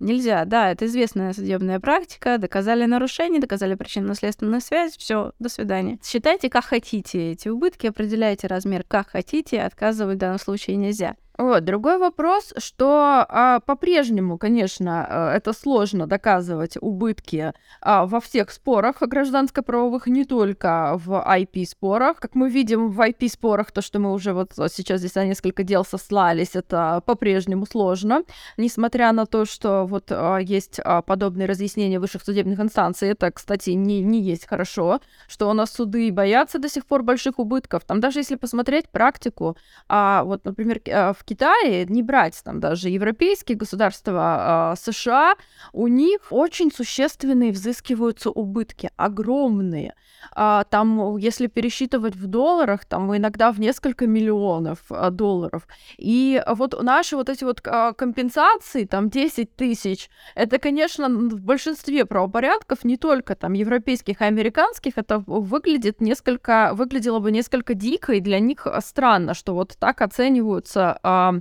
нельзя. 0.00 0.44
Да, 0.44 0.70
это 0.70 0.86
известная 0.86 1.32
судебная 1.32 1.80
практика. 1.80 2.38
Доказали 2.38 2.84
нарушение, 2.84 3.40
доказали 3.40 3.74
причинно-следственную 3.74 4.60
связь. 4.60 4.96
Все, 4.96 5.32
до 5.38 5.48
свидания. 5.48 5.98
Считайте, 6.04 6.50
как 6.50 6.64
хотите 6.64 7.32
эти 7.32 7.48
убытки, 7.48 7.86
определяйте 7.86 8.46
размер, 8.46 8.84
как 8.86 9.10
хотите. 9.10 9.62
Отказывать 9.62 10.16
в 10.16 10.20
данном 10.20 10.38
случае 10.38 10.76
нельзя. 10.76 11.16
Вот, 11.42 11.64
другой 11.64 11.98
вопрос, 11.98 12.54
что 12.58 13.26
а, 13.28 13.58
по-прежнему, 13.66 14.38
конечно, 14.38 15.04
а, 15.08 15.34
это 15.34 15.52
сложно 15.52 16.06
доказывать 16.06 16.76
убытки 16.80 17.52
а, 17.80 18.06
во 18.06 18.20
всех 18.20 18.52
спорах 18.52 19.02
гражданско-правовых, 19.02 20.06
не 20.06 20.24
только 20.24 20.92
в 21.04 21.10
IP-спорах. 21.14 22.20
Как 22.20 22.36
мы 22.36 22.48
видим 22.48 22.90
в 22.90 23.00
IP-спорах, 23.00 23.72
то, 23.72 23.82
что 23.82 23.98
мы 23.98 24.12
уже 24.12 24.34
вот 24.34 24.52
сейчас 24.70 25.00
здесь 25.00 25.16
на 25.16 25.24
несколько 25.24 25.64
дел 25.64 25.84
сослались, 25.84 26.54
это 26.54 27.02
по-прежнему 27.06 27.66
сложно, 27.66 28.22
несмотря 28.56 29.10
на 29.10 29.26
то, 29.26 29.44
что 29.44 29.84
вот 29.84 30.12
а, 30.12 30.38
есть 30.38 30.78
а, 30.84 31.02
подобные 31.02 31.48
разъяснения 31.48 31.98
высших 31.98 32.22
судебных 32.22 32.60
инстанций. 32.60 33.08
Это, 33.08 33.32
кстати, 33.32 33.70
не, 33.70 34.00
не 34.00 34.20
есть 34.20 34.46
хорошо, 34.46 35.00
что 35.26 35.50
у 35.50 35.54
нас 35.54 35.72
суды 35.72 36.12
боятся 36.12 36.60
до 36.60 36.68
сих 36.68 36.86
пор 36.86 37.02
больших 37.02 37.40
убытков. 37.40 37.82
Там 37.84 37.98
даже 37.98 38.20
если 38.20 38.36
посмотреть 38.36 38.88
практику, 38.90 39.56
а, 39.88 40.22
вот, 40.22 40.44
например, 40.44 40.80
в 40.86 41.22
в 41.22 41.31
Китае, 41.32 41.86
не 41.86 42.02
брать 42.02 42.38
там 42.44 42.60
даже 42.60 42.90
европейские 42.90 43.56
государства, 43.56 44.72
а 44.72 44.76
США, 44.76 45.36
у 45.72 45.88
них 45.88 46.20
очень 46.28 46.70
существенные 46.70 47.52
взыскиваются 47.52 48.28
убытки, 48.28 48.90
огромные. 48.96 49.94
А, 50.30 50.64
там, 50.64 51.16
если 51.16 51.46
пересчитывать 51.46 52.14
в 52.14 52.26
долларах, 52.26 52.84
там 52.84 53.14
иногда 53.16 53.52
в 53.52 53.60
несколько 53.60 54.06
миллионов 54.06 54.78
а, 54.90 55.10
долларов. 55.10 55.66
И 55.98 56.42
вот 56.46 56.80
наши 56.82 57.16
вот 57.16 57.28
эти 57.28 57.44
вот 57.44 57.60
а, 57.64 57.92
компенсации, 57.92 58.84
там 58.84 59.10
10 59.10 59.56
тысяч, 59.56 60.08
это, 60.34 60.58
конечно, 60.58 61.08
в 61.08 61.40
большинстве 61.40 62.04
правопорядков, 62.04 62.84
не 62.84 62.96
только 62.96 63.34
там 63.34 63.52
европейских 63.52 64.20
и 64.20 64.24
американских, 64.24 64.94
это 64.96 65.18
выглядит 65.26 66.00
несколько, 66.00 66.72
выглядело 66.74 67.18
бы 67.18 67.30
несколько 67.30 67.74
дико, 67.74 68.12
и 68.12 68.20
для 68.20 68.38
них 68.40 68.66
странно, 68.80 69.34
что 69.34 69.54
вот 69.54 69.76
так 69.78 70.02
оцениваются 70.02 70.98
а, 71.02 71.34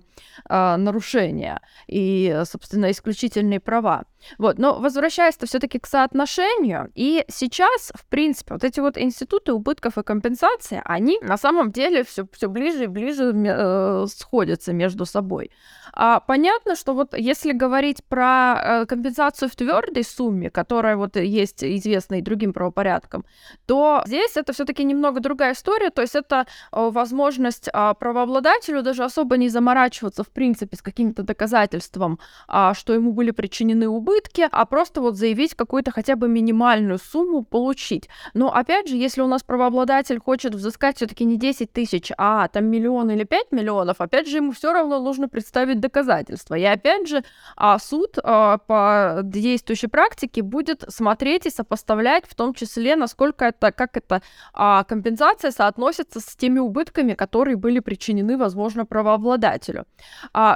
а, 0.46 0.78
нарушения 0.78 1.62
и, 1.88 2.42
собственно, 2.46 2.92
исключительные 2.92 3.60
права. 3.60 4.06
Вот, 4.38 4.60
но 4.60 4.80
возвращаясь-то 4.80 5.46
все-таки 5.46 5.80
к 5.80 5.88
соотношению, 5.88 6.92
и 6.96 7.26
сейчас, 7.28 7.92
в 7.96 8.06
принципе, 8.08 8.54
вот 8.54 8.64
эти 8.64 8.80
вот 8.80 8.98
институты 8.98 9.54
убытков 9.54 9.98
и 9.98 10.04
компенсации, 10.04 10.82
они 10.86 11.20
на 11.22 11.38
самом 11.38 11.72
деле 11.72 12.04
все, 12.04 12.28
все 12.32 12.48
ближе 12.50 12.86
и 12.86 12.88
ближе 12.88 13.34
э, 13.34 14.06
сходятся 14.08 14.74
между 14.74 15.06
собой. 15.06 15.52
А, 15.94 16.20
понятно, 16.20 16.76
что 16.76 16.94
вот 16.94 17.18
если 17.18 17.52
говорить 17.52 18.04
про 18.06 18.82
э, 18.82 18.86
компенсацию 18.86 19.50
в 19.50 19.56
твердой 19.56 20.04
сумме, 20.04 20.50
которая 20.50 20.96
вот 20.96 21.16
есть 21.16 21.64
известна 21.64 22.16
и 22.16 22.22
другим 22.22 22.54
правопорядкам, 22.54 23.26
то 23.66 24.04
здесь 24.06 24.38
это 24.38 24.54
все-таки 24.54 24.84
немного 24.84 25.20
другая 25.20 25.54
история, 25.54 25.90
то 25.90 26.02
есть 26.02 26.16
это 26.16 26.46
э, 26.72 26.90
возможность 26.90 27.68
э, 27.68 27.94
правообладателю 28.00 28.84
даже 28.84 29.04
особо 29.04 29.38
не 29.38 29.50
заморачиваться 29.50 30.24
в 30.24 30.30
принципе 30.30 30.78
с 30.78 30.82
каким-то 30.82 31.24
доказательством, 31.24 32.20
э, 32.48 32.72
что 32.74 32.94
ему 32.94 33.12
были 33.12 33.32
причинены 33.32 33.88
убытки, 33.88 34.48
а 34.52 34.66
просто 34.66 35.02
вот 35.02 35.18
заявить 35.18 35.56
какую-то 35.56 35.92
хотя 35.92 36.16
бы 36.16 36.30
минимальную 36.30 37.00
сумму 37.00 37.44
получить. 37.44 38.08
Но 38.34 38.54
опять 38.54 38.88
же, 38.88 38.96
если 38.96 39.22
у 39.22 39.28
нас 39.28 39.44
правообладатель 39.44 40.20
хочет 40.20 40.56
взыскать 40.56 40.98
все-таки 40.98 41.26
не 41.26 41.38
10 41.38 41.72
тысяч, 41.74 42.12
а 42.18 42.48
там 42.48 42.66
миллион 42.66 43.12
или 43.12 43.24
5 43.24 43.52
миллионов, 43.52 44.00
опять 44.00 44.28
же, 44.28 44.38
ему 44.38 44.52
все 44.54 44.72
равно 44.72 45.02
нужно 45.02 45.28
представить 45.28 45.81
доказательства. 45.82 46.56
И 46.56 46.64
опять 46.64 47.08
же, 47.08 47.24
а, 47.58 47.78
суд 47.80 48.18
а, 48.24 48.58
по 48.60 49.20
действующей 49.24 49.90
практике 49.90 50.42
будет 50.42 50.86
смотреть 50.88 51.46
и 51.46 51.50
сопоставлять, 51.50 52.26
в 52.28 52.36
том 52.36 52.54
числе, 52.54 52.96
насколько 52.96 53.46
это, 53.46 53.72
как 53.72 53.98
эта 53.98 54.22
компенсация 54.54 55.52
соотносится 55.52 56.20
с 56.20 56.36
теми 56.36 56.60
убытками, 56.60 57.14
которые 57.14 57.58
были 57.58 57.80
причинены, 57.80 58.38
возможно, 58.38 58.86
правообладателю. 58.86 59.86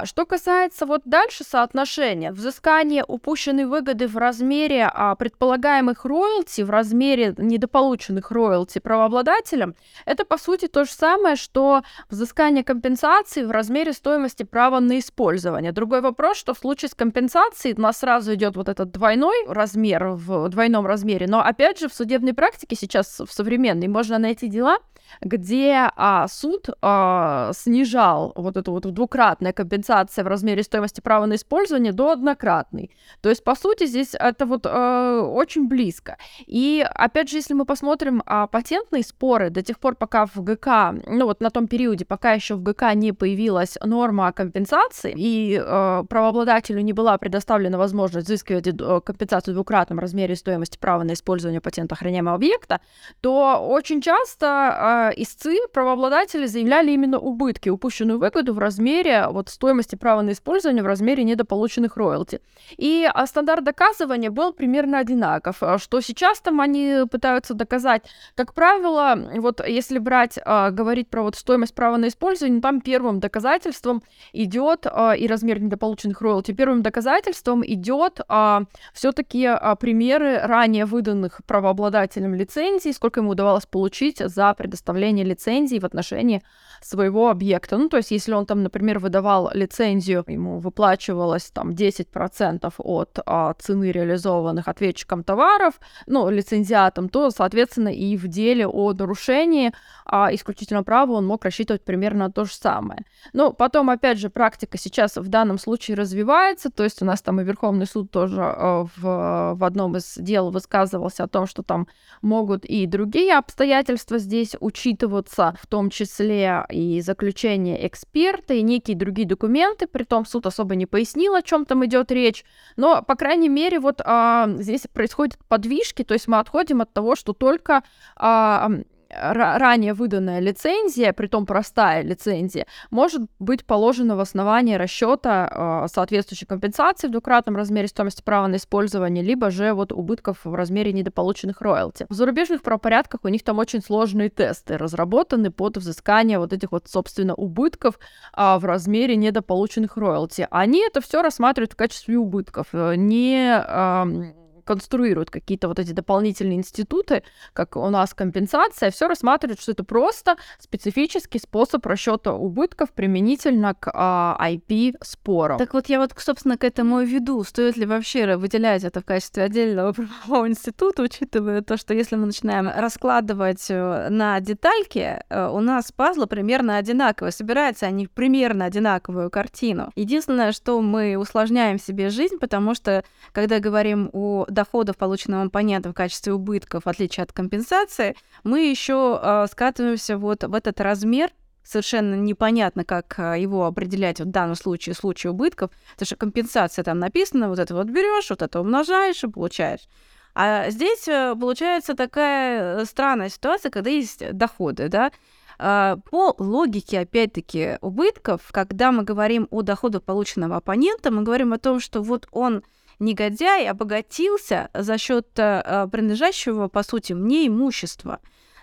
Что 0.04 0.26
касается 0.26 0.86
вот 0.86 1.02
дальше 1.04 1.44
соотношения, 1.44 2.32
взыскание 2.32 3.04
упущенной 3.06 3.64
выгоды 3.66 4.06
в 4.06 4.16
размере 4.16 4.90
предполагаемых 5.18 6.04
роялти, 6.04 6.62
в 6.62 6.70
размере 6.70 7.34
недополученных 7.36 8.30
роялти 8.30 8.78
правообладателям, 8.78 9.74
это, 10.04 10.24
по 10.24 10.38
сути, 10.38 10.68
то 10.68 10.84
же 10.84 10.90
самое, 10.92 11.36
что 11.36 11.82
взыскание 12.10 12.64
компенсации 12.64 13.42
в 13.42 13.50
размере 13.50 13.92
стоимости 13.92 14.42
права 14.44 14.80
на 14.80 14.98
использование 14.98 15.15
использования. 15.16 15.72
Другой 15.72 16.02
вопрос, 16.02 16.36
что 16.36 16.52
в 16.52 16.58
случае 16.58 16.90
с 16.90 16.94
компенсацией 16.94 17.74
у 17.76 17.80
нас 17.80 17.98
сразу 17.98 18.34
идет 18.34 18.56
вот 18.56 18.68
этот 18.68 18.90
двойной 18.90 19.46
размер 19.48 20.08
в 20.08 20.48
двойном 20.50 20.86
размере, 20.86 21.26
но 21.26 21.40
опять 21.40 21.80
же 21.80 21.88
в 21.88 21.94
судебной 21.94 22.34
практике 22.34 22.76
сейчас 22.76 23.20
в 23.20 23.32
современной 23.32 23.88
можно 23.88 24.18
найти 24.18 24.48
дела, 24.48 24.78
где 25.20 25.90
а, 25.96 26.28
суд 26.28 26.68
а, 26.82 27.50
снижал 27.54 28.32
вот 28.36 28.56
эту 28.56 28.72
вот 28.72 28.82
двукратная 28.92 29.52
компенсация 29.52 30.24
в 30.24 30.28
размере 30.28 30.62
стоимости 30.62 31.00
права 31.00 31.26
на 31.26 31.34
использование 31.34 31.92
до 31.92 32.10
однократной. 32.10 32.90
То 33.20 33.28
есть, 33.28 33.44
по 33.44 33.54
сути, 33.54 33.86
здесь 33.86 34.14
это 34.14 34.46
вот 34.46 34.66
а, 34.66 35.22
очень 35.22 35.68
близко. 35.68 36.16
И, 36.46 36.86
опять 36.94 37.30
же, 37.30 37.36
если 37.36 37.54
мы 37.54 37.64
посмотрим 37.64 38.22
а, 38.26 38.46
патентные 38.46 39.02
споры 39.02 39.50
до 39.50 39.62
тех 39.62 39.78
пор, 39.78 39.96
пока 39.96 40.26
в 40.26 40.42
ГК, 40.42 40.94
ну 41.06 41.26
вот 41.26 41.40
на 41.40 41.50
том 41.50 41.68
периоде, 41.68 42.04
пока 42.04 42.32
еще 42.32 42.54
в 42.54 42.62
ГК 42.62 42.94
не 42.94 43.12
появилась 43.12 43.76
норма 43.84 44.32
компенсации, 44.32 45.14
и 45.16 45.60
э, 45.62 46.04
правообладателю 46.08 46.80
не 46.80 46.92
была 46.92 47.18
предоставлена 47.18 47.78
возможность 47.78 48.26
взыскивать 48.26 48.66
э, 48.66 49.00
компенсацию 49.00 49.52
в 49.52 49.56
двукратном 49.56 49.98
размере 49.98 50.36
стоимости 50.36 50.78
права 50.78 51.02
на 51.02 51.12
использование 51.12 51.60
патента 51.60 51.94
охраняемого 51.94 52.36
объекта, 52.36 52.80
то 53.20 53.58
очень 53.68 54.00
часто 54.00 54.46
э, 54.96 55.12
истцы, 55.16 55.56
правообладатели 55.72 56.46
заявляли 56.46 56.92
именно 56.92 57.18
убытки, 57.18 57.68
упущенную 57.68 58.18
выгоду 58.18 58.54
в 58.54 58.58
размере 58.58 59.26
вот 59.30 59.48
стоимости 59.48 59.96
права 59.96 60.22
на 60.22 60.32
использование 60.32 60.82
в 60.82 60.86
размере 60.86 61.24
недополученных 61.24 61.96
роялти. 61.96 62.40
И 62.76 63.08
а, 63.12 63.26
стандарт 63.26 63.64
доказывания 63.64 64.30
был 64.30 64.52
примерно 64.52 64.98
одинаков, 64.98 65.62
э, 65.62 65.78
что 65.78 66.00
сейчас 66.00 66.40
там 66.40 66.60
они 66.60 67.02
пытаются 67.10 67.54
доказать. 67.54 68.02
Как 68.34 68.54
правило, 68.54 69.16
вот 69.36 69.66
если 69.66 69.98
брать, 69.98 70.38
э, 70.44 70.70
говорить 70.70 71.08
про 71.08 71.22
вот 71.22 71.36
стоимость 71.36 71.74
права 71.74 71.96
на 71.96 72.08
использование, 72.08 72.60
там 72.60 72.80
первым 72.80 73.20
доказательством 73.20 74.02
идет 74.32 74.86
а, 74.86 75.12
и 75.12 75.26
размер 75.26 75.60
недополученных 75.60 76.20
роялти, 76.20 76.52
первым 76.52 76.82
доказательством 76.82 77.64
идет 77.64 78.20
а, 78.28 78.62
все-таки 78.92 79.44
а, 79.44 79.76
примеры 79.76 80.40
ранее 80.42 80.84
выданных 80.84 81.40
правообладателям 81.46 82.34
лицензий, 82.34 82.92
сколько 82.92 83.20
ему 83.20 83.30
удавалось 83.30 83.66
получить 83.66 84.18
за 84.18 84.54
предоставление 84.54 84.85
лицензий 84.94 85.78
в 85.78 85.84
отношении 85.84 86.42
своего 86.82 87.30
объекта. 87.30 87.76
Ну, 87.78 87.88
то 87.88 87.96
есть, 87.96 88.10
если 88.10 88.32
он 88.32 88.46
там, 88.46 88.62
например, 88.62 88.98
выдавал 88.98 89.50
лицензию, 89.52 90.24
ему 90.26 90.58
выплачивалось 90.58 91.50
там 91.50 91.70
10% 91.70 92.72
от 92.78 93.18
а, 93.24 93.54
цены 93.54 93.90
реализованных 93.90 94.68
ответчиком 94.68 95.24
товаров, 95.24 95.80
ну, 96.06 96.28
лицензиатом, 96.30 97.08
то, 97.08 97.30
соответственно, 97.30 97.88
и 97.88 98.16
в 98.16 98.28
деле 98.28 98.66
о 98.66 98.92
нарушении 98.92 99.72
а, 100.04 100.32
исключительного 100.34 100.84
права 100.84 101.12
он 101.12 101.26
мог 101.26 101.44
рассчитывать 101.44 101.84
примерно 101.84 102.30
то 102.30 102.44
же 102.44 102.52
самое. 102.52 103.04
Но 103.32 103.52
потом, 103.52 103.90
опять 103.90 104.18
же, 104.18 104.30
практика 104.30 104.78
сейчас 104.78 105.16
в 105.16 105.28
данном 105.28 105.58
случае 105.58 105.96
развивается, 105.96 106.70
то 106.70 106.84
есть 106.84 107.02
у 107.02 107.04
нас 107.04 107.22
там 107.22 107.40
и 107.40 107.44
Верховный 107.44 107.86
суд 107.86 108.10
тоже 108.10 108.42
а, 108.42 108.86
в, 108.96 109.54
в 109.56 109.64
одном 109.64 109.96
из 109.96 110.14
дел 110.16 110.50
высказывался 110.50 111.24
о 111.24 111.28
том, 111.28 111.46
что 111.46 111.62
там 111.62 111.88
могут 112.22 112.64
и 112.64 112.86
другие 112.86 113.36
обстоятельства 113.36 114.18
здесь 114.18 114.56
учитываться, 114.76 115.56
в 115.60 115.66
том 115.66 115.90
числе 115.90 116.64
и 116.70 117.00
заключение 117.00 117.86
эксперта, 117.86 118.54
и 118.54 118.62
некие 118.62 118.96
другие 118.96 119.26
документы, 119.26 119.86
при 119.86 120.04
том 120.04 120.26
суд 120.26 120.46
особо 120.46 120.74
не 120.74 120.86
пояснил, 120.86 121.34
о 121.34 121.42
чем 121.42 121.64
там 121.64 121.84
идет 121.86 122.12
речь, 122.12 122.44
но, 122.76 123.02
по 123.02 123.14
крайней 123.14 123.48
мере, 123.48 123.80
вот 123.80 124.00
а, 124.04 124.48
здесь 124.58 124.82
происходят 124.92 125.38
подвижки, 125.48 126.04
то 126.04 126.14
есть 126.14 126.28
мы 126.28 126.38
отходим 126.38 126.82
от 126.82 126.92
того, 126.92 127.16
что 127.16 127.32
только 127.32 127.82
а, 128.16 128.70
ранее 129.10 129.94
выданная 129.94 130.40
лицензия, 130.40 131.12
при 131.12 131.26
том 131.26 131.46
простая 131.46 132.02
лицензия, 132.02 132.66
может 132.90 133.22
быть 133.38 133.64
положена 133.64 134.16
в 134.16 134.20
основании 134.20 134.74
расчета 134.74 135.84
э, 135.84 135.88
соответствующей 135.92 136.46
компенсации 136.46 137.08
в 137.08 137.12
двукратном 137.12 137.56
размере 137.56 137.88
стоимости 137.88 138.22
права 138.22 138.48
на 138.48 138.56
использование, 138.56 139.22
либо 139.22 139.50
же 139.50 139.72
вот 139.72 139.92
убытков 139.92 140.44
в 140.44 140.54
размере 140.54 140.92
недополученных 140.92 141.60
роялти. 141.60 142.06
В 142.08 142.14
зарубежных 142.14 142.62
правопорядках 142.62 143.20
у 143.24 143.28
них 143.28 143.42
там 143.42 143.58
очень 143.58 143.82
сложные 143.82 144.28
тесты, 144.28 144.76
разработаны 144.76 145.50
под 145.50 145.76
взыскание 145.76 146.38
вот 146.38 146.52
этих 146.52 146.72
вот, 146.72 146.88
собственно, 146.88 147.34
убытков 147.34 147.98
э, 148.36 148.58
в 148.58 148.64
размере 148.64 149.16
недополученных 149.16 149.96
роялти. 149.96 150.46
Они 150.50 150.84
это 150.84 151.00
все 151.00 151.22
рассматривают 151.22 151.72
в 151.72 151.76
качестве 151.76 152.18
убытков, 152.18 152.68
э, 152.72 152.94
не 152.96 153.56
э, 153.56 154.45
конструируют 154.66 155.30
какие-то 155.30 155.68
вот 155.68 155.78
эти 155.78 155.92
дополнительные 155.92 156.58
институты, 156.58 157.22
как 157.52 157.76
у 157.76 157.88
нас 157.88 158.12
компенсация, 158.12 158.90
все 158.90 159.08
рассматривают, 159.08 159.60
что 159.60 159.72
это 159.72 159.84
просто 159.84 160.36
специфический 160.58 161.38
способ 161.38 161.86
расчета 161.86 162.34
убытков 162.34 162.92
применительно 162.92 163.74
к 163.74 163.90
а, 163.94 164.36
IP-спорам. 164.40 165.58
Так 165.58 165.72
вот 165.72 165.88
я 165.88 166.00
вот, 166.00 166.12
собственно, 166.16 166.58
к 166.58 166.64
этому 166.64 167.00
и 167.00 167.06
веду. 167.06 167.42
Стоит 167.44 167.76
ли 167.76 167.86
вообще 167.86 168.36
выделять 168.36 168.84
это 168.84 169.00
в 169.00 169.04
качестве 169.04 169.44
отдельного 169.44 169.92
правового 169.92 170.48
института, 170.48 171.02
учитывая 171.02 171.62
то, 171.62 171.76
что 171.76 171.94
если 171.94 172.16
мы 172.16 172.26
начинаем 172.26 172.68
раскладывать 172.68 173.66
э, 173.70 174.08
на 174.10 174.40
детальки, 174.40 175.22
э, 175.28 175.48
у 175.48 175.60
нас 175.60 175.92
пазлы 175.92 176.26
примерно 176.26 176.76
одинаковые, 176.76 177.32
собираются 177.32 177.86
они 177.86 178.08
примерно 178.08 178.64
одинаковую 178.64 179.30
картину. 179.30 179.92
Единственное, 179.94 180.52
что 180.52 180.80
мы 180.80 181.16
усложняем 181.16 181.78
себе 181.78 182.10
жизнь, 182.10 182.38
потому 182.38 182.74
что, 182.74 183.04
когда 183.32 183.60
говорим 183.60 184.10
о 184.12 184.46
доходов, 184.56 184.96
полученного 184.96 185.44
оппонента 185.44 185.90
в 185.90 185.94
качестве 185.94 186.32
убытков, 186.32 186.84
в 186.84 186.88
отличие 186.88 187.22
от 187.22 187.32
компенсации, 187.32 188.16
мы 188.42 188.68
еще 188.68 189.20
э, 189.22 189.46
скатываемся 189.48 190.18
вот 190.18 190.42
в 190.42 190.54
этот 190.54 190.80
размер, 190.80 191.30
совершенно 191.62 192.14
непонятно, 192.14 192.84
как 192.84 193.14
а, 193.18 193.36
его 193.36 193.66
определять 193.66 194.20
в 194.20 194.24
данном 194.24 194.54
случае, 194.54 194.94
в 194.94 194.98
случае 194.98 195.32
убытков, 195.32 195.70
потому 195.92 196.06
что 196.06 196.16
компенсация 196.16 196.84
там 196.84 196.98
написана, 196.98 197.48
вот 197.48 197.58
это 197.58 197.74
вот 197.74 197.86
берешь, 197.86 198.30
вот 198.30 198.42
это 198.42 198.60
умножаешь 198.60 199.22
и 199.22 199.28
получаешь. 199.28 199.88
А 200.34 200.70
здесь 200.70 201.06
э, 201.06 201.34
получается 201.38 201.94
такая 201.94 202.80
э, 202.80 202.84
странная 202.84 203.28
ситуация, 203.28 203.70
когда 203.70 203.90
есть 203.90 204.32
доходы, 204.32 204.88
да, 204.88 205.12
по 205.58 206.34
логике, 206.36 207.00
опять-таки, 207.00 207.78
убытков, 207.80 208.42
когда 208.50 208.92
мы 208.92 209.04
говорим 209.04 209.48
о 209.50 209.62
доходах 209.62 210.02
полученного 210.02 210.56
оппонента, 210.56 211.10
мы 211.10 211.22
говорим 211.22 211.54
о 211.54 211.58
том, 211.58 211.80
что 211.80 212.02
вот 212.02 212.28
он 212.30 212.62
негодяй 212.98 213.68
обогатился 213.68 214.70
за 214.74 214.98
счет 214.98 215.28
э, 215.36 215.88
принадлежащего, 215.90 216.68
по 216.68 216.82
сути, 216.82 217.12
мне 217.12 217.46
имущества. 217.46 218.20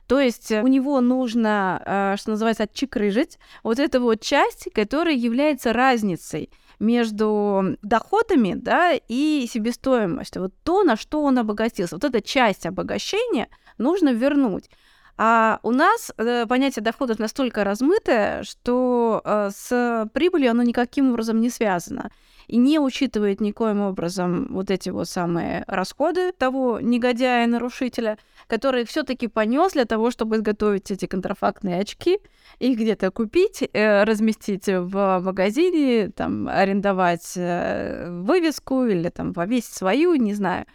То 0.08 0.20
есть 0.20 0.52
у 0.52 0.68
него 0.68 1.00
нужно, 1.02 1.82
э, 1.86 2.16
что 2.18 2.32
называется, 2.32 2.64
отчекрыжить 2.64 3.40
вот 3.64 3.80
эту 3.80 4.02
вот 4.02 4.22
часть, 4.22 4.68
которая 4.74 5.16
является 5.16 5.72
разницей 5.72 6.50
между 6.80 7.78
доходами 7.82 8.54
да, 8.56 8.94
и 9.08 9.48
себестоимостью. 9.50 10.44
Вот 10.44 10.54
то, 10.64 10.84
на 10.84 10.98
что 10.98 11.24
он 11.24 11.40
обогатился. 11.40 11.96
Вот 11.96 12.04
эта 12.04 12.22
часть 12.22 12.66
обогащения 12.66 13.48
нужно 13.78 14.10
вернуть. 14.10 14.70
А 15.16 15.60
у 15.64 15.72
нас 15.72 16.12
э, 16.18 16.46
понятие 16.48 16.84
доходов 16.84 17.20
настолько 17.20 17.64
размытое, 17.64 18.44
что 18.44 19.22
э, 19.24 19.52
с 19.56 20.10
прибылью 20.14 20.52
оно 20.52 20.64
никаким 20.64 21.12
образом 21.12 21.40
не 21.40 21.50
связано 21.50 22.10
и 22.48 22.58
не 22.58 22.80
учитывает 22.80 23.42
никоим 23.42 23.82
образом 23.82 24.48
вот 24.50 24.72
эти 24.72 24.90
вот 24.90 25.08
самые 25.08 25.64
расходы 25.68 26.32
того 26.32 26.80
негодяя-нарушителя, 26.80 28.18
который 28.48 28.86
все-таки 28.86 29.28
понес 29.28 29.74
для 29.74 29.86
того, 29.86 30.12
чтобы 30.12 30.36
изготовить 30.36 30.92
эти 30.92 31.06
контрафактные 31.06 31.80
очки, 31.80 32.20
их 32.60 32.78
где-то 32.78 33.12
купить, 33.12 33.68
э, 33.74 34.04
разместить 34.04 34.68
в 34.68 35.20
магазине, 35.24 36.10
там, 36.10 36.48
арендовать 36.48 37.34
э, 37.36 38.10
вывеску 38.10 38.86
или 38.86 39.10
там 39.10 39.34
повесить 39.34 39.74
свою, 39.74 40.16
не 40.16 40.34
знаю. 40.34 40.66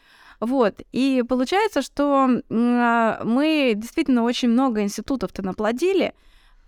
Вот. 0.41 0.81
И 0.93 1.25
получается, 1.29 1.83
что 1.83 2.29
а, 2.51 3.21
мы 3.25 3.73
действительно 3.77 4.23
очень 4.23 4.49
много 4.49 4.83
институтов-то 4.83 5.43
наплодили, 5.43 6.15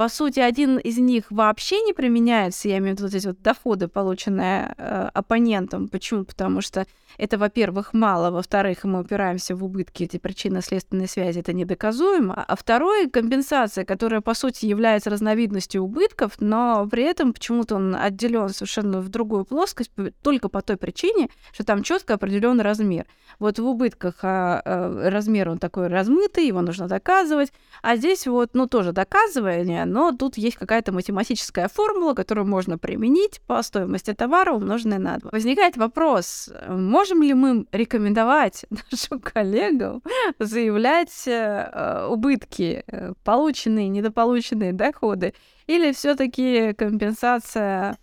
по 0.00 0.08
сути, 0.08 0.40
один 0.40 0.78
из 0.78 0.96
них 0.96 1.24
вообще 1.28 1.82
не 1.82 1.92
применяется, 1.92 2.70
я 2.70 2.78
имею 2.78 2.96
в 2.96 2.98
виду 3.00 3.08
вот 3.08 3.14
эти 3.14 3.26
вот 3.26 3.42
доходы, 3.42 3.86
полученные 3.86 4.74
э, 4.78 5.10
оппонентом. 5.12 5.88
Почему? 5.88 6.24
Потому 6.24 6.62
что 6.62 6.86
это, 7.18 7.36
во-первых, 7.36 7.92
мало, 7.92 8.30
во-вторых, 8.30 8.84
мы 8.84 9.00
упираемся 9.00 9.54
в 9.54 9.62
убытки, 9.62 10.04
эти 10.04 10.16
причинно-следственные 10.16 11.06
связи, 11.06 11.40
это 11.40 11.52
недоказуемо. 11.52 12.42
А 12.48 12.56
второе, 12.56 13.10
компенсация, 13.10 13.84
которая, 13.84 14.22
по 14.22 14.32
сути, 14.32 14.64
является 14.64 15.10
разновидностью 15.10 15.82
убытков, 15.82 16.40
но 16.40 16.88
при 16.90 17.02
этом 17.02 17.34
почему-то 17.34 17.76
он 17.76 17.94
отделен 17.94 18.48
совершенно 18.48 19.02
в 19.02 19.10
другую 19.10 19.44
плоскость 19.44 19.90
только 20.22 20.48
по 20.48 20.62
той 20.62 20.78
причине, 20.78 21.28
что 21.52 21.62
там 21.62 21.82
четко 21.82 22.14
определен 22.14 22.58
размер. 22.62 23.04
Вот 23.38 23.58
в 23.58 23.66
убытках 23.66 24.14
а, 24.22 24.62
а, 24.64 25.10
размер 25.10 25.50
он 25.50 25.58
такой 25.58 25.88
размытый, 25.88 26.46
его 26.46 26.62
нужно 26.62 26.88
доказывать, 26.88 27.52
а 27.82 27.96
здесь 27.96 28.26
вот, 28.26 28.54
ну, 28.54 28.66
тоже 28.66 28.92
доказывание, 28.92 29.89
но 29.90 30.12
тут 30.12 30.38
есть 30.38 30.56
какая-то 30.56 30.92
математическая 30.92 31.68
формула, 31.68 32.14
которую 32.14 32.46
можно 32.46 32.78
применить 32.78 33.40
по 33.46 33.62
стоимости 33.62 34.14
товара, 34.14 34.52
умноженной 34.52 34.98
на 34.98 35.18
2. 35.18 35.30
Возникает 35.32 35.76
вопрос, 35.76 36.48
можем 36.68 37.22
ли 37.22 37.34
мы 37.34 37.66
рекомендовать 37.72 38.64
нашим 38.90 39.20
коллегам 39.20 40.02
заявлять 40.38 41.26
э, 41.26 42.06
убытки, 42.08 42.84
э, 42.86 43.12
полученные, 43.24 43.88
недополученные 43.88 44.72
доходы, 44.72 45.34
или 45.66 45.92
все 45.92 46.14
таки 46.14 46.72
компенсация 46.74 47.98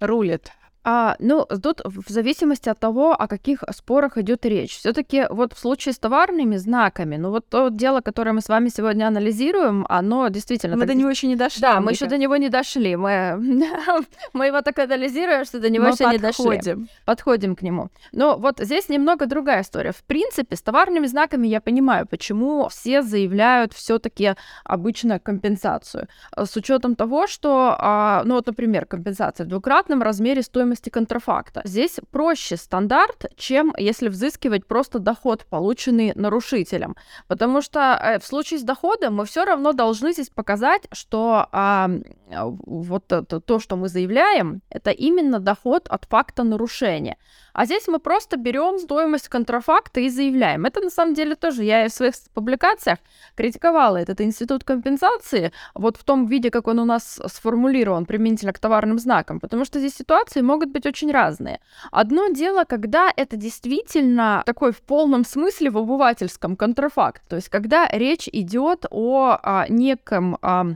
рулит? 0.00 0.50
А, 0.90 1.16
ну, 1.18 1.44
тут 1.62 1.82
в 1.84 2.08
зависимости 2.08 2.70
от 2.70 2.78
того, 2.78 3.12
о 3.12 3.28
каких 3.28 3.62
спорах 3.72 4.16
идет 4.16 4.46
речь. 4.46 4.78
Все-таки 4.78 5.26
вот 5.28 5.52
в 5.52 5.58
случае 5.58 5.92
с 5.92 5.98
товарными 5.98 6.56
знаками, 6.56 7.18
ну 7.18 7.30
вот 7.30 7.46
то 7.46 7.68
дело, 7.68 8.00
которое 8.00 8.32
мы 8.32 8.40
с 8.40 8.48
вами 8.48 8.70
сегодня 8.70 9.06
анализируем, 9.06 9.84
оно 9.90 10.28
действительно... 10.28 10.76
Мы 10.76 10.86
так... 10.86 10.88
до 10.88 10.94
него 10.94 11.10
еще 11.10 11.26
не 11.26 11.36
дошли. 11.36 11.60
Да, 11.60 11.80
мы 11.80 11.90
еще 11.92 12.06
до 12.06 12.16
него 12.16 12.36
не 12.36 12.48
дошли. 12.48 12.96
Мы, 12.96 13.36
мы 14.32 14.46
его 14.46 14.62
так 14.62 14.78
анализируем, 14.78 15.44
что 15.44 15.60
до 15.60 15.68
него 15.68 15.84
мы 15.84 15.90
еще 15.90 16.06
не 16.06 16.16
дошли. 16.16 16.88
Подходим 17.04 17.54
к 17.54 17.60
нему. 17.60 17.90
Но 18.12 18.38
вот 18.38 18.58
здесь 18.58 18.88
немного 18.88 19.26
другая 19.26 19.60
история. 19.60 19.92
В 19.92 20.02
принципе, 20.04 20.56
с 20.56 20.62
товарными 20.62 21.06
знаками 21.06 21.46
я 21.48 21.60
понимаю, 21.60 22.06
почему 22.06 22.66
все 22.70 23.02
заявляют 23.02 23.74
все-таки 23.74 24.36
обычно 24.64 25.18
компенсацию. 25.18 26.08
С 26.34 26.56
учетом 26.56 26.94
того, 26.94 27.26
что, 27.26 27.76
а, 27.78 28.22
ну 28.24 28.36
вот, 28.36 28.46
например, 28.46 28.86
компенсация 28.86 29.44
в 29.44 29.48
двукратном 29.48 30.02
размере 30.02 30.42
стоимости 30.42 30.77
стоимости 30.78 30.90
контрафакта. 30.90 31.62
Здесь 31.64 32.00
проще 32.10 32.56
стандарт, 32.56 33.26
чем 33.36 33.74
если 33.78 34.08
взыскивать 34.08 34.66
просто 34.66 34.98
доход, 34.98 35.44
полученный 35.50 36.12
нарушителем. 36.14 36.94
Потому 37.28 37.62
что 37.62 37.78
э, 37.80 38.18
в 38.18 38.24
случае 38.24 38.58
с 38.58 38.62
доходом 38.62 39.16
мы 39.16 39.24
все 39.24 39.44
равно 39.44 39.72
должны 39.72 40.12
здесь 40.12 40.30
показать, 40.30 40.88
что 40.92 41.46
а, 41.52 41.90
вот 42.66 43.12
это, 43.12 43.40
то, 43.40 43.60
что 43.60 43.76
мы 43.76 43.88
заявляем, 43.88 44.60
это 44.70 44.90
именно 44.90 45.38
доход 45.38 45.88
от 45.88 46.04
факта 46.04 46.44
нарушения. 46.44 47.16
А 47.52 47.64
здесь 47.64 47.88
мы 47.88 47.98
просто 47.98 48.36
берем 48.36 48.78
стоимость 48.78 49.28
контрафакта 49.28 50.00
и 50.00 50.10
заявляем. 50.10 50.64
Это 50.66 50.80
на 50.80 50.90
самом 50.90 51.14
деле 51.14 51.34
тоже 51.34 51.64
я 51.64 51.88
в 51.88 51.92
своих 51.92 52.14
публикациях 52.34 52.98
критиковала 53.36 53.96
этот 53.96 54.20
институт 54.20 54.64
компенсации 54.64 55.52
вот 55.74 55.96
в 55.96 56.04
том 56.04 56.26
виде, 56.26 56.50
как 56.50 56.68
он 56.68 56.78
у 56.78 56.84
нас 56.84 57.20
сформулирован 57.26 58.06
применительно 58.06 58.52
к 58.52 58.58
товарным 58.58 58.98
знакам, 58.98 59.40
потому 59.40 59.64
что 59.64 59.78
здесь 59.78 59.96
ситуации 59.96 60.40
могут 60.40 60.67
быть 60.72 60.86
очень 60.86 61.10
разные. 61.10 61.60
Одно 61.90 62.28
дело, 62.28 62.64
когда 62.64 63.12
это 63.14 63.36
действительно 63.36 64.42
такой 64.46 64.72
в 64.72 64.80
полном 64.82 65.24
смысле 65.24 65.70
в 65.70 65.78
обывательском 65.78 66.56
контрафакт, 66.56 67.22
то 67.28 67.36
есть 67.36 67.48
когда 67.48 67.88
речь 67.88 68.28
идет 68.30 68.86
о 68.90 69.38
а, 69.42 69.66
неком 69.68 70.38
а, 70.42 70.66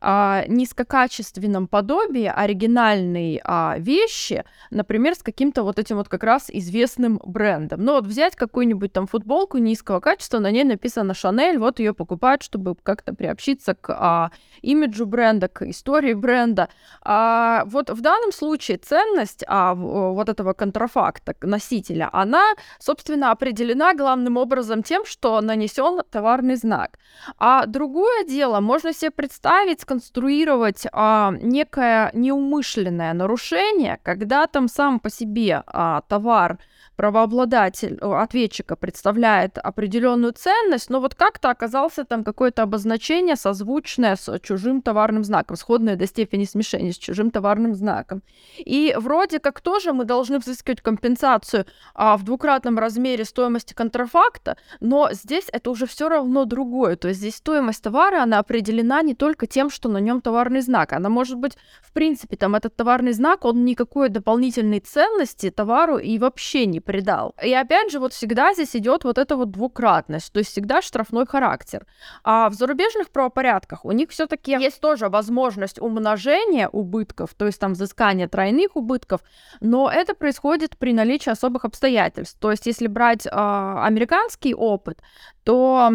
а, 0.00 0.44
низкокачественном 0.48 1.66
подобии 1.66 2.24
оригинальной 2.26 3.40
а, 3.44 3.76
вещи, 3.78 4.44
например, 4.70 5.14
с 5.14 5.22
каким-то 5.22 5.62
вот 5.62 5.78
этим 5.78 5.96
вот 5.96 6.08
как 6.08 6.24
раз 6.24 6.46
известным 6.48 7.20
брендом. 7.24 7.84
Ну 7.84 7.92
вот 7.92 8.06
взять 8.06 8.36
какую-нибудь 8.36 8.92
там 8.92 9.06
футболку 9.06 9.58
низкого 9.58 10.00
качества, 10.00 10.38
на 10.38 10.50
ней 10.50 10.64
написано 10.64 11.14
Шанель, 11.14 11.58
вот 11.58 11.78
ее 11.78 11.92
покупают, 11.92 12.42
чтобы 12.42 12.74
как-то 12.82 13.14
приобщиться 13.14 13.74
к 13.74 13.90
а, 13.90 14.30
имиджу 14.62 15.06
бренда, 15.06 15.48
к 15.48 15.62
истории 15.62 16.14
бренда. 16.14 16.68
А, 17.02 17.64
вот 17.66 17.90
в 17.90 18.00
данном 18.00 18.32
случае 18.32 18.78
ценность 18.78 19.44
а, 19.46 19.74
вот 19.74 20.28
этого 20.28 20.54
контрафакта, 20.54 21.34
носителя, 21.42 22.08
она, 22.12 22.54
собственно, 22.78 23.30
определена 23.32 23.94
главным 23.94 24.36
образом 24.36 24.82
тем, 24.82 25.04
что 25.04 25.40
нанесен 25.40 26.02
товарный 26.10 26.56
знак. 26.56 26.98
А 27.38 27.66
другое 27.66 28.24
дело, 28.24 28.60
можно 28.60 28.92
себе 28.92 29.10
представить, 29.10 29.84
сконструировать 29.90 30.86
а, 30.92 31.32
некое 31.40 32.10
неумышленное 32.14 33.12
нарушение, 33.12 33.98
когда 34.04 34.46
там 34.46 34.68
сам 34.68 35.00
по 35.00 35.10
себе 35.10 35.64
а, 35.66 36.02
товар 36.02 36.58
правообладатель, 37.00 37.98
ответчика 38.02 38.76
представляет 38.76 39.56
определенную 39.56 40.34
ценность, 40.34 40.90
но 40.90 41.00
вот 41.00 41.14
как-то 41.14 41.48
оказался 41.48 42.04
там 42.04 42.24
какое-то 42.24 42.62
обозначение 42.62 43.36
созвучное 43.36 44.16
с 44.16 44.38
чужим 44.40 44.82
товарным 44.82 45.24
знаком, 45.24 45.56
сходное 45.56 45.96
до 45.96 46.06
степени 46.06 46.44
смешения 46.44 46.92
с 46.92 46.98
чужим 46.98 47.30
товарным 47.30 47.74
знаком. 47.74 48.20
И 48.58 48.94
вроде 48.98 49.38
как 49.38 49.62
тоже 49.62 49.94
мы 49.94 50.04
должны 50.04 50.40
взыскивать 50.40 50.82
компенсацию 50.82 51.64
а, 51.94 52.18
в 52.18 52.22
двукратном 52.22 52.78
размере 52.78 53.24
стоимости 53.24 53.72
контрафакта, 53.72 54.58
но 54.80 55.08
здесь 55.12 55.46
это 55.50 55.70
уже 55.70 55.86
все 55.86 56.10
равно 56.10 56.44
другое. 56.44 56.96
То 56.96 57.08
есть 57.08 57.20
здесь 57.20 57.36
стоимость 57.36 57.82
товара, 57.82 58.22
она 58.22 58.40
определена 58.40 59.00
не 59.00 59.14
только 59.14 59.46
тем, 59.46 59.70
что 59.70 59.88
на 59.88 60.00
нем 60.00 60.20
товарный 60.20 60.60
знак. 60.60 60.92
Она 60.92 61.08
может 61.08 61.38
быть, 61.38 61.56
в 61.80 61.92
принципе, 61.94 62.36
там 62.36 62.56
этот 62.56 62.76
товарный 62.76 63.12
знак, 63.12 63.46
он 63.46 63.64
никакой 63.64 64.10
дополнительной 64.10 64.80
ценности 64.80 65.48
товару 65.48 65.96
и 65.96 66.18
вообще 66.18 66.66
не 66.66 66.80
придал. 66.90 67.36
И 67.40 67.54
опять 67.54 67.92
же, 67.92 68.00
вот 68.00 68.12
всегда 68.12 68.52
здесь 68.52 68.74
идет 68.74 69.04
вот 69.04 69.16
эта 69.16 69.36
вот 69.36 69.52
двукратность, 69.52 70.32
то 70.32 70.38
есть 70.38 70.50
всегда 70.50 70.82
штрафной 70.82 71.24
характер. 71.24 71.86
А 72.24 72.48
в 72.48 72.54
зарубежных 72.54 73.10
правопорядках 73.10 73.84
у 73.84 73.92
них 73.92 74.10
все-таки 74.10 74.50
есть 74.50 74.80
тоже 74.80 75.08
возможность 75.08 75.80
умножения 75.80 76.68
убытков, 76.68 77.34
то 77.34 77.46
есть 77.46 77.60
там 77.60 77.74
взыскания 77.74 78.26
тройных 78.26 78.74
убытков, 78.74 79.20
но 79.60 79.88
это 79.88 80.14
происходит 80.14 80.76
при 80.78 80.92
наличии 80.92 81.30
особых 81.30 81.64
обстоятельств. 81.64 82.36
То 82.40 82.50
есть 82.50 82.66
если 82.66 82.88
брать 82.88 83.24
э, 83.24 83.30
американский 83.30 84.52
опыт, 84.52 84.98
то 85.44 85.92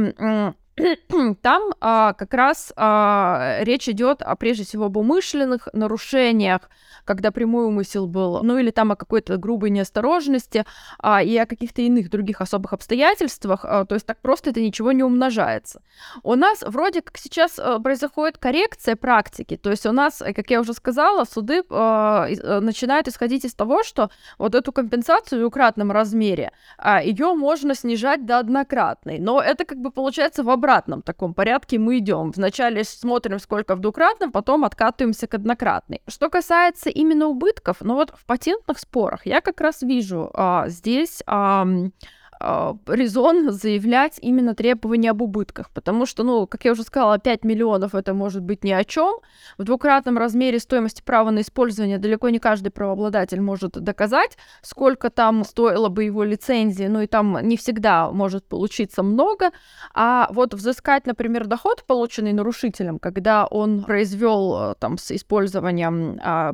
там 1.41 1.73
а, 1.79 2.13
как 2.13 2.33
раз 2.33 2.73
а, 2.75 3.59
речь 3.61 3.87
идет 3.87 4.21
о, 4.21 4.35
прежде 4.35 4.65
всего 4.65 4.85
об 4.85 4.97
умышленных 4.97 5.69
нарушениях, 5.73 6.69
когда 7.05 7.31
прямой 7.31 7.65
умысел 7.65 8.07
был, 8.07 8.43
ну 8.43 8.57
или 8.57 8.71
там 8.71 8.91
о 8.91 8.95
какой-то 8.95 9.37
грубой 9.37 9.69
неосторожности 9.69 10.65
а, 10.99 11.23
и 11.23 11.37
о 11.37 11.45
каких-то 11.45 11.81
иных 11.81 12.09
других 12.09 12.41
особых 12.41 12.73
обстоятельствах, 12.73 13.63
а, 13.63 13.85
то 13.85 13.95
есть 13.95 14.05
так 14.05 14.19
просто 14.21 14.49
это 14.49 14.61
ничего 14.61 14.91
не 14.91 15.03
умножается. 15.03 15.81
У 16.23 16.35
нас 16.35 16.63
вроде 16.65 17.01
как 17.01 17.17
сейчас 17.17 17.57
а, 17.57 17.79
происходит 17.79 18.37
коррекция 18.37 18.95
практики, 18.95 19.55
то 19.55 19.69
есть 19.69 19.85
у 19.85 19.91
нас, 19.91 20.21
э, 20.21 20.33
как 20.33 20.49
я 20.49 20.59
уже 20.59 20.73
сказала, 20.73 21.23
суды 21.23 21.63
а, 21.69 22.27
а, 22.27 22.59
начинают 22.59 23.07
исходить 23.07 23.45
из 23.45 23.53
того, 23.53 23.83
что 23.83 24.09
вот 24.37 24.55
эту 24.55 24.73
компенсацию 24.73 25.39
в 25.39 25.41
двукратном 25.41 25.91
размере, 25.91 26.51
а, 26.77 27.01
ее 27.01 27.33
можно 27.33 27.75
снижать 27.75 28.25
до 28.25 28.39
однократной, 28.39 29.19
но 29.19 29.41
это 29.41 29.63
как 29.63 29.77
бы 29.77 29.91
получается 29.91 30.43
в 30.43 30.49
обратном 30.65 31.01
таком 31.01 31.33
порядке 31.33 31.77
мы 31.77 31.99
идем. 31.99 32.31
Вначале 32.31 32.83
смотрим, 32.83 33.39
сколько 33.39 33.75
в 33.75 33.79
двукратном, 33.79 34.31
потом 34.31 34.65
откатываемся 34.65 35.27
к 35.27 35.35
однократной. 35.35 36.01
Что 36.07 36.29
касается 36.29 36.89
именно 36.89 37.27
убытков, 37.27 37.77
но 37.81 37.95
вот 37.95 38.11
в 38.15 38.25
патентных 38.25 38.79
спорах 38.79 39.25
я 39.25 39.41
как 39.41 39.61
раз 39.61 39.83
вижу 39.83 40.31
а, 40.33 40.67
здесь 40.67 41.21
а, 41.27 41.67
резон 42.39 43.51
заявлять 43.51 44.19
именно 44.21 44.55
требования 44.55 45.11
об 45.11 45.21
убытках, 45.21 45.69
потому 45.71 46.05
что, 46.05 46.23
ну, 46.23 46.47
как 46.47 46.65
я 46.65 46.73
уже 46.73 46.83
сказала, 46.83 47.17
5 47.17 47.43
миллионов 47.43 47.95
это 47.95 48.13
может 48.13 48.43
быть 48.43 48.63
ни 48.63 48.71
о 48.71 48.83
чем. 48.83 49.19
В 49.57 49.63
двукратном 49.63 50.17
размере 50.17 50.59
стоимости 50.59 51.01
права 51.01 51.31
на 51.31 51.41
использование 51.41 51.97
далеко 51.97 52.29
не 52.29 52.39
каждый 52.39 52.69
правообладатель 52.69 53.41
может 53.41 53.71
доказать, 53.71 54.37
сколько 54.61 55.09
там 55.09 55.43
стоила 55.43 55.89
бы 55.89 56.03
его 56.03 56.23
лицензия, 56.23 56.89
ну 56.89 57.01
и 57.01 57.07
там 57.07 57.39
не 57.41 57.57
всегда 57.57 58.11
может 58.11 58.45
получиться 58.47 59.01
много. 59.01 59.51
А 59.93 60.27
вот 60.31 60.53
взыскать, 60.53 61.07
например, 61.07 61.47
доход, 61.47 61.83
полученный 61.87 62.33
нарушителем, 62.33 62.99
когда 62.99 63.45
он 63.45 63.83
произвел 63.83 64.71
э, 64.71 64.75
там 64.79 64.97
с 64.97 65.11
использованием 65.11 66.19
а, 66.21 66.53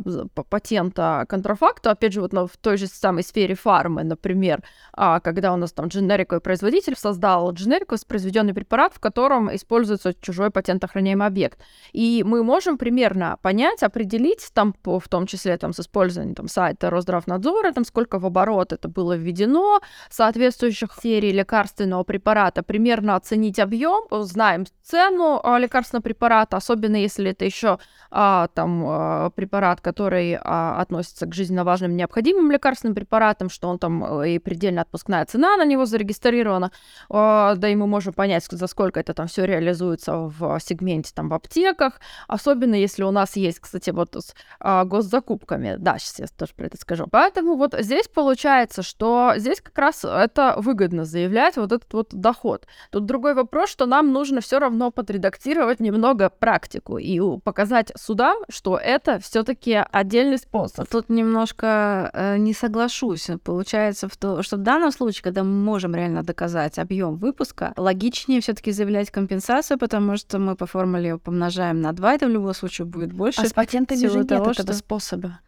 патента 0.49 1.25
контрафакта, 1.27 1.91
опять 1.91 2.13
же, 2.13 2.21
вот 2.21 2.33
в 2.33 2.57
той 2.57 2.77
же 2.77 2.87
самой 2.87 3.23
сфере 3.23 3.55
фармы, 3.55 4.03
например, 4.03 4.63
а, 4.93 5.19
когда 5.19 5.53
у 5.53 5.57
нас 5.57 5.71
там 5.81 5.87
дженериковый 5.87 6.41
производитель 6.41 6.95
создал 6.95 7.51
дженерику, 7.53 7.95
воспроизведенный 7.95 8.53
препарат, 8.53 8.93
в 8.93 8.99
котором 8.99 9.53
используется 9.55 10.13
чужой 10.13 10.51
патентоохраняемый 10.51 11.25
объект. 11.25 11.59
И 11.91 12.23
мы 12.25 12.43
можем 12.43 12.77
примерно 12.77 13.37
понять, 13.41 13.81
определить 13.81 14.49
там, 14.53 14.75
в 14.83 15.07
том 15.09 15.25
числе 15.25 15.57
там, 15.57 15.73
с 15.73 15.79
использованием 15.79 16.35
там, 16.35 16.47
сайта 16.47 16.91
Росздравнадзора, 16.91 17.71
там, 17.71 17.83
сколько 17.83 18.19
в 18.19 18.25
оборот 18.27 18.73
это 18.73 18.89
было 18.89 19.13
введено, 19.13 19.81
соответствующих 20.09 20.91
серий 21.01 21.31
лекарственного 21.31 22.03
препарата, 22.03 22.61
примерно 22.61 23.15
оценить 23.15 23.57
объем, 23.59 24.03
знаем 24.11 24.65
цену 24.83 25.39
а, 25.43 25.57
лекарственного 25.57 26.03
препарата, 26.03 26.57
особенно 26.57 26.97
если 26.97 27.31
это 27.31 27.45
еще 27.45 27.79
а, 28.11 28.49
там 28.53 28.83
а, 28.85 29.29
препарат, 29.31 29.81
который 29.81 30.37
а, 30.39 30.79
относится 30.79 31.25
к 31.25 31.33
жизненно 31.33 31.63
важным 31.63 31.95
необходимым 31.95 32.51
лекарственным 32.51 32.93
препаратам, 32.93 33.49
что 33.49 33.67
он 33.67 33.79
там 33.79 34.21
э, 34.21 34.31
и 34.31 34.39
предельно 34.39 34.81
отпускная 34.81 35.25
цена 35.25 35.57
на 35.61 35.65
него 35.65 35.85
зарегистрирована, 35.85 36.71
а, 37.09 37.55
да 37.55 37.69
и 37.69 37.75
мы 37.75 37.87
можем 37.87 38.13
понять, 38.13 38.45
за 38.49 38.67
сколько 38.67 38.99
это 38.99 39.13
там 39.13 39.27
все 39.27 39.45
реализуется 39.45 40.15
в 40.15 40.59
сегменте 40.59 41.11
там 41.13 41.29
в 41.29 41.33
аптеках, 41.33 41.99
особенно 42.27 42.75
если 42.75 43.03
у 43.03 43.11
нас 43.11 43.35
есть, 43.35 43.59
кстати, 43.59 43.91
вот 43.91 44.15
с 44.15 44.33
а, 44.59 44.85
госзакупками, 44.85 45.75
да, 45.77 45.97
сейчас 45.99 46.19
я 46.19 46.25
тоже 46.27 46.53
про 46.55 46.65
это 46.65 46.77
скажу. 46.77 47.07
Поэтому 47.11 47.55
вот 47.55 47.75
здесь 47.79 48.07
получается, 48.07 48.81
что 48.81 49.33
здесь 49.37 49.61
как 49.61 49.77
раз 49.77 50.03
это 50.03 50.55
выгодно 50.57 51.05
заявлять 51.05 51.57
вот 51.57 51.71
этот 51.71 51.93
вот 51.93 52.09
доход. 52.11 52.65
Тут 52.91 53.05
другой 53.05 53.33
вопрос, 53.33 53.69
что 53.69 53.85
нам 53.85 54.11
нужно 54.11 54.41
все 54.41 54.59
равно 54.59 54.91
подредактировать 54.91 55.79
немного 55.79 56.29
практику 56.29 56.97
и 56.97 57.19
показать 57.43 57.91
судам, 57.95 58.37
что 58.49 58.77
это 58.77 59.19
все-таки 59.19 59.83
отдельный 59.91 60.37
способ. 60.37 60.87
Тут 60.89 61.09
немножко 61.09 62.09
э, 62.13 62.37
не 62.37 62.53
соглашусь. 62.53 63.29
Получается, 63.43 64.07
в 64.07 64.17
то, 64.17 64.41
что 64.43 64.57
в 64.57 64.61
данном 64.61 64.91
случае, 64.91 65.23
когда 65.23 65.43
можем 65.51 65.95
реально 65.95 66.23
доказать 66.23 66.79
объем 66.79 67.17
выпуска, 67.17 67.73
логичнее 67.77 68.41
все-таки 68.41 68.71
заявлять 68.71 69.11
компенсацию, 69.11 69.77
потому 69.77 70.17
что 70.17 70.39
мы 70.39 70.55
по 70.55 70.65
формуле 70.65 71.17
помножаем 71.17 71.81
на 71.81 71.91
2, 71.93 72.13
это 72.13 72.27
в 72.27 72.29
любом 72.29 72.53
случае 72.53 72.85
будет 72.85 73.13
больше. 73.13 73.41
А 73.41 73.45
с 73.45 73.53
патентами 73.53 74.07
же 74.07 74.19
нет 74.19 74.27
того, 74.27 74.51
этого 74.51 74.53
что... 74.53 74.73
способа. 74.73 75.39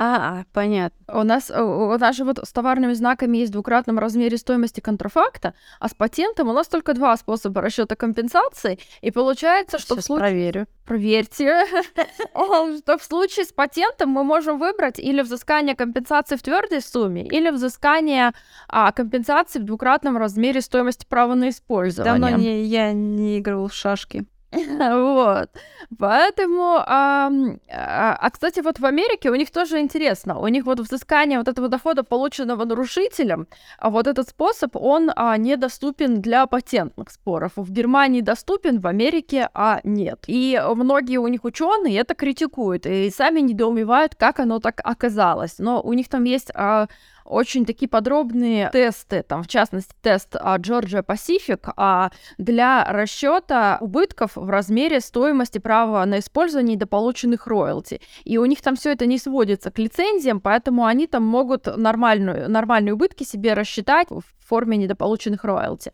А, 0.00 0.44
понятно. 0.52 0.96
У 1.12 1.24
нас, 1.24 1.50
у 1.50 1.98
нас 1.98 2.14
же 2.14 2.24
вот 2.24 2.38
с 2.38 2.52
товарными 2.52 2.92
знаками 2.92 3.38
есть 3.38 3.50
в 3.50 3.54
двукратном 3.54 3.98
размере 3.98 4.38
стоимости 4.38 4.78
контрафакта, 4.78 5.54
а 5.80 5.88
с 5.88 5.94
патентом 5.94 6.48
у 6.48 6.52
нас 6.52 6.68
только 6.68 6.94
два 6.94 7.16
способа 7.16 7.60
расчета 7.60 7.96
компенсации, 7.96 8.78
и 9.00 9.10
получается, 9.10 9.80
что 9.80 9.94
Сейчас 9.94 10.04
в 10.04 10.06
случае... 10.06 10.20
проверю. 10.20 10.66
Проверьте, 10.84 11.64
что 12.78 12.96
в 12.96 13.02
случае 13.02 13.44
с 13.44 13.52
патентом 13.52 14.10
мы 14.10 14.22
можем 14.22 14.60
выбрать 14.60 15.00
или 15.00 15.20
взыскание 15.20 15.74
компенсации 15.74 16.36
в 16.36 16.42
твердой 16.42 16.80
сумме, 16.80 17.26
или 17.26 17.50
взыскание 17.50 18.34
а, 18.68 18.92
компенсации 18.92 19.58
в 19.58 19.64
двукратном 19.64 20.16
размере 20.16 20.60
стоимости 20.60 21.06
права 21.06 21.34
на 21.34 21.48
использование. 21.48 22.20
Давно 22.20 22.36
не, 22.38 22.62
я 22.62 22.92
не 22.92 23.40
играл 23.40 23.66
в 23.66 23.74
шашки. 23.74 24.26
Вот. 24.78 25.50
Поэтому, 25.98 26.76
а, 26.78 27.30
а, 27.70 28.30
кстати, 28.30 28.60
вот 28.60 28.78
в 28.78 28.84
Америке 28.84 29.30
у 29.30 29.34
них 29.34 29.50
тоже 29.50 29.80
интересно. 29.80 30.38
У 30.38 30.48
них 30.48 30.64
вот 30.64 30.80
взыскание 30.80 31.38
вот 31.38 31.48
этого 31.48 31.68
дохода, 31.68 32.02
полученного 32.02 32.64
нарушителем, 32.64 33.46
вот 33.82 34.06
этот 34.06 34.28
способ, 34.28 34.76
он 34.76 35.10
а, 35.14 35.36
недоступен 35.36 36.20
для 36.20 36.46
патентных 36.46 37.10
споров. 37.10 37.52
В 37.56 37.70
Германии 37.70 38.20
доступен, 38.22 38.80
в 38.80 38.86
Америке, 38.86 39.48
а 39.54 39.80
нет. 39.84 40.24
И 40.26 40.60
многие 40.74 41.18
у 41.18 41.28
них 41.28 41.44
ученые 41.44 41.98
это 41.98 42.14
критикуют 42.14 42.86
и 42.86 43.10
сами 43.10 43.40
недоумевают, 43.40 44.14
как 44.14 44.40
оно 44.40 44.60
так 44.60 44.80
оказалось. 44.84 45.58
Но 45.58 45.82
у 45.82 45.92
них 45.92 46.08
там 46.08 46.24
есть 46.24 46.50
а, 46.54 46.88
очень 47.28 47.66
такие 47.66 47.88
подробные 47.88 48.70
тесты, 48.72 49.22
там, 49.22 49.42
в 49.42 49.48
частности, 49.48 49.94
тест 50.02 50.34
Pacific 50.34 51.72
а 51.76 52.10
для 52.38 52.84
расчета 52.84 53.78
убытков 53.80 54.32
в 54.34 54.48
размере 54.48 55.00
стоимости 55.00 55.58
права 55.58 56.04
на 56.06 56.18
использование 56.18 56.76
до 56.76 56.86
полученных 56.86 57.46
роялти. 57.46 58.00
И 58.24 58.38
у 58.38 58.44
них 58.44 58.60
там 58.62 58.76
все 58.76 58.92
это 58.92 59.06
не 59.06 59.18
сводится 59.18 59.70
к 59.70 59.78
лицензиям, 59.78 60.40
поэтому 60.40 60.84
они 60.84 61.06
там 61.06 61.24
могут 61.24 61.66
нормальную, 61.76 62.50
нормальные 62.50 62.94
убытки 62.94 63.24
себе 63.24 63.54
рассчитать 63.54 64.08
в 64.10 64.22
форме 64.48 64.76
недополученных 64.76 65.44
роялти. 65.44 65.92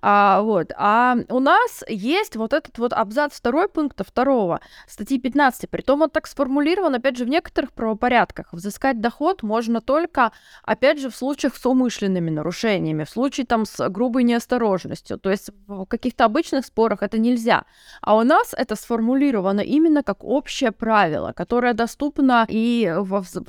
А, 0.00 0.40
вот. 0.42 0.72
а 0.76 1.16
у 1.28 1.40
нас 1.40 1.84
есть 1.88 2.36
вот 2.36 2.52
этот 2.52 2.78
вот 2.78 2.92
абзац 2.92 3.32
второй 3.34 3.68
пункта 3.68 4.04
второго 4.04 4.60
статьи 4.86 5.18
15. 5.18 5.68
Притом 5.70 6.02
он 6.02 6.10
так 6.10 6.26
сформулирован, 6.26 6.94
опять 6.94 7.16
же, 7.16 7.24
в 7.24 7.28
некоторых 7.28 7.72
правопорядках. 7.72 8.52
Взыскать 8.52 9.00
доход 9.00 9.42
можно 9.42 9.80
только, 9.80 10.32
опять 10.62 11.00
же, 11.00 11.10
в 11.10 11.16
случаях 11.16 11.56
с 11.56 11.66
умышленными 11.66 12.30
нарушениями, 12.30 13.04
в 13.04 13.10
случае 13.10 13.46
там 13.46 13.64
с 13.64 13.88
грубой 13.88 14.24
неосторожностью. 14.24 15.18
То 15.18 15.30
есть 15.30 15.50
в 15.66 15.84
каких-то 15.86 16.24
обычных 16.24 16.64
спорах 16.64 17.02
это 17.02 17.18
нельзя. 17.18 17.64
А 18.00 18.16
у 18.16 18.22
нас 18.22 18.54
это 18.56 18.76
сформулировано 18.76 19.60
именно 19.60 20.02
как 20.02 20.24
общее 20.24 20.72
правило, 20.72 21.32
которое 21.32 21.74
доступно 21.74 22.46
и 22.48 22.92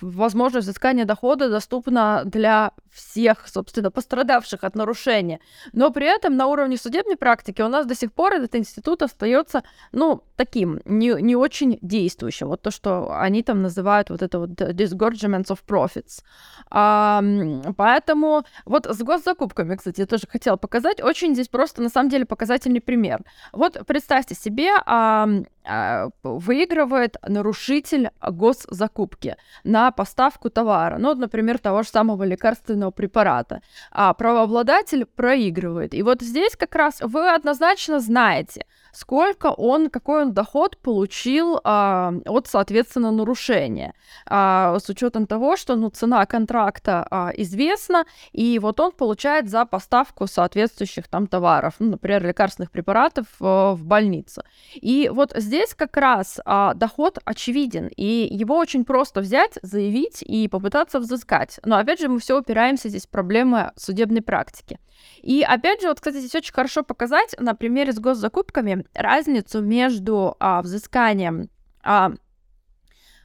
возможность 0.02 0.68
взыскания 0.68 1.06
дохода 1.06 1.50
доступна 1.50 2.24
для 2.26 2.72
всех, 2.92 3.48
собственно, 3.48 3.92
пострадавших 3.92 4.64
от 4.64 4.76
нарушения. 4.76 5.40
Но 5.74 5.92
при 5.92 6.06
этом 6.06 6.36
на 6.36 6.48
уровне 6.48 6.78
судебной 6.78 7.16
практики 7.16 7.62
у 7.62 7.70
нас 7.70 7.86
до 7.86 7.96
сих 7.96 8.12
пор 8.12 8.34
этот 8.34 8.56
институт 8.56 9.02
остается, 9.02 9.64
ну, 9.92 10.24
таким, 10.36 10.82
не, 10.86 11.22
не 11.22 11.36
очень 11.36 11.80
действующим. 11.82 12.48
Вот 12.48 12.62
то, 12.62 12.72
что 12.72 13.14
они 13.18 13.44
там 13.44 13.62
называют 13.62 14.10
вот 14.10 14.22
это 14.22 14.40
вот 14.40 14.50
disgorgements 14.50 15.48
of 15.48 15.60
profits. 15.68 16.24
А, 16.70 17.24
поэтому 17.78 18.44
вот 18.66 18.86
с 18.86 19.02
госзакупками, 19.02 19.76
кстати, 19.76 20.02
я 20.02 20.06
тоже 20.06 20.28
хотела 20.28 20.58
показать. 20.58 21.02
Очень 21.02 21.34
здесь 21.34 21.48
просто, 21.48 21.82
на 21.82 21.90
самом 21.90 22.10
деле, 22.10 22.26
показательный 22.26 22.82
пример. 22.82 23.22
Вот 23.54 23.82
представьте 23.88 24.36
себе, 24.36 24.72
а, 24.86 25.28
выигрывает 26.24 27.18
нарушитель 27.28 28.10
госзакупки 28.22 29.36
на 29.64 29.92
поставку 29.92 30.50
товара, 30.50 30.98
ну, 30.98 31.14
например, 31.16 31.60
того 31.60 31.84
же 31.84 31.90
самого 31.90 32.24
лекарственного 32.24 32.92
препарата, 32.92 33.62
а 33.92 34.14
правообладатель 34.14 35.06
проигрывает. 35.06 35.94
И 35.94 36.04
вот 36.04 36.22
здесь 36.22 36.56
как 36.56 36.76
раз 36.76 37.02
вы 37.02 37.30
однозначно 37.30 38.00
знаете, 38.00 38.66
сколько 38.92 39.48
он, 39.48 39.90
какой 39.90 40.24
он 40.24 40.34
доход 40.34 40.78
получил 40.78 41.60
а, 41.64 42.14
от, 42.26 42.48
соответственно, 42.48 43.12
нарушения. 43.12 43.94
А, 44.26 44.78
с 44.80 44.90
учетом 44.90 45.28
того, 45.28 45.56
что 45.56 45.76
ну, 45.76 45.90
цена 45.90 46.26
контракта 46.26 47.08
а, 47.10 47.32
известна, 47.38 48.06
и 48.32 48.60
вот 48.60 48.80
он 48.80 48.92
получает 48.92 49.50
за 49.50 49.66
поставку 49.66 50.28
соответствующих 50.28 51.08
там 51.08 51.28
товаров, 51.28 51.76
ну, 51.80 51.92
например, 51.92 52.26
лекарственных 52.26 52.72
препаратов 52.72 53.26
а, 53.40 53.74
в 53.74 53.84
больницу. 53.84 54.44
И 54.76 55.10
вот 55.12 55.34
здесь 55.36 55.51
как 55.76 55.98
раз 55.98 56.40
а, 56.46 56.74
доход 56.74 57.20
очевиден, 57.26 57.88
и 57.96 58.28
его 58.32 58.58
очень 58.58 58.86
просто 58.86 59.22
взять, 59.22 59.58
заявить 59.62 60.22
и 60.22 60.48
попытаться 60.48 61.00
взыскать. 61.00 61.60
Но 61.66 61.78
опять 61.78 62.00
же, 62.00 62.08
мы 62.08 62.20
все 62.20 62.40
упираемся 62.40 62.90
здесь 62.90 63.06
в 63.06 63.10
проблемы 63.10 63.72
судебной 63.76 64.22
практики. 64.22 64.80
И 65.22 65.42
опять 65.42 65.82
же, 65.82 65.88
вот, 65.88 65.98
кстати, 65.98 66.18
здесь 66.18 66.36
очень 66.36 66.54
хорошо 66.54 66.84
показать 66.84 67.36
на 67.40 67.56
примере 67.56 67.92
с 67.92 68.00
госзакупками 68.00 68.86
разницу 68.94 69.62
между 69.62 70.36
а, 70.40 70.62
взысканием 70.62 71.50
а, 71.84 72.12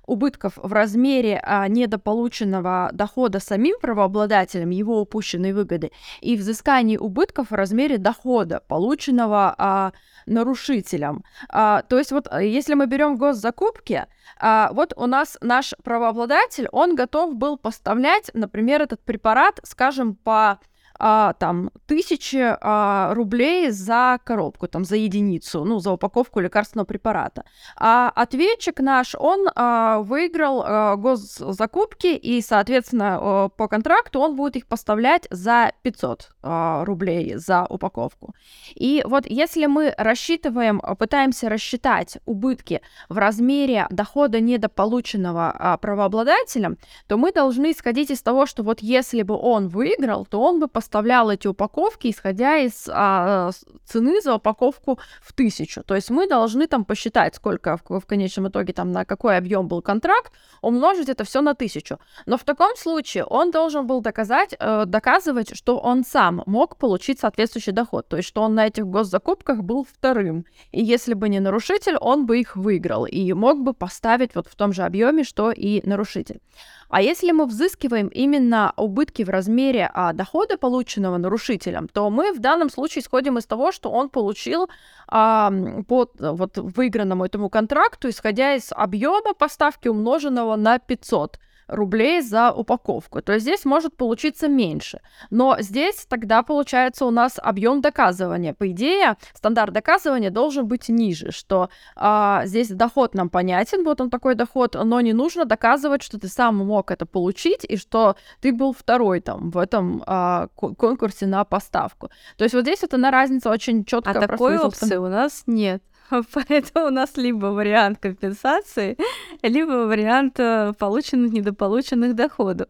убытков 0.07 0.55
в 0.57 0.73
размере 0.73 1.41
а, 1.43 1.69
недополученного 1.69 2.91
дохода 2.93 3.41
самим 3.41 3.77
правообладателем, 3.81 4.71
его 4.71 5.01
упущенной 5.01 5.53
выгоды, 5.53 5.93
и 6.21 6.37
взыскание 6.37 6.99
убытков 6.99 7.51
в 7.51 7.55
размере 7.55 7.99
дохода, 7.99 8.63
полученного 8.67 9.55
а, 9.59 9.93
нарушителем. 10.27 11.25
А, 11.49 11.83
то 11.83 11.99
есть 11.99 12.13
вот 12.13 12.29
э, 12.31 12.47
если 12.47 12.75
мы 12.75 12.87
берем 12.87 13.17
госзакупки, 13.17 14.07
а, 14.39 14.71
вот 14.73 14.93
у 14.97 15.07
нас 15.07 15.39
наш 15.41 15.75
правообладатель, 15.83 16.69
он 16.73 16.95
готов 16.95 17.35
был 17.37 17.57
поставлять, 17.57 18.31
например, 18.35 18.83
этот 18.83 19.01
препарат, 19.03 19.61
скажем, 19.65 20.15
по 20.15 20.59
а, 20.99 21.33
там 21.35 21.71
тысячи 21.87 22.57
а, 22.61 23.15
рублей 23.15 23.71
за 23.71 24.19
коробку, 24.25 24.69
там 24.69 24.85
за 24.85 24.97
единицу, 24.97 25.65
ну 25.65 25.79
за 25.79 25.93
упаковку 25.93 26.41
лекарственного 26.41 26.87
препарата. 26.87 27.45
А 27.77 28.11
ответчик 28.15 28.81
наш, 28.81 29.15
он 29.15 29.49
а, 29.55 30.01
выиграл 30.01 30.63
а, 30.65 30.97
госзакупки 30.97 32.09
и, 32.09 32.41
соответственно, 32.41 33.19
а, 33.21 33.49
по 33.49 33.69
контракту 33.69 34.21
он 34.21 34.37
будет 34.37 34.57
их 34.57 34.67
поставлять 34.67 35.27
за 35.31 35.73
500 35.83 36.31
а, 36.43 36.85
рублей 36.85 37.37
за 37.37 37.67
упаковку. 37.69 38.35
И 38.75 39.03
вот 39.07 39.25
если 39.27 39.67
мы 39.67 39.95
рассчитываем, 39.97 40.81
пытаемся 40.99 41.49
рассчитать 41.49 42.19
убытки 42.27 42.81
в 43.09 43.19
размере 43.19 43.87
дохода 43.91 44.41
недополученного 44.41 45.51
а, 45.51 45.77
правообладателем, 45.77 46.79
то 47.07 47.17
мы 47.17 47.33
должны 47.33 47.73
исходить 47.73 48.11
из 48.11 48.23
того, 48.23 48.47
что 48.47 48.63
вот 48.63 48.81
если 48.81 49.23
бы 49.23 49.37
он 49.37 49.69
выиграл, 49.69 50.27
то 50.27 50.41
он 50.41 50.61
бы 50.61 50.69
поставил 50.69 50.86
поставлял 50.87 51.31
эти 51.31 51.49
упаковки, 51.49 52.09
исходя 52.09 52.59
из 52.59 52.89
а, 52.89 53.51
цены 53.85 54.21
за 54.21 54.35
упаковку 54.37 54.99
в 55.21 55.33
тысячу. 55.33 55.83
То 55.83 55.97
есть 55.97 56.11
мы 56.11 56.29
должны 56.29 56.69
там 56.69 56.85
посчитать, 56.85 57.35
сколько 57.35 57.77
в, 57.77 58.01
в 58.01 58.07
конечном 58.07 58.47
итоге 58.49 58.73
там 58.73 58.93
на 58.93 59.05
какой 59.05 59.37
объем 59.37 59.67
был 59.67 59.83
контракт, 59.83 60.33
умножить 60.63 61.09
это 61.09 61.25
все 61.25 61.41
на 61.41 61.55
тысячу. 61.55 61.99
Но 62.27 62.37
в 62.37 62.45
таком 62.45 62.77
случае 62.77 63.25
он 63.25 63.51
должен 63.51 63.87
был 63.87 64.01
доказать, 64.01 64.55
э, 64.61 64.85
доказывать, 64.87 65.57
что 65.57 65.79
он 65.79 66.05
сам 66.05 66.43
мог 66.47 66.77
получить 66.77 67.19
соответствующий 67.19 67.73
доход, 67.73 68.09
то 68.09 68.17
есть 68.17 68.29
что 68.29 68.43
он 68.43 68.55
на 68.55 68.67
этих 68.67 68.87
госзакупках 68.87 69.63
был 69.63 69.85
вторым. 69.85 70.45
И 70.71 70.85
если 70.85 71.15
бы 71.15 71.29
не 71.29 71.41
нарушитель, 71.41 71.97
он 72.01 72.27
бы 72.27 72.39
их 72.39 72.55
выиграл 72.57 73.07
и 73.07 73.33
мог 73.33 73.59
бы 73.65 73.75
поставить 73.75 74.37
вот 74.37 74.47
в 74.47 74.55
том 74.55 74.73
же 74.73 74.85
объеме, 74.85 75.25
что 75.25 75.51
и 75.51 75.83
нарушитель. 75.85 76.41
А 76.89 77.03
если 77.03 77.33
мы 77.33 77.47
взыскиваем 77.47 78.09
именно 78.09 78.73
убытки 78.77 79.25
в 79.25 79.29
размере 79.29 79.91
а, 79.93 80.13
дохода, 80.13 80.57
полученного 80.57 81.17
нарушителем, 81.17 81.89
то 81.89 82.11
мы 82.11 82.33
в 82.33 82.39
данном 82.39 82.71
случае 82.71 83.03
исходим 83.03 83.39
из 83.39 83.47
того, 83.47 83.73
что 83.73 83.91
он 83.91 84.09
получил 84.09 84.69
а, 85.09 85.53
по 85.89 86.11
вот, 86.19 86.57
выигранному 86.57 87.25
этому 87.25 87.51
контракту, 87.51 88.09
исходя 88.09 88.55
из 88.55 88.73
объема 88.73 89.35
поставки, 89.35 89.89
умноженного 89.89 90.57
на 90.57 90.79
500 90.79 91.39
рублей 91.69 92.21
за 92.21 92.53
упаковку. 92.53 93.23
То 93.23 93.33
есть 93.33 93.45
здесь 93.45 93.65
может 93.65 93.97
получиться 93.97 94.49
меньше. 94.49 95.01
Но 95.31 95.57
здесь 95.61 96.07
тогда 96.09 96.43
получается 96.43 97.07
у 97.07 97.11
нас 97.11 97.39
объем 97.43 97.81
доказывания. 97.81 98.55
По 98.55 98.71
идее, 98.71 99.17
стандарт 99.35 99.73
доказывания 99.73 100.31
должен 100.31 100.67
быть 100.67 100.89
ниже, 100.89 101.33
что 101.33 101.69
а, 101.97 102.43
здесь 102.47 102.69
доход 102.69 103.15
нам 103.15 103.29
понятен, 103.29 103.85
вот 103.85 104.01
он 104.01 104.11
такой 104.11 104.35
доход, 104.35 104.77
но 104.83 105.01
не 105.01 105.13
нужно 105.13 105.45
доказывать, 105.45 106.03
что 106.03 106.19
ты 106.19 106.29
сам 106.29 106.57
мог 106.57 106.91
это 106.91 107.07
получить 107.07 107.65
и 107.69 107.77
что 107.77 108.17
ты 108.41 108.53
был 108.53 108.73
второй 108.73 109.21
там 109.21 109.51
в 109.51 109.59
этом 109.59 110.03
а, 110.07 110.49
конкурсе 110.55 111.27
на 111.27 111.45
поставку. 111.45 112.11
То 112.37 112.45
есть 112.45 112.55
вот 112.55 112.63
здесь 112.63 112.83
вот 112.83 112.95
она 112.95 113.11
разница 113.11 113.51
очень 113.51 113.85
четко. 113.85 114.11
А 114.11 114.27
такой 114.27 114.59
опции 114.59 114.97
у 114.97 115.09
нас 115.09 115.43
нет. 115.47 115.83
Поэтому 116.33 116.87
у 116.87 116.91
нас 116.91 117.17
либо 117.17 117.47
вариант 117.47 117.99
компенсации, 117.99 118.97
либо 119.43 119.87
вариант 119.87 120.39
э, 120.39 120.73
полученных 120.79 121.33
недополученных 121.33 122.15
доходов. 122.15 122.69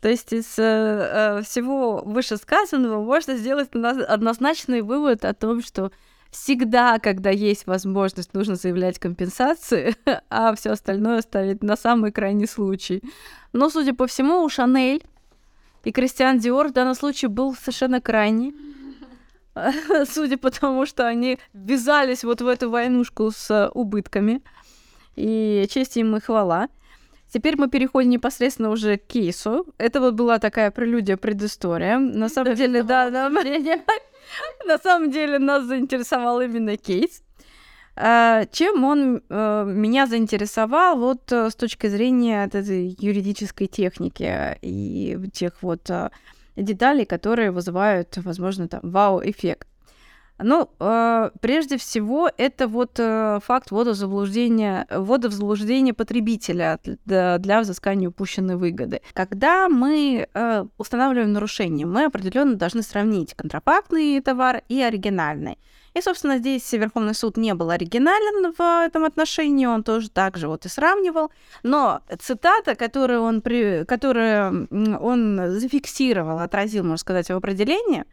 То 0.00 0.08
есть 0.08 0.32
из 0.32 0.58
э, 0.58 0.62
э, 0.62 1.42
всего 1.42 2.02
вышесказанного 2.04 3.02
можно 3.02 3.36
сделать 3.36 3.70
однозначный 3.72 4.82
вывод 4.82 5.24
о 5.24 5.34
том, 5.34 5.60
что 5.60 5.90
всегда, 6.30 6.98
когда 6.98 7.30
есть 7.30 7.66
возможность, 7.66 8.32
нужно 8.34 8.54
заявлять 8.54 8.98
компенсации, 8.98 9.96
а 10.30 10.54
все 10.54 10.70
остальное 10.70 11.22
ставить 11.22 11.62
на 11.62 11.76
самый 11.76 12.12
крайний 12.12 12.46
случай. 12.46 13.02
Но, 13.52 13.70
судя 13.70 13.94
по 13.94 14.06
всему, 14.06 14.42
у 14.42 14.48
Шанель 14.48 15.02
и 15.84 15.90
Кристиан 15.90 16.38
Диор 16.38 16.68
в 16.68 16.72
данном 16.72 16.94
случае 16.94 17.28
был 17.28 17.54
совершенно 17.54 18.00
крайний. 18.00 18.54
судя 20.06 20.38
по 20.38 20.50
тому, 20.50 20.86
что 20.86 21.06
они 21.06 21.38
ввязались 21.52 22.24
вот 22.24 22.40
в 22.40 22.46
эту 22.46 22.70
войнушку 22.70 23.30
с 23.30 23.70
убытками. 23.74 24.42
И 25.16 25.66
честь 25.70 25.96
им 25.96 26.16
и 26.16 26.20
хвала. 26.20 26.68
Теперь 27.30 27.56
мы 27.58 27.68
переходим 27.68 28.10
непосредственно 28.10 28.70
уже 28.70 28.96
к 28.96 29.06
кейсу. 29.06 29.66
Это 29.76 30.00
вот 30.00 30.14
была 30.14 30.38
такая 30.38 30.70
прелюдия, 30.70 31.16
предыстория. 31.16 31.98
На 31.98 32.28
самом 32.28 32.54
деле, 32.54 32.82
да, 32.82 33.10
да, 33.10 33.28
на 34.66 34.78
самом 34.78 35.10
деле 35.10 35.38
нас 35.38 35.64
заинтересовал 35.64 36.40
именно 36.40 36.76
кейс. 36.76 37.22
А, 38.00 38.46
чем 38.52 38.84
он 38.84 39.22
э, 39.28 39.64
меня 39.66 40.06
заинтересовал 40.06 40.96
вот 40.98 41.32
э, 41.32 41.50
с 41.50 41.56
точки 41.56 41.88
зрения 41.88 42.44
этой 42.44 42.96
юридической 43.00 43.66
техники 43.66 44.56
и 44.62 45.18
тех 45.32 45.54
вот 45.62 45.90
деталей, 46.62 47.04
которые 47.04 47.50
вызывают, 47.50 48.16
возможно, 48.18 48.68
там 48.68 48.80
вау-эффект. 48.82 49.68
Ну, 50.40 50.68
э, 50.78 51.30
прежде 51.40 51.76
всего, 51.78 52.30
это 52.36 52.68
вот 52.68 53.00
э, 53.00 53.40
факт 53.44 53.72
ввода 53.72 53.94
заблуждения, 53.94 54.86
ввода 54.88 55.28
в 55.28 55.32
заблуждение 55.32 55.94
потребителя 55.94 56.78
для, 57.04 57.38
для 57.38 57.60
взыскания 57.60 58.08
упущенной 58.08 58.56
выгоды. 58.56 59.00
Когда 59.14 59.68
мы 59.68 60.28
э, 60.32 60.64
устанавливаем 60.78 61.32
нарушение, 61.32 61.86
мы 61.86 62.04
определенно 62.04 62.54
должны 62.54 62.82
сравнить 62.82 63.34
контрафактный 63.34 64.20
товар 64.20 64.62
и 64.68 64.80
оригинальный. 64.80 65.58
И, 65.98 66.02
собственно, 66.02 66.38
здесь 66.38 66.72
Верховный 66.72 67.14
суд 67.14 67.36
не 67.36 67.54
был 67.54 67.70
оригинален 67.70 68.54
в 68.56 68.86
этом 68.86 69.04
отношении, 69.04 69.66
он 69.66 69.82
тоже 69.82 70.08
так 70.08 70.36
же 70.36 70.46
вот 70.46 70.64
и 70.64 70.68
сравнивал. 70.68 71.32
Но 71.64 72.02
цитата, 72.20 72.76
которую 72.76 73.22
он, 73.22 73.42
при... 73.42 73.84
которую 73.84 74.68
он 75.00 75.58
зафиксировал, 75.58 76.38
отразил, 76.38 76.84
можно 76.84 76.98
сказать, 76.98 77.28
в 77.28 77.34
определении, 77.34 78.04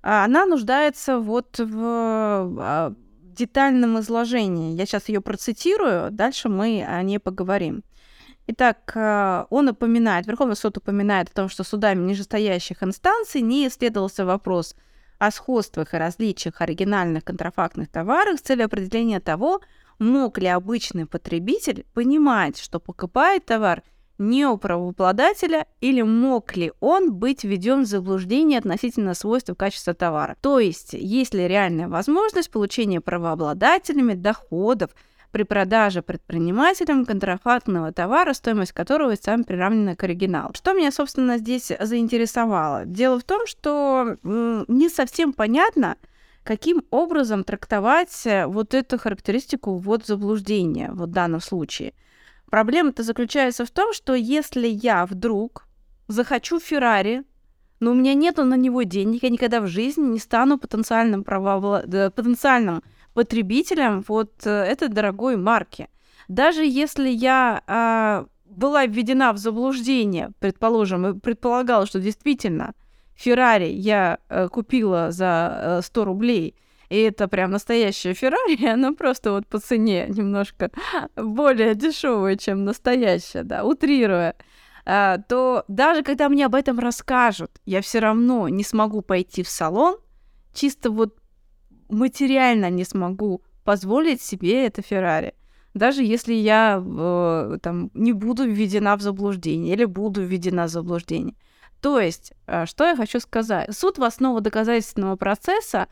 она 0.00 0.46
нуждается 0.46 1.18
вот 1.18 1.58
в 1.58 1.80
а, 1.80 2.92
детальном 3.22 3.98
изложении. 3.98 4.76
Я 4.76 4.86
сейчас 4.86 5.08
ее 5.08 5.20
процитирую, 5.20 6.12
дальше 6.12 6.48
мы 6.48 6.84
о 6.84 7.02
ней 7.02 7.18
поговорим. 7.18 7.82
Итак, 8.46 8.92
э, 8.94 9.46
он 9.50 9.68
упоминает, 9.70 10.26
Верховный 10.26 10.56
суд 10.56 10.76
упоминает 10.76 11.30
о 11.30 11.34
том, 11.34 11.48
что 11.48 11.64
судами 11.64 12.04
нижестоящих 12.04 12.82
инстанций 12.82 13.40
не 13.40 13.66
исследовался 13.66 14.24
вопрос 14.24 14.76
о 15.26 15.30
сходствах 15.30 15.94
и 15.94 15.98
различиях 15.98 16.60
оригинальных 16.60 17.24
контрафактных 17.24 17.88
товаров 17.88 18.38
с 18.38 18.42
целью 18.42 18.66
определения 18.66 19.20
того, 19.20 19.60
мог 19.98 20.38
ли 20.38 20.46
обычный 20.46 21.06
потребитель 21.06 21.86
понимать, 21.94 22.58
что 22.58 22.80
покупает 22.80 23.44
товар 23.44 23.82
не 24.18 24.46
у 24.46 24.56
правообладателя 24.56 25.66
или 25.80 26.02
мог 26.02 26.56
ли 26.56 26.72
он 26.80 27.12
быть 27.12 27.44
введен 27.44 27.82
в 27.82 27.86
заблуждение 27.86 28.58
относительно 28.58 29.14
свойств 29.14 29.50
и 29.50 29.54
качества 29.54 29.94
товара. 29.94 30.36
То 30.40 30.60
есть, 30.60 30.92
есть 30.92 31.34
ли 31.34 31.48
реальная 31.48 31.88
возможность 31.88 32.50
получения 32.50 33.00
правообладателями 33.00 34.14
доходов 34.14 34.90
при 35.34 35.42
продаже 35.42 36.00
предпринимателям 36.00 37.04
контрафактного 37.04 37.92
товара, 37.92 38.34
стоимость 38.34 38.70
которого 38.70 39.16
сам 39.16 39.42
приравнена 39.42 39.96
к 39.96 40.04
оригиналу. 40.04 40.54
Что 40.54 40.74
меня, 40.74 40.92
собственно, 40.92 41.38
здесь 41.38 41.72
заинтересовало? 41.80 42.84
Дело 42.84 43.18
в 43.18 43.24
том, 43.24 43.44
что 43.48 44.16
не 44.22 44.88
совсем 44.88 45.32
понятно, 45.32 45.96
каким 46.44 46.84
образом 46.90 47.42
трактовать 47.42 48.24
э, 48.26 48.46
вот 48.46 48.74
эту 48.74 48.96
характеристику 48.96 49.76
вот 49.76 50.06
заблуждения 50.06 50.92
вот 50.92 51.08
в 51.08 51.12
данном 51.12 51.40
случае. 51.40 51.94
Проблема-то 52.48 53.02
заключается 53.02 53.66
в 53.66 53.72
том, 53.72 53.92
что 53.92 54.14
если 54.14 54.68
я 54.68 55.04
вдруг 55.04 55.66
захочу 56.06 56.60
Феррари, 56.60 57.24
но 57.80 57.90
у 57.90 57.94
меня 57.94 58.14
нету 58.14 58.44
на 58.44 58.54
него 58.54 58.84
денег, 58.84 59.24
я 59.24 59.30
никогда 59.30 59.60
в 59.60 59.66
жизни 59.66 60.04
не 60.04 60.20
стану 60.20 60.58
потенциальным, 60.58 61.24
правообла... 61.24 61.82
потенциальным 62.14 62.84
потребителям 63.14 64.04
вот 64.06 64.46
э, 64.46 64.50
этой 64.50 64.88
дорогой 64.88 65.36
марки. 65.36 65.88
Даже 66.28 66.64
если 66.64 67.08
я 67.08 67.62
а, 67.66 68.26
была 68.44 68.86
введена 68.86 69.32
в 69.32 69.38
заблуждение, 69.38 70.30
предположим, 70.38 71.06
и 71.06 71.18
предполагала, 71.18 71.86
что 71.86 72.00
действительно 72.00 72.74
Феррари 73.14 73.68
я 73.68 74.18
а, 74.28 74.48
купила 74.48 75.10
за 75.10 75.26
а, 75.26 75.78
э, 75.78 75.82
100 75.82 76.04
рублей, 76.04 76.54
и 76.88 76.98
это 76.98 77.28
прям 77.28 77.50
настоящая 77.50 78.14
Феррари, 78.14 78.64
она 78.72 78.92
просто 78.92 79.32
вот 79.32 79.46
по 79.46 79.58
цене 79.58 80.06
немножко 80.08 80.70
более 81.16 81.74
дешевая, 81.74 82.36
чем 82.36 82.64
настоящая, 82.64 83.42
да, 83.42 83.64
утрируя, 83.64 84.34
а, 84.86 85.18
то 85.18 85.64
даже 85.68 86.02
когда 86.02 86.28
мне 86.28 86.46
об 86.46 86.54
этом 86.54 86.78
расскажут, 86.78 87.50
я 87.64 87.80
все 87.80 88.00
равно 88.00 88.48
не 88.48 88.64
смогу 88.64 89.00
пойти 89.00 89.42
в 89.42 89.48
салон, 89.48 89.96
чисто 90.52 90.90
вот 90.90 91.18
материально 91.88 92.70
не 92.70 92.84
смогу 92.84 93.42
позволить 93.64 94.22
себе 94.22 94.66
это 94.66 94.82
Феррари. 94.82 95.34
Даже 95.74 96.04
если 96.04 96.34
я 96.34 96.80
э, 96.80 97.58
там, 97.60 97.90
не 97.94 98.12
буду 98.12 98.44
введена 98.44 98.96
в 98.96 99.02
заблуждение 99.02 99.74
или 99.74 99.84
буду 99.84 100.22
введена 100.22 100.66
в 100.66 100.68
заблуждение. 100.68 101.34
То 101.80 101.98
есть, 101.98 102.32
э, 102.46 102.64
что 102.66 102.84
я 102.84 102.96
хочу 102.96 103.18
сказать? 103.18 103.76
Суд 103.76 103.98
в 103.98 104.04
основу 104.04 104.40
доказательственного 104.40 105.16
процесса 105.16 105.88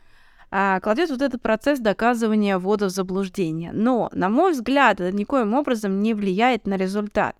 э, 0.51 0.79
кладет 0.81 1.09
вот 1.09 1.21
этот 1.21 1.41
процесс 1.41 1.79
доказывания 1.79 2.57
ввода 2.57 2.85
в 2.85 2.91
заблуждение. 2.91 3.71
Но, 3.73 4.09
на 4.13 4.29
мой 4.29 4.53
взгляд, 4.53 5.01
это 5.01 5.15
никоим 5.15 5.53
образом 5.53 6.01
не 6.01 6.13
влияет 6.13 6.65
на 6.65 6.77
результат. 6.77 7.35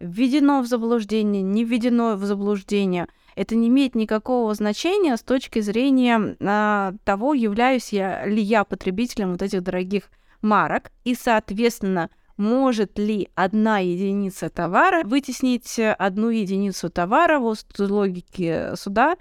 Введено 0.00 0.62
в 0.62 0.66
заблуждение, 0.66 1.42
не 1.42 1.64
введено 1.64 2.16
в 2.16 2.24
заблуждение– 2.24 3.08
это 3.38 3.54
не 3.54 3.68
имеет 3.68 3.94
никакого 3.94 4.52
значения 4.52 5.16
с 5.16 5.22
точки 5.22 5.60
зрения 5.60 6.36
а, 6.40 6.92
того, 7.04 7.34
являюсь 7.34 7.92
я 7.92 8.26
ли 8.26 8.42
я 8.42 8.64
потребителем 8.64 9.30
вот 9.30 9.42
этих 9.42 9.62
дорогих 9.62 10.10
марок, 10.42 10.90
и, 11.04 11.14
соответственно, 11.14 12.10
может 12.36 12.98
ли 12.98 13.28
одна 13.36 13.78
единица 13.78 14.50
товара 14.50 15.04
вытеснить 15.04 15.78
одну 15.78 16.30
единицу 16.30 16.90
товара 16.90 17.38
в 17.38 17.56
логике 17.78 18.74
суда, 18.74 19.16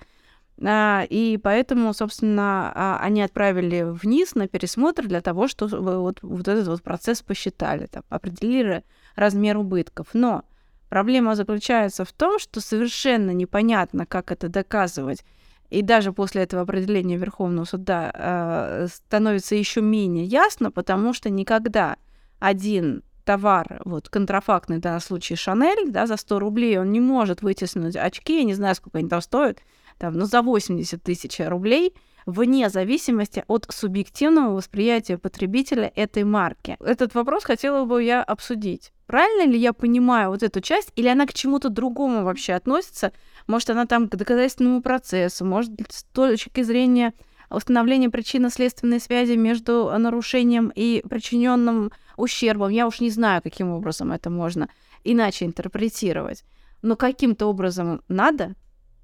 а, 0.63 1.05
и 1.07 1.37
поэтому, 1.37 1.93
собственно, 1.93 2.71
а, 2.73 2.99
они 2.99 3.21
отправили 3.21 3.83
вниз 3.83 4.33
на 4.33 4.47
пересмотр 4.47 5.05
для 5.05 5.21
того, 5.21 5.47
чтобы 5.47 6.01
вот, 6.01 6.23
вот 6.23 6.47
этот 6.47 6.67
вот 6.67 6.81
процесс 6.81 7.21
посчитали, 7.21 7.85
там, 7.85 8.01
определили 8.09 8.83
размер 9.15 9.57
убытков. 9.57 10.07
Но 10.13 10.43
Проблема 10.89 11.35
заключается 11.35 12.05
в 12.05 12.13
том, 12.13 12.39
что 12.39 12.61
совершенно 12.61 13.31
непонятно, 13.31 14.05
как 14.05 14.31
это 14.31 14.47
доказывать. 14.49 15.23
И 15.69 15.81
даже 15.81 16.13
после 16.13 16.43
этого 16.43 16.61
определения 16.61 17.17
Верховного 17.17 17.65
суда 17.65 18.11
э, 18.13 18.87
становится 18.89 19.55
еще 19.55 19.81
менее 19.81 20.23
ясно, 20.23 20.71
потому 20.71 21.13
что 21.13 21.29
никогда 21.29 21.97
один 22.39 23.03
товар, 23.25 23.81
вот 23.83 24.07
контрафактный 24.07 24.77
в 24.77 24.79
данном 24.79 25.01
случае 25.01 25.35
Шанель, 25.35 25.91
да, 25.91 26.07
за 26.07 26.15
100 26.15 26.39
рублей, 26.39 26.79
он 26.79 26.91
не 26.91 27.01
может 27.01 27.41
вытеснуть 27.41 27.97
очки, 27.97 28.37
я 28.37 28.43
не 28.45 28.53
знаю, 28.53 28.73
сколько 28.75 28.99
они 28.99 29.09
там 29.09 29.19
стоят, 29.19 29.59
там, 29.97 30.13
ну, 30.13 30.25
за 30.25 30.41
80 30.41 31.03
тысяч 31.03 31.37
рублей, 31.39 31.93
вне 32.27 32.69
зависимости 32.69 33.43
от 33.47 33.65
субъективного 33.69 34.53
восприятия 34.53 35.17
потребителя 35.17 35.91
этой 35.95 36.25
марки. 36.25 36.77
Этот 36.79 37.15
вопрос 37.15 37.45
хотела 37.45 37.85
бы 37.85 38.03
я 38.03 38.21
обсудить. 38.21 38.91
Правильно 39.07 39.49
ли 39.49 39.57
я 39.57 39.71
понимаю 39.71 40.29
вот 40.29 40.43
эту 40.43 40.59
часть, 40.59 40.91
или 40.97 41.07
она 41.07 41.25
к 41.25 41.33
чему-то 41.33 41.69
другому 41.69 42.25
вообще 42.25 42.53
относится? 42.53 43.13
Может, 43.47 43.69
она 43.69 43.85
там 43.85 44.09
к 44.09 44.15
доказательственному 44.17 44.81
процессу, 44.81 45.45
может, 45.45 45.71
с 45.89 46.03
точки 46.03 46.61
зрения 46.63 47.13
установления 47.49 48.09
причинно-следственной 48.09 48.99
связи 48.99 49.37
между 49.37 49.89
нарушением 49.97 50.69
и 50.75 51.01
причиненным 51.09 51.93
ущербом. 52.17 52.69
Я 52.69 52.87
уж 52.87 52.99
не 52.99 53.09
знаю, 53.09 53.41
каким 53.41 53.71
образом 53.71 54.11
это 54.11 54.29
можно 54.29 54.67
иначе 55.05 55.45
интерпретировать. 55.45 56.43
Но 56.81 56.97
каким-то 56.97 57.45
образом 57.45 58.01
надо, 58.09 58.55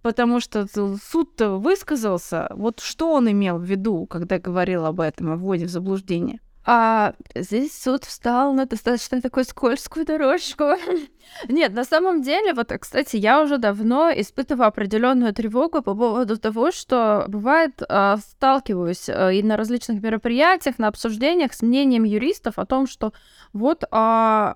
потому 0.03 0.39
что 0.39 0.67
суд-то 0.67 1.57
высказался, 1.57 2.47
вот 2.51 2.81
что 2.81 3.13
он 3.13 3.31
имел 3.31 3.57
в 3.57 3.63
виду, 3.63 4.05
когда 4.05 4.37
говорил 4.37 4.85
об 4.85 4.99
этом, 4.99 5.31
о 5.31 5.37
вводе 5.37 5.65
в 5.65 5.69
заблуждение. 5.69 6.39
А 6.65 7.13
здесь 7.35 7.77
суд 7.77 8.05
встал 8.05 8.53
на 8.53 8.65
достаточно 8.65 9.21
такую 9.21 9.43
скользкую 9.43 10.05
дорожку. 10.05 10.63
Нет, 11.49 11.73
на 11.73 11.83
самом 11.83 12.21
деле, 12.21 12.53
вот, 12.53 12.71
кстати, 12.79 13.17
я 13.17 13.41
уже 13.41 13.57
давно 13.57 14.11
испытываю 14.11 14.67
определенную 14.67 15.33
тревогу 15.33 15.81
по 15.81 15.93
поводу 15.93 16.37
того, 16.37 16.71
что 16.71 17.25
бывает, 17.27 17.81
э, 17.81 18.15
сталкиваюсь 18.17 19.09
э, 19.09 19.35
и 19.35 19.43
на 19.43 19.57
различных 19.57 20.01
мероприятиях, 20.01 20.79
на 20.79 20.87
обсуждениях 20.87 21.53
с 21.53 21.61
мнением 21.61 22.05
юристов 22.05 22.57
о 22.57 22.65
том, 22.65 22.87
что 22.87 23.11
вот 23.51 23.83
э, 23.91 24.53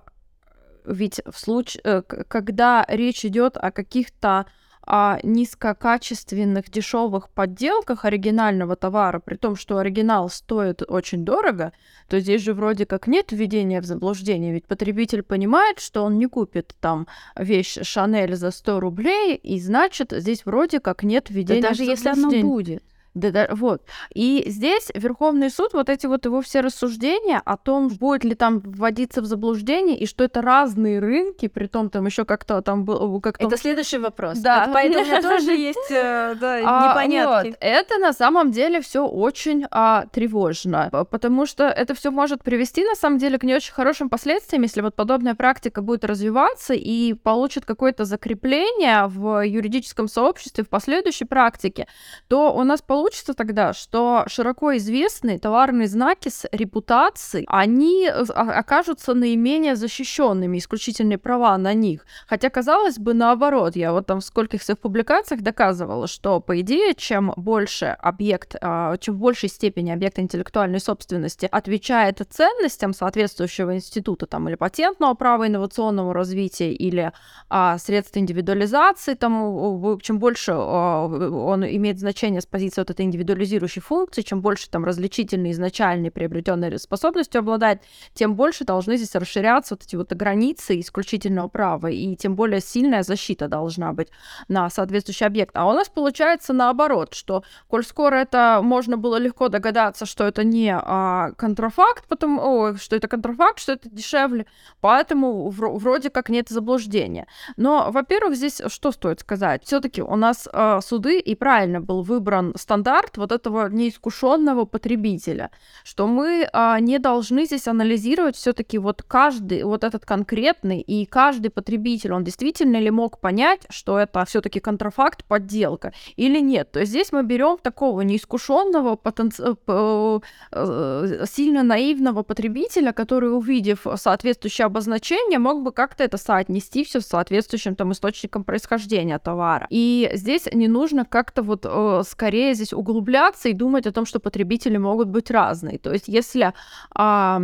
ведь 0.86 1.20
в 1.30 1.38
случае, 1.38 1.82
э, 1.84 2.02
когда 2.02 2.86
речь 2.88 3.24
идет 3.24 3.58
о 3.58 3.70
каких-то 3.70 4.46
о 4.90 5.18
низкокачественных 5.22 6.70
дешевых 6.70 7.28
подделках 7.28 8.06
оригинального 8.06 8.74
товара, 8.74 9.20
при 9.20 9.36
том, 9.36 9.54
что 9.54 9.76
оригинал 9.76 10.30
стоит 10.30 10.82
очень 10.88 11.26
дорого, 11.26 11.72
то 12.08 12.18
здесь 12.20 12.40
же 12.40 12.54
вроде 12.54 12.86
как 12.86 13.06
нет 13.06 13.30
введения 13.30 13.82
в 13.82 13.84
заблуждение, 13.84 14.50
ведь 14.54 14.64
потребитель 14.64 15.22
понимает, 15.22 15.78
что 15.78 16.04
он 16.04 16.16
не 16.16 16.26
купит 16.26 16.74
там 16.80 17.06
вещь 17.36 17.76
Шанель 17.82 18.34
за 18.34 18.50
100 18.50 18.80
рублей, 18.80 19.34
и 19.36 19.60
значит, 19.60 20.12
здесь 20.16 20.46
вроде 20.46 20.80
как 20.80 21.02
нет 21.02 21.28
введения 21.28 21.60
да 21.60 21.68
даже 21.68 21.84
в 21.84 21.88
если 21.88 22.08
оно 22.08 22.30
будет. 22.40 22.82
Да, 23.14 23.30
да, 23.30 23.48
вот. 23.50 23.82
И 24.14 24.44
здесь 24.46 24.90
Верховный 24.94 25.50
суд, 25.50 25.72
вот 25.72 25.88
эти 25.88 26.06
вот 26.06 26.24
его 26.24 26.40
все 26.40 26.60
рассуждения 26.60 27.40
о 27.44 27.56
том, 27.56 27.88
будет 27.88 28.24
ли 28.24 28.34
там 28.34 28.60
вводиться 28.60 29.22
в 29.22 29.24
заблуждение, 29.24 29.98
и 29.98 30.06
что 30.06 30.24
это 30.24 30.42
разные 30.42 31.00
рынки, 31.00 31.48
при 31.48 31.66
том 31.66 31.90
там 31.90 32.06
еще 32.06 32.24
как-то 32.24 32.62
там 32.62 32.84
был... 32.84 33.20
Как 33.20 33.40
это 33.40 33.56
следующий 33.56 33.98
вопрос. 33.98 34.38
Да. 34.38 34.64
Это 34.64 34.72
поэтому 34.72 35.04
у 35.04 35.06
меня 35.06 35.22
тоже 35.22 35.52
есть 35.56 35.90
э, 35.90 36.36
а, 36.40 36.90
непонятки. 36.90 37.56
Это 37.60 37.98
на 37.98 38.12
самом 38.12 38.52
деле 38.52 38.80
все 38.80 39.06
очень 39.06 39.66
а, 39.70 40.06
тревожно, 40.12 40.90
потому 41.10 41.46
что 41.46 41.64
это 41.64 41.94
все 41.94 42.10
может 42.10 42.44
привести 42.44 42.84
на 42.84 42.94
самом 42.94 43.18
деле 43.18 43.38
к 43.38 43.42
не 43.42 43.54
очень 43.54 43.72
хорошим 43.72 44.08
последствиям, 44.08 44.62
если 44.62 44.80
вот 44.80 44.94
подобная 44.94 45.34
практика 45.34 45.82
будет 45.82 46.04
развиваться 46.04 46.74
и 46.74 47.14
получит 47.14 47.64
какое-то 47.64 48.04
закрепление 48.04 49.06
в 49.06 49.44
юридическом 49.44 50.08
сообществе 50.08 50.62
в 50.64 50.68
последующей 50.68 51.24
практике, 51.24 51.88
то 52.28 52.52
у 52.54 52.62
нас 52.62 52.82
получится 52.82 52.97
получится 52.98 53.32
тогда, 53.32 53.72
что 53.72 54.24
широко 54.26 54.76
известные 54.76 55.38
товарные 55.38 55.86
знаки 55.86 56.30
с 56.30 56.48
репутацией, 56.50 57.44
они 57.46 58.08
э, 58.08 58.24
окажутся 58.32 59.14
наименее 59.14 59.76
защищенными, 59.76 60.58
исключительные 60.58 61.16
права 61.16 61.56
на 61.58 61.74
них. 61.74 62.04
Хотя, 62.26 62.50
казалось 62.50 62.98
бы, 62.98 63.14
наоборот, 63.14 63.76
я 63.76 63.92
вот 63.92 64.06
там 64.06 64.18
в 64.18 64.24
скольких 64.24 64.64
своих 64.64 64.80
публикациях 64.80 65.42
доказывала, 65.42 66.08
что, 66.08 66.40
по 66.40 66.60
идее, 66.60 66.94
чем 66.94 67.32
больше 67.36 67.86
объект, 67.86 68.56
а, 68.60 68.96
чем 68.96 69.14
в 69.14 69.18
большей 69.18 69.48
степени 69.48 69.92
объект 69.92 70.18
интеллектуальной 70.18 70.80
собственности 70.80 71.48
отвечает 71.52 72.20
ценностям 72.28 72.94
соответствующего 72.94 73.76
института 73.76 74.26
там, 74.26 74.48
или 74.48 74.56
патентного 74.56 75.14
права 75.14 75.46
инновационного 75.46 76.12
развития, 76.12 76.72
или 76.72 77.12
а, 77.48 77.78
средств 77.78 78.16
индивидуализации, 78.16 79.14
там, 79.14 80.00
чем 80.00 80.18
больше 80.18 80.52
а, 80.52 81.06
он 81.06 81.64
имеет 81.64 82.00
значение 82.00 82.40
с 82.40 82.46
позиции 82.46 82.87
вот 82.88 82.94
этой 82.94 83.04
индивидуализирующей 83.04 83.82
функции, 83.82 84.22
чем 84.22 84.40
больше 84.40 84.70
там 84.70 84.84
различительной 84.84 85.52
изначальной 85.52 86.10
приобретенной 86.10 86.78
способностью 86.78 87.40
обладает, 87.40 87.82
тем 88.14 88.34
больше 88.34 88.64
должны 88.64 88.96
здесь 88.96 89.14
расширяться 89.14 89.74
вот 89.74 89.84
эти 89.84 89.96
вот 89.96 90.12
границы 90.12 90.80
исключительного 90.80 91.48
права, 91.48 91.88
и 91.88 92.16
тем 92.16 92.34
более 92.34 92.60
сильная 92.60 93.02
защита 93.02 93.48
должна 93.48 93.92
быть 93.92 94.08
на 94.48 94.70
соответствующий 94.70 95.26
объект. 95.26 95.56
А 95.56 95.68
у 95.68 95.72
нас 95.72 95.88
получается 95.88 96.52
наоборот, 96.52 97.14
что 97.14 97.42
коль 97.68 97.84
скоро 97.84 98.16
это 98.16 98.60
можно 98.62 98.96
было 98.96 99.16
легко 99.16 99.48
догадаться, 99.48 100.06
что 100.06 100.24
это 100.24 100.44
не 100.44 100.74
а, 100.74 101.32
контрафакт, 101.32 102.06
потом, 102.08 102.38
о, 102.38 102.74
что 102.76 102.96
это 102.96 103.08
контрафакт, 103.08 103.60
что 103.60 103.72
это 103.72 103.88
дешевле, 103.90 104.46
поэтому 104.80 105.50
вроде 105.50 106.10
как 106.10 106.28
нет 106.28 106.48
заблуждения. 106.48 107.26
Но, 107.56 107.90
во-первых, 107.90 108.36
здесь 108.36 108.62
что 108.68 108.92
стоит 108.92 109.20
сказать? 109.20 109.64
Все-таки 109.64 110.02
у 110.02 110.16
нас 110.16 110.48
а, 110.52 110.80
суды 110.80 111.18
и 111.20 111.34
правильно 111.34 111.80
был 111.80 112.02
выбран 112.02 112.54
стандарт 112.56 112.77
вот 113.16 113.32
этого 113.32 113.68
неискушенного 113.68 114.64
потребителя, 114.64 115.50
что 115.84 116.06
мы 116.06 116.48
а, 116.52 116.80
не 116.80 116.98
должны 116.98 117.44
здесь 117.44 117.68
анализировать 117.68 118.36
все-таки 118.36 118.78
вот 118.78 119.02
каждый 119.02 119.64
вот 119.64 119.84
этот 119.84 120.04
конкретный 120.04 120.80
и 120.80 121.06
каждый 121.06 121.50
потребитель, 121.50 122.12
он 122.12 122.24
действительно 122.24 122.78
ли 122.78 122.90
мог 122.90 123.20
понять, 123.20 123.62
что 123.70 123.98
это 123.98 124.24
все-таки 124.24 124.60
контрафакт, 124.60 125.24
подделка 125.24 125.92
или 126.16 126.40
нет. 126.40 126.72
То 126.72 126.80
есть 126.80 126.90
здесь 126.90 127.12
мы 127.12 127.22
берем 127.22 127.58
такого 127.62 128.02
неискушенного, 128.02 128.96
потенци... 128.96 129.56
Э, 129.66 130.20
э, 130.52 131.24
сильно 131.30 131.62
наивного 131.62 132.22
потребителя, 132.22 132.92
который, 132.92 133.36
увидев 133.36 133.86
соответствующее 133.96 134.66
обозначение, 134.66 135.38
мог 135.38 135.62
бы 135.62 135.72
как-то 135.72 136.04
это 136.04 136.16
соотнести 136.16 136.84
все 136.84 137.00
с 137.00 137.06
соответствующим 137.06 137.74
там 137.74 137.92
источником 137.92 138.44
происхождения 138.44 139.18
товара. 139.18 139.66
И 139.70 140.10
здесь 140.14 140.46
не 140.52 140.68
нужно 140.68 141.04
как-то 141.04 141.42
вот 141.42 141.64
э, 141.64 142.02
скорее 142.06 142.54
здесь 142.54 142.67
углубляться 142.72 143.48
и 143.48 143.52
думать 143.52 143.86
о 143.86 143.92
том, 143.92 144.06
что 144.06 144.20
потребители 144.20 144.76
могут 144.76 145.08
быть 145.08 145.30
разные. 145.30 145.78
То 145.78 145.92
есть 145.92 146.08
если 146.08 146.52
а, 146.94 147.40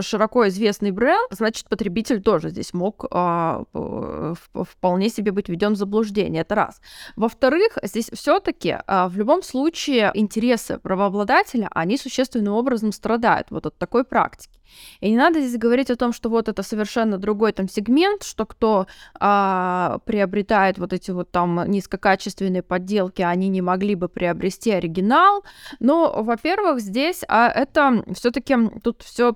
широко 0.00 0.48
известный 0.48 0.90
бренд, 0.90 1.28
значит 1.30 1.68
потребитель 1.68 2.22
тоже 2.22 2.50
здесь 2.50 2.74
мог 2.74 3.06
а, 3.10 3.64
вполне 3.72 5.08
себе 5.08 5.32
быть 5.32 5.48
введен 5.48 5.74
в 5.74 5.76
заблуждение. 5.76 6.42
Это 6.42 6.54
раз. 6.54 6.80
Во-вторых, 7.16 7.78
здесь 7.82 8.10
все-таки 8.12 8.78
а, 8.86 9.08
в 9.08 9.16
любом 9.16 9.42
случае 9.42 10.10
интересы 10.14 10.78
правообладателя, 10.78 11.68
они 11.72 11.96
существенным 11.96 12.54
образом 12.54 12.92
страдают 12.92 13.50
вот 13.50 13.66
от 13.66 13.78
такой 13.78 14.04
практики. 14.04 14.59
И 15.00 15.10
не 15.10 15.16
надо 15.16 15.40
здесь 15.40 15.58
говорить 15.58 15.90
о 15.90 15.96
том, 15.96 16.12
что 16.12 16.28
вот 16.28 16.48
это 16.48 16.62
совершенно 16.62 17.18
другой 17.18 17.52
там 17.52 17.68
сегмент, 17.68 18.22
что 18.22 18.46
кто 18.46 18.86
а, 19.18 19.98
приобретает 20.04 20.78
вот 20.78 20.92
эти 20.92 21.10
вот 21.10 21.30
там 21.30 21.64
низкокачественные 21.70 22.62
подделки, 22.62 23.22
они 23.22 23.48
не 23.48 23.62
могли 23.62 23.94
бы 23.94 24.08
приобрести 24.08 24.70
оригинал. 24.70 25.44
Но, 25.80 26.22
во-первых, 26.22 26.80
здесь 26.80 27.22
а, 27.28 27.48
это 27.48 28.04
все-таки 28.14 28.56
тут 28.82 29.02
все 29.02 29.34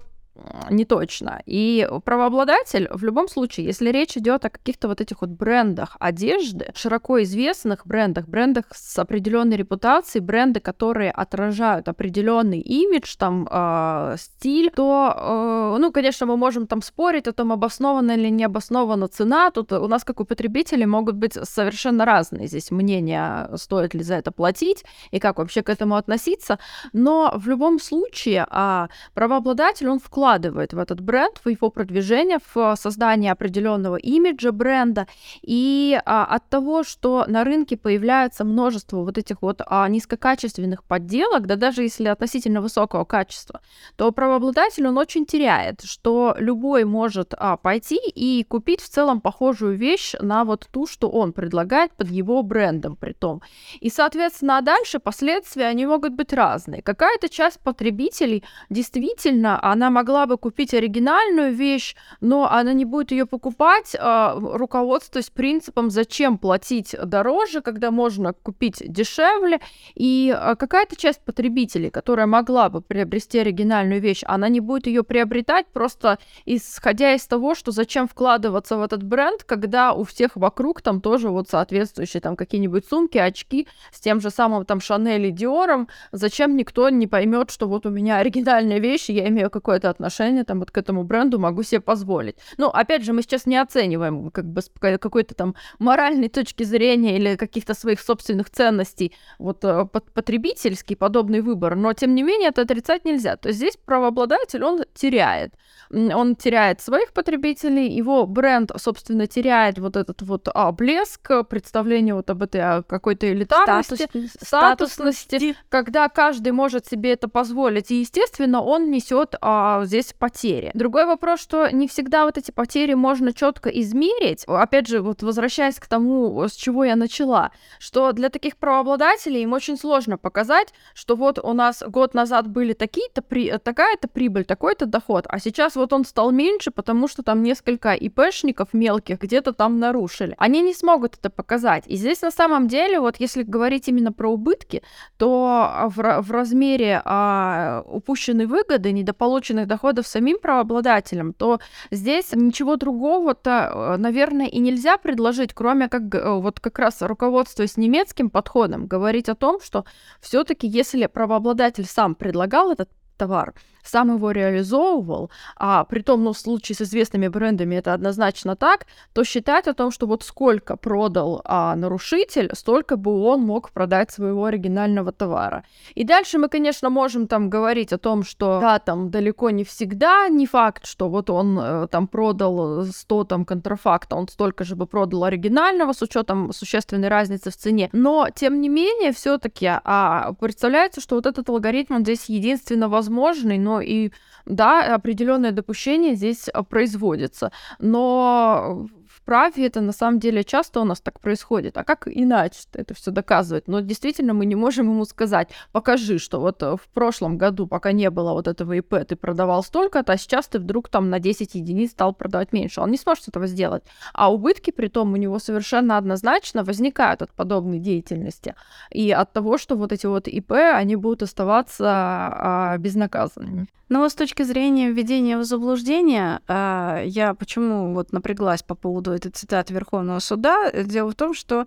не 0.70 0.85
точно. 0.85 1.43
И 1.47 1.89
правообладатель 2.05 2.89
в 2.91 3.05
любом 3.05 3.28
случае, 3.28 3.66
если 3.66 3.91
речь 3.91 4.16
идет 4.16 4.45
о 4.45 4.51
каких-то 4.51 4.89
вот 4.89 5.01
этих 5.01 5.20
вот 5.20 5.30
брендах 5.30 5.97
одежды, 6.01 6.72
широко 6.74 7.22
известных 7.22 7.87
брендах, 7.87 8.26
брендах 8.26 8.64
с 8.74 8.99
определенной 8.99 9.57
репутацией, 9.57 10.22
бренды, 10.24 10.61
которые 10.61 11.12
отражают 11.12 11.89
определенный 11.89 12.61
имидж, 12.61 13.16
там 13.16 13.47
э, 13.49 14.16
стиль, 14.18 14.70
то, 14.74 15.74
э, 15.76 15.78
ну, 15.78 15.93
конечно, 15.93 16.26
мы 16.26 16.37
можем 16.37 16.66
там 16.66 16.82
спорить 16.82 17.28
о 17.28 17.32
том, 17.32 17.53
обоснована 17.53 18.12
или 18.12 18.28
не 18.28 18.45
обоснована 18.45 19.07
цена. 19.09 19.51
Тут 19.51 19.72
у 19.72 19.87
нас, 19.87 20.05
как 20.05 20.20
у 20.20 20.24
потребителей, 20.24 20.87
могут 20.87 21.14
быть 21.14 21.35
совершенно 21.35 22.05
разные 22.05 22.49
здесь 22.49 22.72
мнения, 22.72 23.51
стоит 23.55 23.95
ли 23.95 24.03
за 24.03 24.14
это 24.14 24.32
платить 24.32 24.85
и 25.12 25.20
как 25.20 25.39
вообще 25.39 25.62
к 25.62 25.68
этому 25.68 25.95
относиться. 25.95 26.59
Но 26.93 27.32
в 27.37 27.49
любом 27.49 27.78
случае 27.78 28.47
э, 28.51 28.89
правообладатель, 29.14 29.89
он 29.89 30.01
вкладывает 30.01 30.24
вкладывает 30.25 30.72
в 30.72 30.79
этот 30.79 31.01
бренд, 31.01 31.39
в 31.45 31.51
его 31.51 31.68
продвижение, 31.68 32.39
в 32.55 32.77
создание 32.77 33.33
определенного 33.33 33.97
имиджа 33.97 34.53
бренда. 34.53 35.07
И 35.43 36.01
а, 36.07 36.25
от 36.25 36.49
того, 36.49 36.83
что 36.83 37.27
на 37.29 37.45
рынке 37.45 37.77
появляется 37.77 38.45
множество 38.45 39.05
вот 39.05 39.18
этих 39.18 39.43
вот 39.43 39.61
а, 39.66 39.87
низкокачественных 39.87 40.83
подделок, 40.85 41.47
да 41.47 41.57
даже 41.57 41.83
если 41.83 42.09
относительно 42.09 42.62
высокого 42.62 43.05
качества, 43.05 43.61
то 43.97 44.11
правообладатель 44.12 44.87
он 44.87 44.97
очень 44.97 45.27
теряет, 45.27 45.83
что 45.83 46.35
любой 46.39 46.85
может 46.85 47.35
а, 47.37 47.59
пойти 47.59 48.01
и 48.14 48.45
купить 48.45 48.81
в 48.81 48.89
целом 48.89 49.20
похожую 49.20 49.77
вещь 49.77 50.14
на 50.20 50.45
вот 50.45 50.66
ту, 50.72 50.87
что 50.87 51.11
он 51.11 51.35
предлагает 51.35 51.93
под 51.93 52.09
его 52.09 52.43
брендом 52.43 52.97
при 52.97 53.12
том. 53.12 53.43
И, 53.83 53.91
соответственно, 53.91 54.57
а 54.57 54.62
дальше 54.62 55.01
последствия, 55.01 55.66
они 55.66 55.85
могут 55.85 56.14
быть 56.14 56.33
разные. 56.33 56.81
Какая-то 56.81 57.29
часть 57.29 57.61
потребителей 57.61 58.43
действительно, 58.70 59.62
она 59.62 59.91
могла 59.91 60.14
могла 60.15 60.27
бы 60.27 60.39
купить 60.39 60.73
оригинальную 60.75 61.53
вещь, 61.53 61.97
но 62.21 62.49
она 62.49 62.73
не 62.73 62.85
будет 62.85 63.11
ее 63.11 63.27
покупать, 63.27 63.97
а, 63.99 64.39
руководствуясь 64.39 65.29
принципом, 65.29 65.91
зачем 65.91 66.39
платить 66.39 66.95
дороже, 67.05 67.62
когда 67.62 67.91
можно 67.91 68.33
купить 68.33 68.77
дешевле. 68.87 69.59
И 69.97 70.33
а, 70.33 70.55
какая-то 70.55 70.95
часть 70.95 71.21
потребителей, 71.25 71.91
которая 71.91 72.27
могла 72.27 72.69
бы 72.69 72.81
приобрести 72.81 73.41
оригинальную 73.41 74.01
вещь, 74.01 74.23
она 74.25 74.49
не 74.49 74.61
будет 74.61 74.87
ее 74.87 75.03
приобретать 75.03 75.67
просто 75.73 76.19
исходя 76.47 77.15
из 77.15 77.27
того, 77.27 77.57
что 77.57 77.73
зачем 77.73 78.07
вкладываться 78.07 78.77
в 78.77 78.83
этот 78.83 79.03
бренд, 79.03 79.43
когда 79.43 79.95
у 79.95 80.05
всех 80.05 80.37
вокруг 80.37 80.81
там 80.81 81.01
тоже 81.01 81.29
вот 81.29 81.49
соответствующие 81.49 82.21
там 82.21 82.37
какие-нибудь 82.37 82.87
сумки, 82.87 83.19
очки 83.19 83.67
с 83.93 83.99
тем 83.99 84.21
же 84.21 84.31
самым 84.31 84.65
там 84.65 84.81
Шанель 84.81 85.27
и 85.27 85.31
Диором, 85.33 85.89
зачем 86.12 86.57
никто 86.57 86.89
не 86.89 87.09
поймет, 87.09 87.51
что 87.51 87.67
вот 87.67 87.85
у 87.85 87.91
меня 87.91 88.19
оригинальная 88.19 88.79
вещь, 88.79 89.09
я 89.09 89.27
имею 89.29 89.51
какое-то 89.51 89.91
отношение 89.91 90.04
отношение 90.05 90.45
там 90.45 90.61
вот 90.61 90.71
к 90.71 90.79
этому 90.79 91.05
бренду 91.05 91.39
могу 91.39 91.63
себе 91.63 91.81
позволить. 91.81 92.37
Ну, 92.59 92.69
опять 92.69 93.05
же, 93.05 93.13
мы 93.13 93.23
сейчас 93.23 93.47
не 93.47 93.57
оцениваем 93.57 94.31
как 94.31 94.45
бы 94.45 94.61
с 94.61 94.71
какой-то 94.81 95.35
там 95.35 95.55
моральной 95.79 96.29
точки 96.29 96.65
зрения 96.65 97.17
или 97.17 97.37
каких-то 97.37 97.75
своих 97.75 98.01
собственных 98.01 98.51
ценностей 98.51 99.13
вот 99.39 99.65
э, 99.65 99.87
потребительский 99.87 100.97
подобный 100.97 101.41
выбор, 101.41 101.77
но 101.77 101.93
тем 101.95 102.15
не 102.15 102.23
менее 102.23 102.51
это 102.51 102.63
отрицать 102.63 103.05
нельзя. 103.05 103.37
То 103.37 103.49
есть 103.49 103.59
здесь 103.59 103.77
правообладатель, 103.85 104.63
он 104.63 104.85
теряет. 104.95 105.55
Он 105.91 106.37
теряет 106.37 106.81
своих 106.81 107.13
потребителей, 107.13 107.89
его 107.89 108.27
бренд, 108.27 108.73
собственно, 108.77 109.27
теряет 109.27 109.79
вот 109.79 109.97
этот 109.97 110.23
вот 110.23 110.49
а, 110.53 110.73
блеск, 110.73 111.31
представление 111.49 112.15
вот 112.15 112.31
об 112.31 112.43
этой 112.43 112.61
а, 112.61 112.83
какой-то 112.83 113.31
элитарности, 113.31 113.95
статусности, 113.95 114.45
статусности, 114.45 115.57
когда 115.69 116.09
каждый 116.09 116.53
может 116.53 116.87
себе 116.87 117.13
это 117.13 117.29
позволить. 117.29 117.91
И, 117.91 118.01
естественно, 118.01 118.63
он 118.63 118.91
несет 118.91 119.35
а, 119.41 119.85
здесь 119.95 120.13
потери. 120.13 120.73
Другой 120.75 121.07
вопрос, 121.07 121.41
что 121.41 121.71
не 121.71 121.87
всегда 121.87 122.25
вот 122.25 122.37
эти 122.37 122.51
потери 122.51 122.95
можно 122.95 123.33
четко 123.33 123.69
измерить. 123.69 124.45
Опять 124.47 124.89
же, 124.89 125.01
вот 125.01 125.23
возвращаясь 125.23 125.79
к 125.79 125.87
тому, 125.87 126.43
с 126.49 126.53
чего 126.53 126.85
я 126.85 126.97
начала, 126.97 127.53
что 127.79 128.11
для 128.13 128.29
таких 128.29 128.57
правообладателей 128.57 129.43
им 129.43 129.53
очень 129.53 129.77
сложно 129.77 130.19
показать, 130.19 130.75
что 130.95 131.15
вот 131.15 131.39
у 131.39 131.53
нас 131.53 131.85
год 131.87 132.13
назад 132.15 132.49
были 132.49 132.73
такие-то 132.73 133.23
при... 133.23 133.57
такая-то 133.59 134.09
прибыль, 134.09 134.45
такой-то 134.45 134.87
доход, 134.87 135.27
а 135.29 135.39
сейчас 135.39 135.77
вот 135.77 135.93
он 135.93 136.05
стал 136.05 136.33
меньше, 136.33 136.73
потому 136.73 137.07
что 137.07 137.23
там 137.23 137.45
несколько 137.45 137.95
ИПшников 137.95 138.75
мелких 138.75 139.21
где-то 139.21 139.53
там 139.53 139.79
нарушили. 139.79 140.35
Они 140.39 140.61
не 140.61 140.75
смогут 140.75 141.15
это 141.15 141.31
показать. 141.31 141.85
И 141.87 141.95
здесь 141.95 142.23
на 142.23 142.33
самом 142.33 142.67
деле, 142.67 142.99
вот 142.99 143.21
если 143.21 143.45
говорить 143.45 143.89
именно 143.89 144.13
про 144.13 144.29
убытки, 144.29 144.83
то 145.19 145.89
в, 145.95 146.23
в 146.23 146.33
размере 146.33 147.01
а, 147.05 147.85
упущенной 147.87 148.47
выгоды, 148.47 148.91
недополученных 148.91 149.69
доходов 149.69 149.84
доходов 149.85 150.07
самим 150.07 150.39
правообладателям, 150.39 151.32
то 151.32 151.61
здесь 151.91 152.32
ничего 152.32 152.76
другого-то, 152.76 153.51
э, 153.51 153.97
наверное, 153.99 154.47
и 154.47 154.59
нельзя 154.59 154.97
предложить, 154.97 155.53
кроме 155.53 155.89
как 155.89 156.14
э, 156.14 156.41
вот 156.41 156.61
как 156.61 156.78
раз 156.78 157.03
руководствуясь 157.03 157.76
немецким 157.76 158.30
подходом, 158.30 158.87
говорить 158.87 159.28
о 159.28 159.35
том, 159.35 159.61
что 159.61 159.85
все-таки 160.20 160.66
если 160.66 161.07
правообладатель 161.07 161.85
сам 161.85 162.14
предлагал 162.14 162.72
этот 162.72 162.89
товар, 163.18 163.53
сам 163.85 164.14
его 164.14 164.30
реализовывал, 164.30 165.30
а 165.57 165.85
при 165.85 166.01
том, 166.01 166.24
ну, 166.24 166.32
в 166.32 166.39
случае 166.39 166.76
с 166.76 166.82
известными 166.82 167.28
брендами 167.28 167.76
это 167.76 167.95
однозначно 167.95 168.57
так, 168.57 168.87
то 169.12 169.24
считать 169.24 169.68
о 169.68 169.74
том, 169.74 169.91
что 169.91 170.07
вот 170.07 170.22
сколько 170.22 170.76
продал 170.76 171.43
а, 171.45 171.76
нарушитель, 171.76 172.51
столько 172.55 172.97
бы 172.97 173.22
он 173.22 173.43
мог 173.43 173.70
продать 173.70 174.11
своего 174.11 174.47
оригинального 174.47 175.12
товара. 175.12 175.64
И 175.95 176.05
дальше 176.05 176.39
мы, 176.39 176.49
конечно, 176.49 176.91
можем 176.91 177.26
там 177.26 177.51
говорить 177.51 177.93
о 177.93 177.99
том, 177.99 178.24
что 178.24 178.61
да, 178.61 178.78
там 178.78 179.11
далеко 179.11 179.51
не 179.51 179.64
всегда, 179.64 180.28
не 180.28 180.47
факт, 180.47 180.87
что 180.87 181.09
вот 181.09 181.30
он 181.30 181.59
э, 181.59 181.87
там 181.89 182.07
продал 182.07 182.85
100 182.85 183.24
там 183.24 183.45
контрафакта, 183.45 184.16
он 184.16 184.28
столько 184.28 184.64
же 184.64 184.76
бы 184.76 184.87
продал 184.87 185.24
оригинального 185.24 185.93
с 185.93 186.03
учетом 186.03 186.53
существенной 186.53 187.09
разницы 187.09 187.51
в 187.51 187.57
цене. 187.57 187.91
Но, 187.93 188.28
тем 188.35 188.61
не 188.61 188.68
менее, 188.68 189.12
все-таки 189.12 189.66
а, 189.66 190.32
представляется, 190.41 191.01
что 191.01 191.16
вот 191.16 191.26
этот 191.26 191.49
алгоритм, 191.49 191.95
он 191.95 192.03
здесь 192.03 192.26
единственно 192.26 192.89
возможный, 192.89 193.59
но 193.59 193.74
и 193.81 194.11
да, 194.47 194.95
определенное 194.95 195.53
допущение 195.53 196.14
здесь 196.14 196.49
а, 196.49 196.62
производится. 196.62 197.51
Но 197.79 198.89
праве 199.25 199.66
это 199.66 199.81
на 199.81 199.93
самом 199.93 200.20
деле 200.20 200.45
часто 200.45 200.81
у 200.81 200.85
нас 200.85 201.01
так 201.01 201.20
происходит. 201.20 201.77
А 201.77 201.85
как 201.85 202.07
иначе 202.07 202.61
это 202.75 202.95
все 202.95 203.11
доказывать? 203.11 203.68
Но 203.68 203.81
действительно 203.81 204.35
мы 204.35 204.47
не 204.47 204.55
можем 204.55 204.91
ему 204.91 205.05
сказать, 205.05 205.49
покажи, 205.72 206.18
что 206.18 206.41
вот 206.41 206.62
э, 206.62 206.77
в 206.77 206.89
прошлом 206.93 207.39
году, 207.39 207.66
пока 207.66 207.93
не 207.93 208.11
было 208.11 208.33
вот 208.33 208.49
этого 208.49 208.72
ИП, 208.75 209.07
ты 209.09 209.16
продавал 209.16 209.62
столько-то, 209.62 210.12
а 210.12 210.16
сейчас 210.16 210.47
ты 210.49 210.59
вдруг 210.59 210.89
там 210.89 211.11
на 211.11 211.18
10 211.18 211.55
единиц 211.55 211.91
стал 211.91 212.14
продавать 212.14 212.53
меньше. 212.53 212.81
Он 212.81 212.91
не 212.91 212.99
сможет 212.99 213.29
этого 213.29 213.47
сделать. 213.47 213.83
А 214.12 214.33
убытки 214.33 214.70
при 214.70 214.89
том 214.89 215.12
у 215.12 215.16
него 215.16 215.39
совершенно 215.39 215.97
однозначно 215.97 216.64
возникают 216.64 217.22
от 217.22 217.31
подобной 217.33 217.79
деятельности. 217.79 218.55
И 218.91 219.11
от 219.11 219.33
того, 219.33 219.59
что 219.59 219.77
вот 219.77 219.93
эти 219.93 220.07
вот 220.07 220.29
ИП, 220.29 220.53
они 220.53 220.97
будут 220.97 221.22
оставаться 221.22 221.85
а, 221.87 222.77
безнаказанными. 222.79 223.66
Но 223.89 224.01
ну, 224.01 224.09
с 224.09 224.14
точки 224.14 224.43
зрения 224.43 224.91
введения 224.91 225.37
в 225.37 225.45
заблуждение, 225.45 226.41
а, 226.49 227.03
я 227.05 227.35
почему 227.35 227.93
вот 227.95 228.12
напряглась 228.12 228.62
по 228.62 228.75
поводу 228.75 229.12
этой 229.15 229.31
цитаты 229.31 229.73
Верховного 229.75 230.19
суда, 230.19 230.71
дело 230.73 231.11
в 231.11 231.15
том, 231.15 231.35
что 231.35 231.67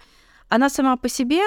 она 0.50 0.70
сама 0.70 0.98
по 0.98 1.10
себе 1.10 1.42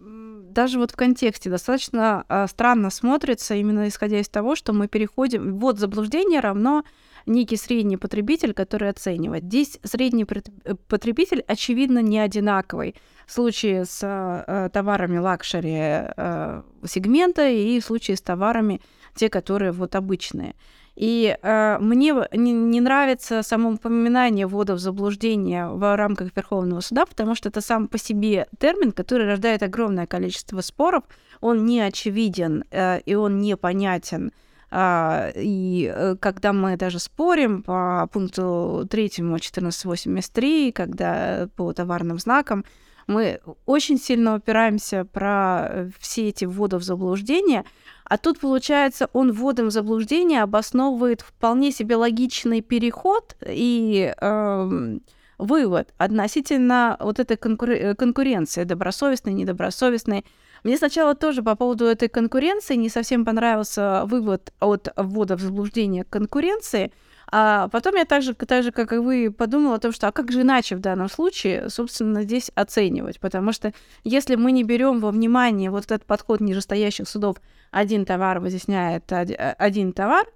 даже 0.00 0.78
вот 0.78 0.92
в 0.92 0.96
контексте 0.96 1.50
достаточно 1.50 2.24
а, 2.28 2.46
странно 2.46 2.90
смотрится, 2.90 3.54
именно 3.54 3.86
исходя 3.86 4.18
из 4.18 4.28
того, 4.28 4.56
что 4.56 4.72
мы 4.72 4.88
переходим... 4.88 5.58
Вот 5.58 5.78
заблуждение 5.78 6.40
равно 6.40 6.84
некий 7.26 7.56
средний 7.56 7.98
потребитель, 7.98 8.54
который 8.54 8.88
оценивает. 8.88 9.44
Здесь 9.44 9.78
средний 9.84 10.24
э, 10.24 10.74
потребитель, 10.88 11.44
очевидно, 11.46 12.00
не 12.00 12.18
одинаковый. 12.18 12.96
В 13.26 13.32
случае 13.32 13.84
с 13.84 14.00
э, 14.02 14.70
товарами 14.72 15.18
luxury 15.18 15.76
э, 15.76 16.62
сегмента 16.86 17.48
и 17.48 17.78
в 17.78 17.84
случае 17.84 18.16
с 18.16 18.22
товарами 18.22 18.80
те, 19.14 19.28
которые 19.28 19.72
вот 19.72 19.94
обычные. 19.94 20.54
И 21.00 21.34
э, 21.40 21.78
мне 21.80 22.14
не, 22.32 22.52
не 22.52 22.80
нравится 22.82 23.42
само 23.42 23.70
упоминание 23.70 24.46
ввода 24.46 24.74
в 24.74 24.78
заблуждение 24.78 25.66
в 25.66 25.96
рамках 25.96 26.36
Верховного 26.36 26.80
суда, 26.80 27.06
потому 27.06 27.34
что 27.34 27.48
это 27.48 27.62
сам 27.62 27.88
по 27.88 27.96
себе 27.96 28.48
термин, 28.58 28.92
который 28.92 29.26
рождает 29.26 29.62
огромное 29.62 30.06
количество 30.06 30.60
споров. 30.60 31.04
Он 31.40 31.64
не 31.64 31.80
очевиден 31.80 32.64
э, 32.70 33.00
и 33.06 33.14
он 33.14 33.38
непонятен. 33.38 34.32
Uh, 34.72 35.32
и 35.34 35.92
uh, 35.92 36.16
когда 36.18 36.52
мы 36.52 36.76
даже 36.76 37.00
спорим 37.00 37.64
по 37.64 38.08
пункту 38.12 38.86
3 38.88 39.06
1483, 39.06 40.70
когда 40.70 41.48
по 41.56 41.72
товарным 41.72 42.20
знакам, 42.20 42.64
мы 43.06 43.40
очень 43.66 43.98
сильно 43.98 44.34
опираемся 44.34 45.04
про 45.04 45.66
э, 45.68 45.90
все 45.98 46.28
эти 46.28 46.44
вводы 46.44 46.76
в 46.76 46.82
заблуждение, 46.82 47.64
а 48.04 48.18
тут, 48.18 48.40
получается, 48.40 49.08
он 49.12 49.32
вводом 49.32 49.68
в 49.68 49.70
заблуждение 49.70 50.42
обосновывает 50.42 51.20
вполне 51.20 51.70
себе 51.70 51.96
логичный 51.96 52.60
переход 52.60 53.36
и 53.46 54.12
э, 54.20 54.98
вывод 55.38 55.88
относительно 55.96 56.96
вот 57.00 57.20
этой 57.20 57.36
конкур- 57.36 57.94
конкуренции, 57.94 58.64
добросовестной, 58.64 59.32
недобросовестной. 59.32 60.24
Мне 60.64 60.76
сначала 60.76 61.14
тоже 61.14 61.42
по 61.42 61.54
поводу 61.56 61.86
этой 61.86 62.08
конкуренции 62.08 62.74
не 62.74 62.88
совсем 62.88 63.24
понравился 63.24 64.02
вывод 64.06 64.52
от 64.60 64.92
ввода 64.96 65.36
в 65.36 65.40
заблуждение 65.40 66.04
конкуренции– 66.04 66.92
а 67.32 67.68
потом 67.68 67.94
я 67.94 68.04
так 68.04 68.22
же, 68.22 68.34
так 68.34 68.64
же, 68.64 68.72
как 68.72 68.92
и 68.92 68.96
вы, 68.96 69.30
подумала 69.30 69.76
о 69.76 69.78
том, 69.78 69.92
что 69.92 70.08
а 70.08 70.12
как 70.12 70.32
же 70.32 70.42
иначе 70.42 70.76
в 70.76 70.80
данном 70.80 71.08
случае, 71.08 71.70
собственно, 71.70 72.22
здесь 72.22 72.50
оценивать? 72.54 73.20
Потому 73.20 73.52
что 73.52 73.72
если 74.02 74.34
мы 74.34 74.52
не 74.52 74.64
берем 74.64 74.98
во 74.98 75.10
внимание 75.10 75.70
вот 75.70 75.84
этот 75.84 76.04
подход 76.04 76.40
нижестоящих 76.40 77.08
судов, 77.08 77.36
один 77.70 78.04
товар 78.04 78.40
вытесняет 78.40 79.12
один 79.12 79.92
товар, 79.92 80.26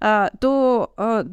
а, 0.00 0.30
то 0.40 0.92
а, 0.96 1.24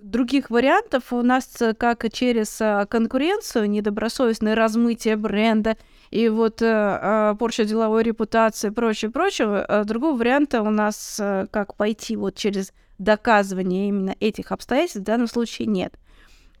других 0.00 0.50
вариантов 0.50 1.12
у 1.12 1.22
нас 1.22 1.56
как 1.78 2.12
через 2.12 2.60
а, 2.60 2.84
конкуренцию, 2.84 3.70
недобросовестное 3.70 4.54
размытие 4.54 5.16
бренда 5.16 5.76
и 6.10 6.30
вот 6.30 6.62
э, 6.62 7.36
порча 7.38 7.66
деловой 7.66 8.02
репутации, 8.02 8.70
прочее, 8.70 9.10
прочее, 9.10 9.84
другого 9.84 10.16
варианта 10.16 10.62
у 10.62 10.70
нас 10.70 11.20
как 11.50 11.74
пойти 11.74 12.16
вот 12.16 12.34
через 12.34 12.72
доказывания 12.98 13.88
именно 13.88 14.14
этих 14.20 14.52
обстоятельств 14.52 15.00
в 15.00 15.04
данном 15.04 15.28
случае 15.28 15.66
нет. 15.66 15.94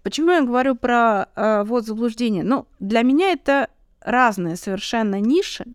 Почему 0.02 0.30
я 0.30 0.42
говорю 0.42 0.74
про 0.74 1.28
э, 1.34 1.64
вот 1.64 1.84
заблуждение? 1.84 2.44
Ну, 2.44 2.66
для 2.78 3.02
меня 3.02 3.32
это 3.32 3.68
разные 4.00 4.56
совершенно 4.56 5.20
ниши. 5.20 5.66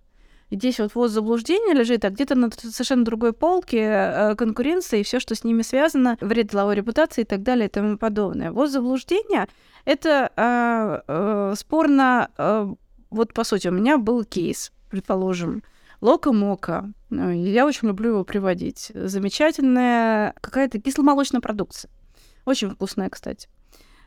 Здесь 0.50 0.80
вот 0.80 0.94
вот 0.94 1.10
заблуждение 1.10 1.74
лежит, 1.74 2.06
а 2.06 2.12
где-то 2.12 2.36
на 2.36 2.52
совершенно 2.52 3.04
другой 3.04 3.34
полке 3.34 3.80
э, 3.80 4.36
конкуренция 4.36 5.00
и 5.00 5.04
все, 5.04 5.20
что 5.20 5.36
с 5.36 5.44
ними 5.44 5.64
связано, 5.64 6.18
вред 6.22 6.48
деловой 6.48 6.76
репутации 6.76 7.22
и 7.22 7.26
так 7.26 7.42
далее 7.42 7.68
и 7.68 7.72
тому 7.72 7.98
подобное. 7.98 8.52
Вот 8.52 8.70
заблуждение— 8.70 9.48
это 9.86 10.32
э, 10.36 11.02
э, 11.08 11.54
спорно... 11.58 12.30
Э, 12.38 12.74
вот, 13.10 13.34
по 13.34 13.44
сути, 13.44 13.68
у 13.68 13.72
меня 13.72 13.98
был 13.98 14.24
кейс, 14.24 14.72
предположим, 14.90 15.64
Лока-мока. 16.04 16.92
Ну, 17.10 17.32
я 17.32 17.66
очень 17.66 17.88
люблю 17.88 18.10
его 18.10 18.24
приводить. 18.26 18.92
Замечательная 18.94 20.36
какая-то 20.42 20.82
кисломолочная 20.82 21.40
продукция. 21.40 21.90
Очень 22.44 22.72
вкусная, 22.72 23.10
кстати. 23.10 23.48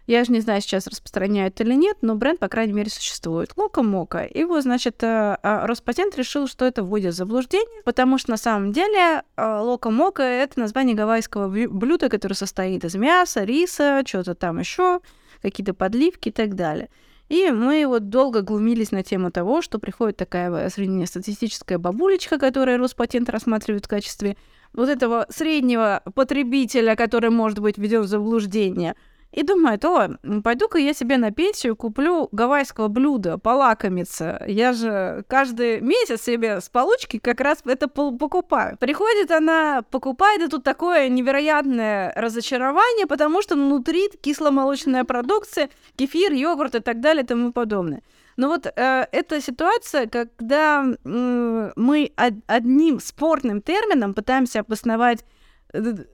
Я 0.06 0.22
же 0.24 0.30
не 0.30 0.40
знаю, 0.40 0.60
сейчас 0.60 0.86
распространяют 0.86 1.58
или 1.62 1.72
нет, 1.72 1.96
но 2.02 2.14
бренд, 2.14 2.38
по 2.38 2.48
крайней 2.48 2.74
мере, 2.74 2.90
существует. 2.90 3.54
Лока-мока. 3.56 4.24
И 4.24 4.44
вот, 4.44 4.64
значит, 4.64 5.02
э, 5.02 5.38
а, 5.42 5.66
Роспатент 5.66 6.18
решил, 6.18 6.46
что 6.48 6.66
это 6.66 6.82
вводит 6.82 7.14
в 7.14 7.16
заблуждение, 7.16 7.82
потому 7.86 8.18
что 8.18 8.30
на 8.30 8.36
самом 8.36 8.72
деле 8.72 9.22
э, 9.38 9.58
лока-мока— 9.58 10.22
это 10.22 10.60
название 10.60 10.94
гавайского 10.94 11.48
блюда, 11.48 12.10
которое 12.10 12.34
состоит 12.34 12.84
из 12.84 12.94
мяса, 12.94 13.42
риса, 13.42 14.02
что-то 14.06 14.34
там 14.34 14.58
еще, 14.58 15.00
какие-то 15.40 15.72
подливки 15.72 16.28
и 16.28 16.32
так 16.32 16.56
далее. 16.56 16.90
И 17.28 17.50
мы 17.50 17.86
вот 17.86 18.08
долго 18.08 18.42
глумились 18.42 18.92
на 18.92 19.02
тему 19.02 19.30
того, 19.30 19.62
что 19.62 19.78
приходит 19.78 20.16
такая 20.16 20.68
среднестатистическая 20.68 21.78
бабулечка, 21.78 22.38
которая 22.38 22.78
Роспатент 22.78 23.28
рассматривает 23.28 23.86
в 23.86 23.88
качестве 23.88 24.36
вот 24.72 24.88
этого 24.88 25.26
среднего 25.28 26.02
потребителя, 26.14 26.94
который 26.94 27.30
может 27.30 27.58
быть 27.58 27.78
введен 27.78 28.02
в 28.02 28.06
заблуждение– 28.06 28.94
и 29.32 29.42
думает, 29.42 29.84
о, 29.84 30.16
пойду-ка 30.42 30.78
я 30.78 30.94
себе 30.94 31.18
на 31.18 31.30
пенсию 31.30 31.76
куплю 31.76 32.28
гавайского 32.32 32.88
блюда, 32.88 33.36
полакомиться. 33.36 34.42
Я 34.46 34.72
же 34.72 35.24
каждый 35.28 35.80
месяц 35.80 36.22
себе 36.22 36.60
с 36.60 36.68
получки 36.68 37.18
как 37.18 37.40
раз 37.40 37.58
это 37.66 37.88
покупаю. 37.88 38.78
Приходит 38.78 39.30
она, 39.30 39.82
покупает, 39.90 40.42
и 40.42 40.48
тут 40.48 40.64
такое 40.64 41.08
невероятное 41.08 42.12
разочарование, 42.16 43.06
потому 43.06 43.42
что 43.42 43.56
внутри 43.56 44.08
кисломолочная 44.20 45.04
продукция, 45.04 45.68
кефир, 45.96 46.32
йогурт 46.32 46.74
и 46.76 46.80
так 46.80 47.00
далее 47.00 47.22
и 47.22 47.26
тому 47.26 47.52
подобное. 47.52 48.02
Но 48.36 48.48
вот 48.48 48.66
э, 48.66 49.06
эта 49.12 49.40
ситуация, 49.40 50.06
когда 50.06 50.84
э, 50.84 51.72
мы 51.76 52.12
од- 52.16 52.44
одним 52.46 53.00
спорным 53.00 53.62
термином 53.62 54.14
пытаемся 54.14 54.60
обосновать 54.60 55.24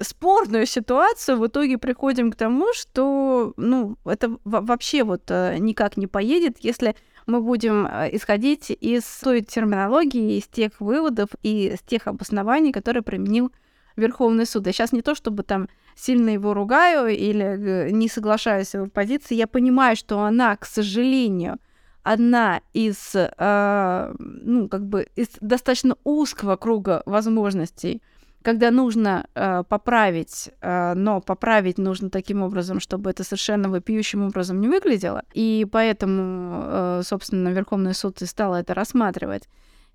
спорную 0.01 0.67
ситуацию, 0.67 1.39
в 1.39 1.47
итоге 1.47 1.79
приходим 1.79 2.33
к 2.33 2.37
тому, 2.37 2.73
что 2.75 3.53
ну, 3.57 3.97
это 4.05 4.37
вообще 4.45 5.05
вот 5.05 5.31
э, 5.31 5.57
никак 5.59 5.97
не 5.97 6.07
поедет, 6.07 6.57
если 6.61 6.97
мы 7.27 7.41
будем 7.41 7.87
э, 7.87 8.09
исходить 8.13 8.71
из 8.71 9.05
той 9.21 9.43
терминологии, 9.43 10.39
из 10.39 10.47
тех 10.47 10.73
выводов 10.81 11.29
и 11.43 11.69
из 11.75 11.81
тех 11.81 12.07
обоснований, 12.07 12.73
которые 12.73 13.03
применил 13.03 13.53
Верховный 13.97 14.47
суд. 14.47 14.67
Я 14.67 14.73
сейчас 14.73 14.93
не 14.93 15.03
то, 15.03 15.15
чтобы 15.15 15.43
там 15.43 15.69
сильно 15.95 16.31
его 16.31 16.55
ругаю 16.55 17.09
или 17.09 17.45
э, 17.45 17.91
не 17.91 18.09
соглашаюсь 18.09 18.69
с 18.69 18.75
его 18.75 18.87
позицией, 18.87 19.39
я 19.39 19.47
понимаю, 19.47 19.97
что 19.97 20.21
она, 20.21 20.57
к 20.57 20.65
сожалению, 20.65 21.59
одна 22.03 22.63
из, 22.73 23.15
э, 23.15 24.15
ну, 24.19 24.69
как 24.69 24.87
бы, 24.87 25.09
из 25.15 25.29
достаточно 25.41 25.97
узкого 26.05 26.57
круга 26.57 27.03
возможностей 27.07 28.03
когда 28.43 28.71
нужно 28.71 29.27
э, 29.35 29.63
поправить, 29.69 30.51
э, 30.61 30.95
но 30.95 31.21
поправить 31.21 31.79
нужно 31.79 32.11
таким 32.11 32.43
образом, 32.43 32.81
чтобы 32.81 33.11
это 33.11 33.25
совершенно 33.25 33.69
вопиющим 33.69 34.27
образом 34.27 34.61
не 34.61 34.69
выглядело. 34.69 35.23
И 35.33 35.67
поэтому, 35.71 36.63
э, 36.65 37.03
собственно, 37.05 37.49
Верховный 37.49 37.95
суд 37.95 38.23
и 38.23 38.27
стал 38.27 38.55
это 38.55 38.75
рассматривать. 38.75 39.49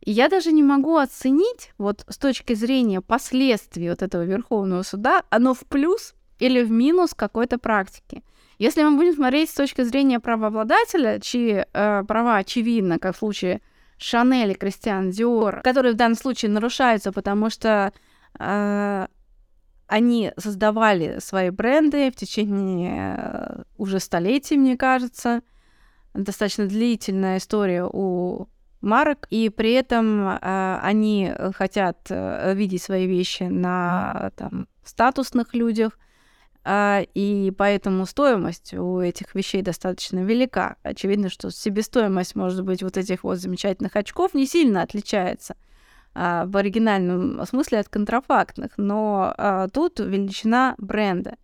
я 0.06 0.30
даже 0.30 0.52
не 0.52 0.64
могу 0.64 0.98
оценить, 0.98 1.74
вот 1.78 2.06
с 2.08 2.18
точки 2.18 2.56
зрения 2.56 3.02
последствий 3.02 3.89
вот 3.89 4.02
этого 4.02 4.24
Верховного 4.24 4.84
суда, 4.84 5.24
оно 5.30 5.54
в 5.54 5.62
плюс 5.62 6.14
или 6.39 6.64
в 6.64 6.72
минус 6.72 7.14
какой-то 7.14 7.58
практики. 7.58 8.24
Если 8.60 8.84
мы 8.84 8.95
будем 8.98 9.14
смотреть 9.14 9.50
с 9.50 9.54
точки 9.54 9.84
зрения 9.84 10.20
правообладателя, 10.20 11.20
чьи 11.20 11.66
э, 11.72 12.04
права 12.08 12.38
очевидно, 12.38 13.00
как 13.00 13.16
в 13.16 13.20
случае 13.20 13.62
Шанель 13.98 14.52
и 14.52 14.56
Кристиан 14.56 15.12
Диор, 15.12 15.62
которые 15.62 15.93
в 15.93 15.98
данном 15.98 16.18
случае 16.18 16.52
нарушаются, 16.52 17.12
потому 17.12 17.50
что 17.50 17.93
они 19.88 20.33
создавали 20.38 21.19
свои 21.19 21.49
бренды 21.49 22.11
в 22.11 22.15
течение 22.15 23.15
э, 23.17 23.63
уже 23.77 23.99
столетий, 23.99 24.57
мне 24.57 24.77
кажется. 24.77 25.41
Достаточно 26.13 26.67
длительная 26.67 27.38
история 27.38 27.85
у 27.85 28.47
марок, 28.81 29.27
и 29.29 29.49
при 29.49 29.73
этом 29.73 30.27
э, 30.27 30.79
они 30.81 31.31
хотят 31.55 32.07
э, 32.09 32.53
видеть 32.53 32.83
свои 32.83 33.07
вещи 33.07 33.43
на 33.43 34.31
там, 34.35 34.67
статусных 34.83 35.53
людях, 35.53 35.97
а, 36.69 37.03
и 37.13 37.51
поэтому 37.51 38.05
стоимость 38.05 38.73
у 38.73 38.99
этих 38.99 39.33
вещей 39.35 39.61
достаточно 39.61 40.19
велика. 40.19 40.75
Очевидно, 40.83 41.29
что 41.29 41.49
себестоимость, 41.49 42.35
может 42.35 42.65
быть, 42.65 42.83
вот 42.83 42.97
этих 42.97 43.23
вот 43.23 43.38
замечательных 43.38 43.95
очков 43.95 44.33
не 44.33 44.45
сильно 44.45 44.81
отличается 44.81 45.53
а, 45.53 45.76
в 46.18 46.57
оригинальном 46.57 47.45
смысле 47.45 47.80
от 47.80 47.89
контрафактных, 47.89 48.72
но 48.78 49.34
а, 49.38 49.68
тут 49.68 49.99
величина 49.99 50.76
бренда. 50.78 51.36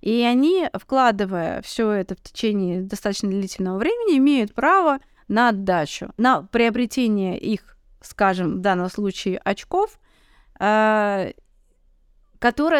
И 0.00 0.22
они, 0.22 0.68
вкладывая 0.72 1.60
все 1.62 1.90
это 1.90 2.14
в 2.14 2.20
течение 2.20 2.82
достаточно 2.82 3.28
длительного 3.28 3.78
времени, 3.78 4.18
имеют 4.18 4.54
право 4.54 5.00
на 5.28 5.50
отдачу, 5.50 6.12
на 6.16 6.42
приобретение 6.42 7.38
их, 7.38 7.76
скажем, 8.00 8.54
в 8.54 8.58
данном 8.60 8.88
случае 8.88 9.38
очков, 9.38 9.98
которые 10.54 11.34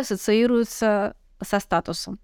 ассоциируются 0.01 1.14
со 1.42 1.61
статусом. 1.61 2.18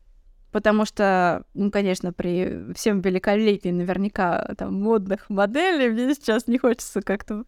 Потому 0.52 0.84
что, 0.86 1.44
ну, 1.54 1.70
конечно, 1.70 2.12
при 2.12 2.72
всем 2.74 3.00
великолепии 3.00 3.68
наверняка 3.68 4.54
там 4.56 4.80
модных 4.80 5.28
моделей 5.28 5.90
мне 5.90 6.14
сейчас 6.14 6.46
не 6.46 6.58
хочется 6.58 7.02
как-то 7.02 7.44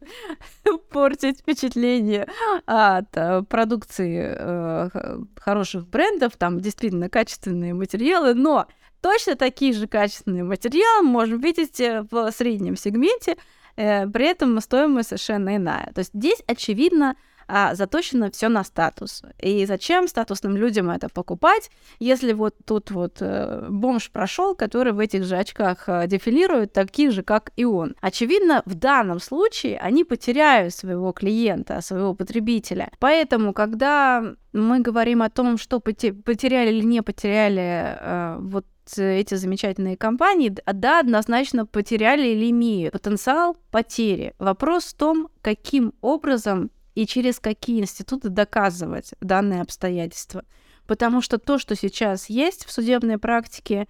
портить 0.90 1.40
впечатление 1.40 2.28
от 2.66 3.16
э, 3.16 3.42
продукции 3.42 4.34
э, 4.36 5.18
хороших 5.36 5.86
брендов, 5.88 6.36
там 6.36 6.60
действительно 6.60 7.08
качественные 7.08 7.72
материалы, 7.72 8.34
но 8.34 8.66
точно 9.00 9.36
такие 9.36 9.72
же 9.72 9.86
качественные 9.86 10.44
материалы 10.44 11.02
можем 11.02 11.40
видеть 11.40 11.80
э, 11.80 12.04
в 12.10 12.30
среднем 12.32 12.76
сегменте, 12.76 13.36
э, 13.76 14.06
при 14.08 14.26
этом 14.26 14.60
стоимость 14.60 15.10
совершенно 15.10 15.56
иная. 15.56 15.90
То 15.94 16.00
есть 16.00 16.10
здесь, 16.12 16.42
очевидно, 16.46 17.16
а, 17.48 17.74
заточено 17.74 18.30
все 18.30 18.48
на 18.48 18.62
статус. 18.62 19.22
И 19.40 19.64
зачем 19.66 20.06
статусным 20.06 20.56
людям 20.56 20.90
это 20.90 21.08
покупать, 21.08 21.70
если 21.98 22.32
вот 22.34 22.54
тут 22.64 22.90
вот 22.90 23.16
э, 23.20 23.66
бомж 23.70 24.10
прошел, 24.10 24.54
который 24.54 24.92
в 24.92 24.98
этих 24.98 25.24
же 25.24 25.36
очках 25.36 25.88
э, 25.88 26.06
дефилирует, 26.06 26.72
такие 26.72 27.10
же, 27.10 27.22
как 27.22 27.52
и 27.56 27.64
он. 27.64 27.94
Очевидно, 28.00 28.62
в 28.66 28.74
данном 28.74 29.18
случае 29.18 29.78
они 29.78 30.04
потеряют 30.04 30.74
своего 30.74 31.12
клиента, 31.12 31.80
своего 31.80 32.14
потребителя. 32.14 32.90
Поэтому, 32.98 33.54
когда 33.54 34.22
мы 34.52 34.80
говорим 34.80 35.22
о 35.22 35.30
том, 35.30 35.56
что 35.56 35.80
потеряли 35.80 36.70
или 36.70 36.84
не 36.84 37.02
потеряли 37.02 37.96
э, 37.98 38.36
вот 38.40 38.66
эти 38.96 39.34
замечательные 39.34 39.96
компании, 39.96 40.54
да, 40.72 41.00
однозначно 41.00 41.66
потеряли 41.66 42.28
или 42.28 42.50
имеют 42.50 42.92
потенциал 42.92 43.56
потери. 43.70 44.34
Вопрос 44.38 44.84
в 44.84 44.96
том, 44.96 45.28
каким 45.42 45.92
образом 46.00 46.70
и 46.98 47.06
через 47.06 47.38
какие 47.38 47.80
институты 47.80 48.28
доказывать 48.28 49.14
данные 49.20 49.62
обстоятельства. 49.62 50.42
Потому 50.88 51.20
что 51.20 51.38
то, 51.38 51.56
что 51.56 51.76
сейчас 51.76 52.28
есть 52.28 52.64
в 52.64 52.72
судебной 52.72 53.18
практике, 53.18 53.86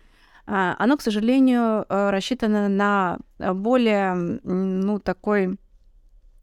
а, 0.47 0.77
оно, 0.79 0.99
к 0.99 1.01
сожалению, 1.01 1.87
э, 1.89 2.11
рассчитано 2.11 2.69
на 2.69 3.19
более, 3.39 4.13
ну, 4.43 4.99
такой 4.99 5.59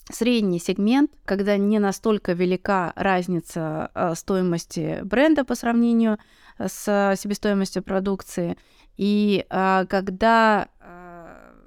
средний 0.09 0.57
сегмент, 0.57 1.11
когда 1.23 1.55
не 1.55 1.77
настолько 1.77 2.33
велика 2.33 2.93
разница 2.95 3.91
э, 3.93 4.15
стоимости 4.15 5.01
бренда 5.03 5.45
по 5.45 5.53
сравнению 5.53 6.17
с 6.57 7.13
себестоимостью 7.15 7.83
продукции, 7.83 8.57
и 8.97 9.45
э, 9.47 9.85
когда 9.87 10.69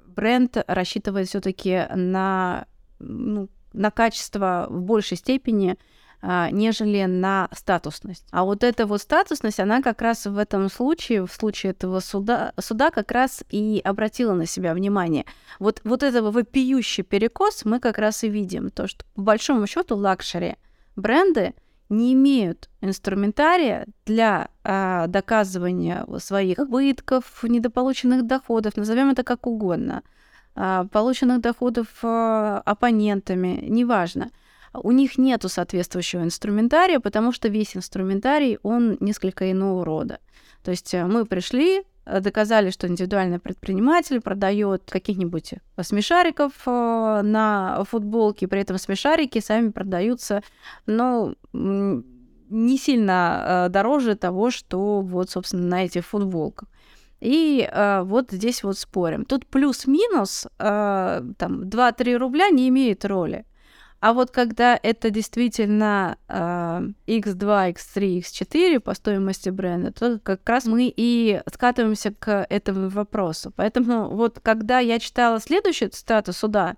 бренд 0.07 0.57
рассчитывает 0.67 1.29
все-таки 1.29 1.87
на 1.95 2.65
ну, 2.99 3.47
на 3.73 3.91
качество 3.91 4.67
в 4.69 4.81
большей 4.81 5.17
степени, 5.17 5.77
а, 6.21 6.49
нежели 6.51 7.05
на 7.05 7.47
статусность. 7.53 8.25
А 8.31 8.43
вот 8.43 8.63
эта 8.63 8.85
вот 8.85 9.01
статусность, 9.01 9.59
она 9.59 9.81
как 9.81 10.01
раз 10.01 10.25
в 10.25 10.37
этом 10.37 10.69
случае, 10.69 11.25
в 11.25 11.31
случае 11.31 11.71
этого 11.71 12.01
суда, 12.01 12.53
суда 12.59 12.91
как 12.91 13.11
раз 13.11 13.43
и 13.49 13.81
обратила 13.83 14.33
на 14.33 14.45
себя 14.45 14.73
внимание. 14.73 15.25
Вот, 15.59 15.79
вот 15.85 16.03
этого 16.03 16.31
вопиющий 16.31 17.03
перекос 17.03 17.63
мы 17.63 17.79
как 17.79 17.97
раз 17.97 18.23
и 18.23 18.29
видим, 18.29 18.69
то, 18.69 18.87
что 18.87 19.05
по 19.15 19.21
большому 19.21 19.65
счету 19.65 19.95
luxury 19.95 20.57
бренды 20.97 21.53
не 21.87 22.13
имеют 22.13 22.69
инструментария 22.81 23.87
для 24.05 24.49
а, 24.63 25.07
доказывания 25.07 26.05
своих 26.19 26.59
убытков, 26.59 27.43
недополученных 27.43 28.27
доходов, 28.27 28.75
назовем 28.75 29.09
это 29.09 29.23
как 29.23 29.47
угодно– 29.47 30.03
полученных 30.91 31.41
доходов 31.41 31.87
а, 32.03 32.61
оппонентами, 32.65 33.63
неважно. 33.67 34.31
У 34.73 34.91
них 34.91 35.17
нету 35.17 35.49
соответствующего 35.49 36.23
инструментария, 36.23 36.99
потому 36.99 37.31
что 37.31 37.47
весь 37.47 37.75
инструментарий, 37.75 38.59
он 38.61 38.97
несколько 38.99 39.51
иного 39.51 39.83
рода. 39.83 40.19
То 40.63 40.71
есть 40.71 40.93
э, 40.93 41.05
мы 41.05 41.25
пришли, 41.25 41.83
э, 42.05 42.19
доказали, 42.19 42.69
что 42.69 42.87
индивидуальный 42.87 43.39
предприниматель 43.39 44.21
продает 44.21 44.83
каких-нибудь 44.89 45.55
смешариков 45.81 46.51
э, 46.65 47.21
на 47.23 47.83
футболке, 47.85 48.47
при 48.47 48.61
этом 48.61 48.77
смешарики 48.77 49.39
сами 49.39 49.69
продаются, 49.69 50.43
но 50.85 51.33
не 51.53 52.77
сильно 52.77 53.67
дороже 53.69 54.15
того, 54.15 54.49
что 54.49 55.01
вот, 55.01 55.29
собственно, 55.29 55.67
на 55.67 55.85
этих 55.85 56.05
футболках. 56.05 56.67
И 57.19 57.67
э, 57.69 58.01
вот 58.03 58.31
здесь 58.31 58.63
вот 58.63 58.77
спорим. 58.77 59.25
Тут 59.25 59.45
плюс-минус, 59.45 60.47
э, 60.57 61.21
там, 61.37 61.63
2-3 61.63 62.15
рубля 62.15 62.49
не 62.49 62.69
имеет 62.69 63.05
роли. 63.05 63.45
А 63.99 64.13
вот 64.13 64.31
когда 64.31 64.79
это 64.81 65.09
действительно 65.09 66.17
э, 66.29 66.33
X2, 67.07 67.73
X3, 67.73 68.19
X4 68.19 68.79
по 68.79 68.93
стоимости 68.93 69.49
бренда, 69.49 69.91
то 69.91 70.19
как 70.19 70.47
раз 70.47 70.65
мы 70.65 70.93
и 70.95 71.41
скатываемся 71.51 72.13
к 72.17 72.45
этому 72.49 72.87
вопросу. 72.87 73.51
Поэтому 73.57 74.09
вот 74.09 74.39
когда 74.41 74.79
я 74.79 74.99
читала 74.99 75.41
следующую 75.41 75.89
цитату 75.89 76.31
суда, 76.31 76.77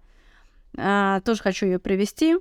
э, 0.75 1.21
тоже 1.23 1.43
хочу 1.43 1.67
ее 1.67 1.77
привести. 1.77 2.37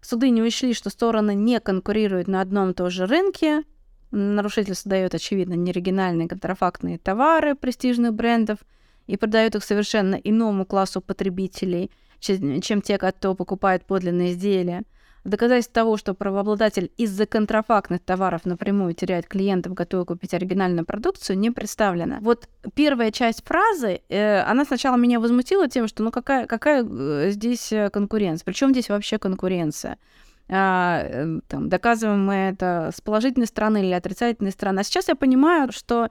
Суды 0.00 0.30
не 0.30 0.42
учли, 0.42 0.74
что 0.74 0.90
стороны 0.90 1.34
не 1.34 1.60
конкурируют 1.60 2.26
на 2.26 2.40
одном 2.40 2.70
и 2.70 2.74
том 2.74 2.90
же 2.90 3.06
рынке, 3.06 3.62
Нарушитель 4.10 4.74
создает, 4.74 5.14
очевидно, 5.14 5.54
неоригинальные 5.54 6.28
контрафактные 6.28 6.98
товары 6.98 7.54
престижных 7.54 8.14
брендов 8.14 8.58
и 9.06 9.16
продает 9.16 9.54
их 9.54 9.64
совершенно 9.64 10.14
иному 10.16 10.64
классу 10.64 11.00
потребителей, 11.00 11.90
чем 12.20 12.82
те, 12.82 12.98
кто 12.98 13.34
покупает 13.34 13.84
подлинные 13.84 14.32
изделия. 14.32 14.84
Доказательство 15.24 15.74
того, 15.74 15.96
что 15.96 16.14
правообладатель 16.14 16.90
из-за 16.96 17.26
контрафактных 17.26 18.00
товаров 18.00 18.46
напрямую 18.46 18.94
теряет 18.94 19.26
клиентов, 19.26 19.74
готовых 19.74 20.06
купить 20.06 20.32
оригинальную 20.32 20.86
продукцию, 20.86 21.38
не 21.38 21.50
представлено. 21.50 22.18
Вот 22.20 22.48
первая 22.74 23.10
часть 23.10 23.44
фразы, 23.44 24.00
э, 24.08 24.40
она 24.40 24.64
сначала 24.64 24.96
меня 24.96 25.20
возмутила 25.20 25.68
тем, 25.68 25.86
что 25.88 26.02
ну 26.02 26.10
какая, 26.10 26.46
какая 26.46 26.82
э, 26.82 27.30
здесь 27.30 27.72
э, 27.72 27.90
конкуренция? 27.90 28.44
Причем 28.44 28.70
здесь 28.70 28.88
вообще 28.88 29.18
конкуренция? 29.18 29.98
А, 30.48 31.02
эм, 31.02 31.42
там, 31.48 31.68
доказываем 31.68 32.24
мы 32.24 32.34
это 32.34 32.90
с 32.94 33.00
положительной 33.00 33.46
стороны 33.46 33.84
или 33.84 33.92
отрицательной 33.92 34.52
стороны. 34.52 34.80
А 34.80 34.84
сейчас 34.84 35.08
я 35.08 35.14
понимаю, 35.14 35.72
что 35.72 36.08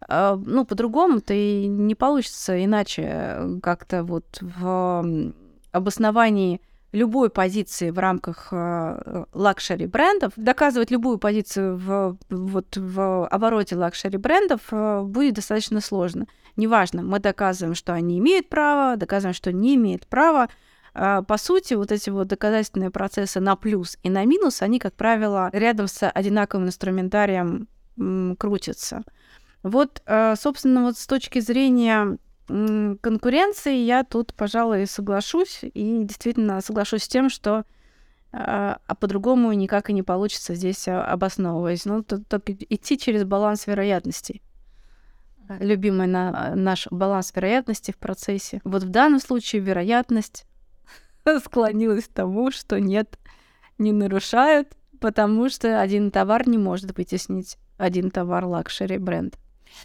а, 0.00 0.36
ну, 0.36 0.64
по-другому-то 0.64 1.34
и 1.34 1.66
не 1.66 1.94
получится 1.94 2.62
иначе 2.64 3.38
как-то 3.62 4.04
вот 4.04 4.38
в 4.40 5.32
обосновании 5.72 6.60
любой 6.92 7.30
позиции 7.30 7.90
в 7.90 7.98
рамках 7.98 8.48
э, 8.50 9.24
luxury 9.34 9.86
брендов, 9.86 10.32
доказывать 10.36 10.90
любую 10.90 11.18
позицию 11.18 11.76
в, 11.76 12.16
вот, 12.30 12.76
в 12.76 13.26
обороте 13.26 13.76
luxury 13.76 14.16
брендов 14.16 14.60
э, 14.70 15.02
будет 15.02 15.34
достаточно 15.34 15.80
сложно. 15.80 16.26
Неважно, 16.56 17.02
мы 17.02 17.18
доказываем, 17.20 17.74
что 17.74 17.92
они 17.92 18.18
имеют 18.18 18.48
право, 18.48 18.96
доказываем, 18.96 19.34
что 19.34 19.52
не 19.52 19.74
имеют 19.74 20.06
права, 20.06 20.48
по 20.98 21.38
сути, 21.38 21.74
вот 21.74 21.92
эти 21.92 22.10
вот 22.10 22.28
доказательные 22.28 22.90
процессы 22.90 23.40
на 23.40 23.54
плюс 23.56 23.98
и 24.02 24.10
на 24.10 24.24
минус, 24.24 24.62
они, 24.62 24.78
как 24.78 24.94
правило, 24.94 25.50
рядом 25.52 25.86
с 25.86 26.08
одинаковым 26.08 26.66
инструментарием 26.66 27.68
крутятся. 28.38 29.02
Вот, 29.62 30.02
а, 30.06 30.36
собственно, 30.36 30.84
вот 30.84 30.96
с 30.96 31.06
точки 31.06 31.40
зрения 31.40 32.18
конкуренции 32.46 33.76
я 33.76 34.04
тут, 34.04 34.32
пожалуй, 34.34 34.86
соглашусь. 34.86 35.60
И 35.62 36.04
действительно 36.04 36.60
соглашусь 36.60 37.04
с 37.04 37.08
тем, 37.08 37.28
что 37.28 37.64
а, 38.32 38.78
а 38.86 38.94
по-другому 38.94 39.52
никак 39.52 39.90
и 39.90 39.92
не 39.92 40.02
получится 40.02 40.54
здесь 40.54 40.88
а, 40.88 41.04
обосновываясь. 41.04 41.84
Ну, 41.84 42.02
только 42.02 42.52
идти 42.52 42.98
через 42.98 43.24
баланс 43.24 43.66
вероятностей. 43.66 44.42
Любимый 45.60 46.06
на, 46.06 46.54
наш 46.54 46.88
баланс 46.90 47.32
вероятности 47.34 47.90
в 47.90 47.98
процессе. 47.98 48.60
Вот 48.64 48.82
в 48.82 48.90
данном 48.90 49.20
случае 49.20 49.62
вероятность 49.62 50.46
склонилась 51.44 52.04
к 52.04 52.12
тому, 52.12 52.50
что 52.50 52.80
нет, 52.80 53.18
не 53.78 53.92
нарушают, 53.92 54.68
потому 55.00 55.48
что 55.48 55.80
один 55.80 56.10
товар 56.10 56.48
не 56.48 56.58
может 56.58 56.96
вытеснить 56.96 57.56
один 57.76 58.10
товар 58.10 58.44
luxury 58.44 58.98
бренд. 58.98 59.36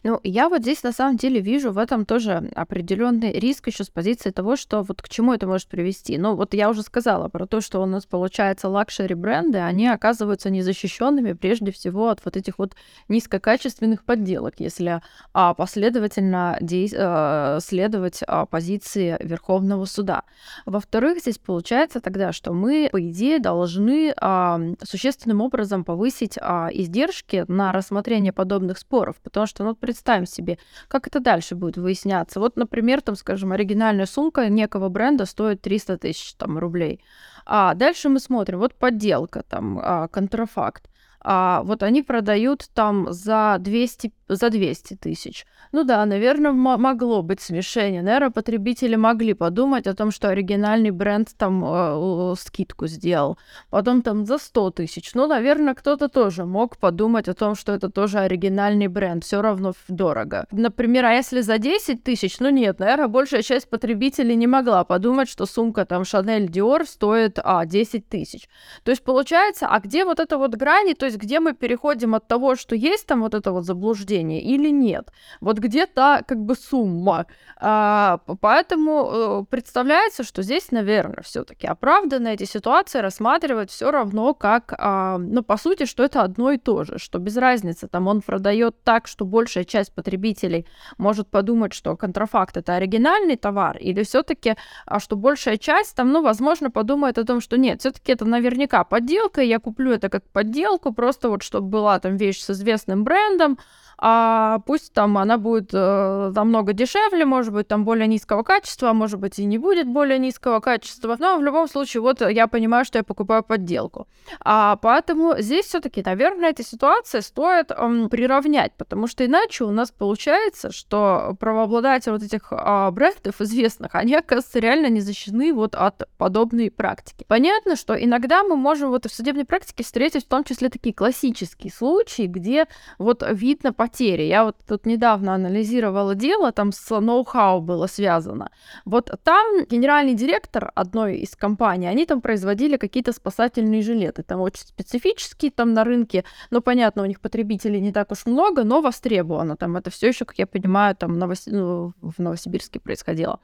Ну, 0.04 0.20
я 0.24 0.50
вот 0.50 0.62
здесь 0.62 0.84
на 0.84 0.92
самом 0.92 1.18
деле 1.18 1.40
вижу 1.40 1.72
в 1.72 1.78
этом 1.78 2.06
тоже 2.06 2.52
определенный 2.56 3.32
риск 3.32 3.68
еще 3.68 3.84
с 3.84 3.90
позиции 3.90 4.32
того, 4.32 4.56
что 4.56 4.82
вот 4.84 5.02
к 5.02 5.10
чему 5.10 5.34
это 5.34 5.48
может 5.48 5.68
привести. 5.68 6.18
Ну, 6.18 6.36
вот 6.36 6.54
я 6.54 6.70
уже 6.70 6.82
сказала 6.82 7.30
про 7.30 7.46
то, 7.46 7.62
что 7.62 7.82
у 7.82 7.86
нас 7.86 8.06
получается 8.06 8.70
luxury 8.70 9.16
бренды, 9.16 9.60
они 9.60 9.88
оказываются 9.88 10.50
незащищенными 10.50 11.34
прежде 11.34 11.72
всего 11.72 12.10
от 12.10 12.24
вот 12.26 12.38
этих 12.38 12.60
вот 12.60 12.76
низкокачественных 13.08 14.04
подделок, 14.04 14.56
если 14.60 15.02
а, 15.34 15.54
последовательно 15.54 16.58
дей... 16.62 16.92
а, 16.98 17.60
следовать 17.62 18.22
а, 18.28 18.46
позиции 18.46 19.18
Верховного 19.20 19.86
суда. 19.86 20.24
Во-вторых, 20.66 21.20
здесь 21.20 21.38
получается 21.38 22.00
тогда, 22.00 22.32
что 22.32 22.54
мы, 22.54 22.90
по 22.92 23.02
идее, 23.10 23.40
должны 23.40 24.14
а, 24.18 24.60
существенным 24.84 25.42
образом 25.42 25.84
повысить 25.84 26.38
а, 26.40 26.70
издержки 26.72 27.46
на 27.48 27.72
рассмотрение 27.72 28.34
подобных 28.34 28.78
споров, 28.78 29.16
потому 29.24 29.48
что, 29.48 29.64
ну, 29.64 29.76
представим 29.84 30.26
себе, 30.26 30.58
как 30.88 31.08
это 31.08 31.20
дальше 31.20 31.56
будет 31.56 31.76
выясняться. 31.76 32.40
Вот, 32.40 32.56
например, 32.56 33.02
там, 33.02 33.18
скажем, 33.18 33.52
оригинальная 33.52 34.06
сумка 34.06 34.48
некого 34.48 34.88
бренда 34.88 35.26
стоит 35.26 35.62
300 35.62 35.98
тысяч 35.98 36.36
там, 36.36 36.58
рублей. 36.58 37.02
А 37.46 37.74
дальше 37.74 38.08
мы 38.08 38.22
смотрим, 38.22 38.60
вот 38.60 38.76
подделка, 38.76 39.44
там, 39.44 39.78
а, 39.84 40.08
контрафакт. 40.08 40.90
А 41.24 41.64
вот 41.64 41.84
они 41.84 42.04
продают 42.04 42.68
там 42.74 43.12
за 43.12 43.58
200 43.60 44.12
за 44.36 44.50
200 44.50 44.96
тысяч. 44.96 45.46
Ну 45.72 45.84
да, 45.84 46.06
наверное, 46.06 46.52
могло 46.52 47.22
быть 47.22 47.42
смешение. 47.42 48.02
Наверное, 48.02 48.30
потребители 48.30 48.96
могли 48.96 49.34
подумать 49.34 49.88
о 49.88 49.96
том, 49.96 50.12
что 50.12 50.30
оригинальный 50.30 50.92
бренд 50.92 51.30
там 51.38 51.64
э, 51.66 52.36
скидку 52.38 52.88
сделал. 52.88 53.38
Потом 53.70 54.02
там 54.02 54.26
за 54.26 54.38
100 54.38 54.72
тысяч. 54.72 55.14
Ну, 55.16 55.28
наверное, 55.28 55.74
кто-то 55.74 56.10
тоже 56.10 56.46
мог 56.46 56.78
подумать 56.78 57.28
о 57.28 57.34
том, 57.34 57.56
что 57.56 57.72
это 57.72 57.90
тоже 57.90 58.20
оригинальный 58.20 58.88
бренд. 58.88 59.24
Все 59.24 59.42
равно 59.42 59.74
дорого. 59.88 60.46
Например, 60.52 61.06
а 61.06 61.14
если 61.14 61.42
за 61.42 61.58
10 61.58 62.04
тысяч? 62.04 62.40
Ну 62.40 62.50
нет, 62.50 62.80
наверное, 62.80 63.08
большая 63.08 63.42
часть 63.42 63.70
потребителей 63.70 64.36
не 64.36 64.48
могла 64.48 64.84
подумать, 64.84 65.30
что 65.30 65.46
сумка 65.46 65.86
там 65.86 66.04
Chanel 66.04 66.48
Dior 66.48 66.86
стоит 66.86 67.40
а, 67.44 67.66
10 67.66 68.08
тысяч. 68.08 68.48
То 68.84 68.92
есть 68.92 69.04
получается, 69.04 69.68
а 69.68 69.80
где 69.80 70.06
вот 70.06 70.20
эта 70.20 70.38
вот 70.38 70.56
грани, 70.56 70.94
то 70.94 71.06
есть 71.06 71.12
где 71.16 71.39
мы 71.39 71.53
переходим 71.53 72.16
от 72.16 72.28
того, 72.28 72.55
что 72.55 72.76
есть 72.76 73.07
там 73.07 73.22
вот 73.22 73.34
это 73.34 73.51
вот 73.51 73.66
заблуждение, 73.66 74.41
или 74.41 74.70
нет. 74.70 75.11
Вот 75.41 75.59
где-то 75.59 76.24
как 76.28 76.39
бы 76.39 76.55
сумма. 76.55 77.26
А, 77.57 78.20
поэтому 78.41 79.09
э, 79.11 79.45
представляется, 79.49 80.24
что 80.24 80.41
здесь, 80.41 80.72
наверное, 80.72 81.24
все-таки 81.24 81.68
оправданно 81.68 82.30
эти 82.30 82.43
ситуации 82.45 82.99
рассматривать 82.99 83.70
все 83.72 83.91
равно 83.91 84.34
как, 84.34 84.74
а, 84.78 85.18
ну, 85.18 85.43
по 85.43 85.57
сути, 85.57 85.86
что 85.86 86.03
это 86.03 86.22
одно 86.22 86.51
и 86.51 86.57
то 86.57 86.84
же, 86.84 86.97
что 86.97 87.20
без 87.20 87.38
разницы, 87.38 87.88
там 87.88 88.07
он 88.07 88.22
продает 88.22 88.76
так, 88.84 89.07
что 89.07 89.26
большая 89.26 89.64
часть 89.64 89.93
потребителей 89.93 90.66
может 90.97 91.28
подумать, 91.30 91.74
что 91.74 91.95
контрафакт 91.95 92.57
это 92.57 92.76
оригинальный 92.76 93.38
товар, 93.38 93.78
или 93.78 94.03
все-таки, 94.03 94.55
а 94.86 94.99
что 94.99 95.16
большая 95.16 95.57
часть 95.57 95.95
там, 95.95 96.11
ну, 96.11 96.22
возможно, 96.22 96.72
подумает 96.72 97.18
о 97.18 97.24
том, 97.24 97.41
что 97.41 97.57
нет, 97.57 97.80
все-таки 97.80 98.11
это 98.11 98.26
наверняка 98.26 98.84
подделка, 98.84 99.41
я 99.41 99.59
куплю 99.59 99.91
это 99.91 100.09
как 100.09 100.24
подделку, 100.32 100.93
просто 101.04 101.30
вот 101.30 101.43
чтобы 101.43 101.68
была 101.68 101.99
там 101.99 102.16
вещь 102.16 102.39
с 102.39 102.49
известным 102.51 103.04
брендом, 103.04 103.60
а 103.98 104.60
пусть 104.66 104.94
там 104.94 105.18
она 105.18 105.38
будет 105.38 105.70
э, 105.74 106.32
намного 106.36 106.74
дешевле, 106.74 107.26
может 107.26 107.54
быть, 107.54 107.68
там 107.68 107.86
более 107.86 108.08
низкого 108.08 108.44
качества, 108.44 108.89
а 108.89 108.94
может 108.94 109.20
быть, 109.20 109.39
и 109.39 109.46
не 109.46 109.58
будет 109.58 109.88
более 109.88 110.20
низкого 110.20 110.60
качества. 110.60 111.16
Но 111.20 111.38
в 111.38 111.44
любом 111.44 111.68
случае, 111.68 112.02
вот 112.02 112.22
я 112.22 112.48
понимаю, 112.48 112.86
что 112.86 113.00
я 113.00 113.04
покупаю 113.04 113.44
подделку. 113.44 114.08
А 114.39 114.78
поэтому 114.78 115.36
здесь 115.39 115.66
все-таки, 115.66 116.02
наверное, 116.06 116.50
эта 116.50 116.64
ситуация 116.64 117.22
стоит 117.22 117.72
э, 117.72 118.08
приравнять, 118.10 118.74
потому 118.78 119.08
что 119.08 119.26
иначе 119.26 119.64
у 119.64 119.72
нас 119.72 119.91
получается, 119.91 120.72
что 120.72 121.36
правообладатели 121.39 122.12
вот 122.12 122.24
этих 122.24 122.52
э, 122.52 122.91
брендов 122.91 123.41
известных, 123.41 123.96
они, 123.96 124.16
оказывается, 124.16 124.60
реально 124.60 124.88
не 124.88 125.02
защищены 125.02 125.54
вот 125.54 125.76
от 125.76 126.08
подобной 126.18 126.72
практики. 126.72 127.26
Понятно, 127.28 127.76
что 127.76 127.94
иногда 127.94 128.44
мы 128.44 128.56
можем 128.56 128.89
вот 128.89 129.06
в 129.06 129.14
судебной 129.14 129.46
практике 129.46 129.84
встретить 129.84 130.26
в 130.26 130.28
том 130.28 130.44
числе 130.44 130.70
такие 130.70 130.94
классические 130.94 131.72
случаи, 131.72 132.24
где 132.24 132.68
вот 132.98 133.24
видно 133.32 133.74
по 133.74 133.83
потери. 133.84 134.24
Я 134.24 134.44
вот 134.46 134.56
тут 134.66 134.86
недавно 134.86 135.36
анализировала 135.36 136.16
дело, 136.16 136.52
там 136.52 136.72
с 136.72 137.02
ноу-хау 137.02 137.60
было 137.62 137.88
связано. 137.88 138.50
Вот 138.86 139.12
там 139.24 139.66
генеральный 139.70 140.14
директор 140.14 140.72
одной 140.76 141.18
из 141.18 141.36
компаний, 141.36 141.88
они 141.88 142.06
там 142.06 142.22
производили 142.22 142.78
какие-то 142.78 143.12
спасательные 143.12 143.82
жилеты, 143.82 144.24
там 144.24 144.40
очень 144.40 144.66
специфические 144.68 145.52
там 145.52 145.74
на 145.74 145.84
рынке, 145.84 146.24
но 146.52 146.62
понятно, 146.62 147.04
у 147.04 147.06
них 147.06 147.20
потребителей 147.20 147.82
не 147.82 147.92
так 147.92 148.12
уж 148.12 148.26
много, 148.26 148.64
но 148.64 148.82
востребовано. 148.82 149.58
Там 149.58 149.76
это 149.76 149.90
все 149.90 150.08
еще, 150.08 150.24
как 150.24 150.40
я 150.40 150.48
понимаю, 150.48 150.96
там 150.96 151.20
Новос... 151.20 151.48
ну, 151.48 151.94
в 152.02 152.20
Новосибирске 152.20 152.80
происходило. 152.80 153.40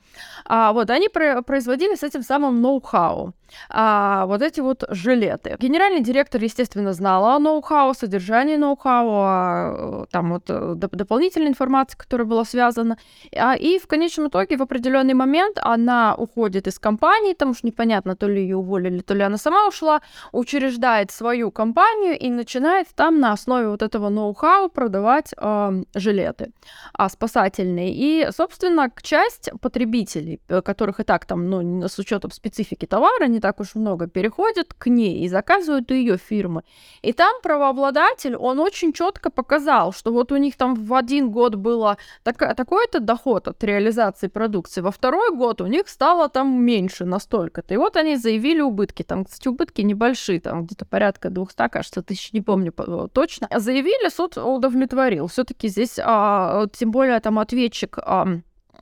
А 0.46 0.72
вот 0.72 0.90
они 0.90 1.10
про- 1.10 1.42
производили 1.42 1.96
с 1.96 2.04
этим 2.04 2.24
самым 2.24 2.62
ноу-хау. 2.62 3.34
А, 3.70 4.26
вот 4.26 4.41
эти 4.41 4.62
вот 4.62 4.84
жилеты. 4.89 5.56
Генеральный 5.60 6.02
директор, 6.02 6.41
естественно, 6.41 6.93
знал 6.93 7.26
о 7.26 7.39
ноу-хау, 7.39 7.93
содержании 7.93 8.58
ноу-хау, 8.58 9.10
о, 9.10 10.06
там 10.12 10.34
вот 10.34 10.50
э, 10.50 10.74
доп- 10.76 10.95
дополнительной 10.95 11.50
информации, 11.50 11.97
которая 11.97 12.28
была 12.28 12.45
связана. 12.45 12.97
А, 13.36 13.56
и 13.56 13.80
в 13.80 13.88
конечном 13.88 14.28
итоге 14.28 14.58
в 14.58 14.62
определенный 14.62 15.14
момент 15.14 15.58
она 15.62 16.16
уходит 16.16 16.68
из 16.68 16.80
компании, 16.80 17.34
потому 17.34 17.54
что 17.54 17.68
непонятно, 17.68 18.16
то 18.16 18.28
ли 18.28 18.41
ее 18.41 18.58
уволили, 18.58 19.00
то 19.00 19.14
ли 19.14 19.24
она 19.24 19.38
сама 19.38 19.68
ушла, 19.68 20.02
учреждает 20.32 21.12
свою 21.12 21.52
компанию 21.52 22.18
и 22.18 22.30
начинает 22.30 22.88
там 22.95 23.20
на 23.20 23.34
основе 23.34 23.68
вот 23.68 23.82
этого 23.82 24.10
ноу-хау 24.10 24.70
продавать 24.70 25.34
э, 25.38 25.84
жилеты 25.95 26.52
а, 26.93 27.10
спасательные. 27.10 27.93
И, 27.93 28.30
собственно, 28.32 28.91
часть 29.02 29.50
потребителей, 29.62 30.39
э, 30.47 30.62
которых 30.62 31.00
и 31.00 31.04
так 31.04 31.26
там, 31.26 31.50
ну, 31.50 31.88
с 31.88 32.00
учетом 32.00 32.32
специфики 32.32 32.86
товара, 32.86 33.28
не 33.28 33.39
так 33.40 33.60
уж 33.60 33.76
много, 33.76 34.08
переходят 34.08 34.74
к 34.74 34.88
ней 34.88 35.24
и 35.24 35.28
заказывают 35.28 35.92
у 35.92 35.94
ее 35.94 36.18
фирмы. 36.18 36.64
И 37.02 37.14
там 37.14 37.42
правообладатель, 37.42 38.36
он 38.36 38.60
очень 38.60 38.94
четко 38.94 39.30
показал, 39.30 39.94
что 39.94 40.12
вот 40.12 40.32
у 40.32 40.38
них 40.38 40.56
там 40.56 40.76
в 40.76 40.94
один 40.94 41.32
год 41.32 41.56
было 41.56 41.98
так, 42.24 42.38
такой-то 42.56 43.00
доход 43.00 43.48
от 43.48 43.64
реализации 43.64 44.28
продукции, 44.28 44.82
во 44.82 44.92
второй 44.92 45.36
год 45.36 45.62
у 45.62 45.68
них 45.68 45.88
стало 45.88 46.30
там 46.30 46.64
меньше 46.64 47.06
настолько-то. 47.06 47.74
И 47.74 47.78
вот 47.78 47.96
они 47.98 48.16
заявили 48.16 48.62
убытки. 48.62 49.04
Там, 49.04 49.26
кстати, 49.26 49.48
убытки 49.48 49.82
небольшие, 49.82 50.40
там 50.40 50.66
где-то 50.66 50.86
порядка 50.86 51.30
200, 51.30 51.70
кажется, 51.70 52.02
тысяч, 52.02 52.34
не 52.34 52.42
помню 52.42 52.72
точно. 53.14 53.48
Заявили, 53.56 54.10
суд 54.10 54.38
удовлетворил. 54.38 55.28
Все-таки 55.28 55.68
здесь, 55.68 56.00
а, 56.02 56.68
тем 56.74 56.92
более 56.92 57.20
там 57.20 57.40
ответчик, 57.40 57.98
а, 58.00 58.28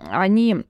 они 0.09 0.65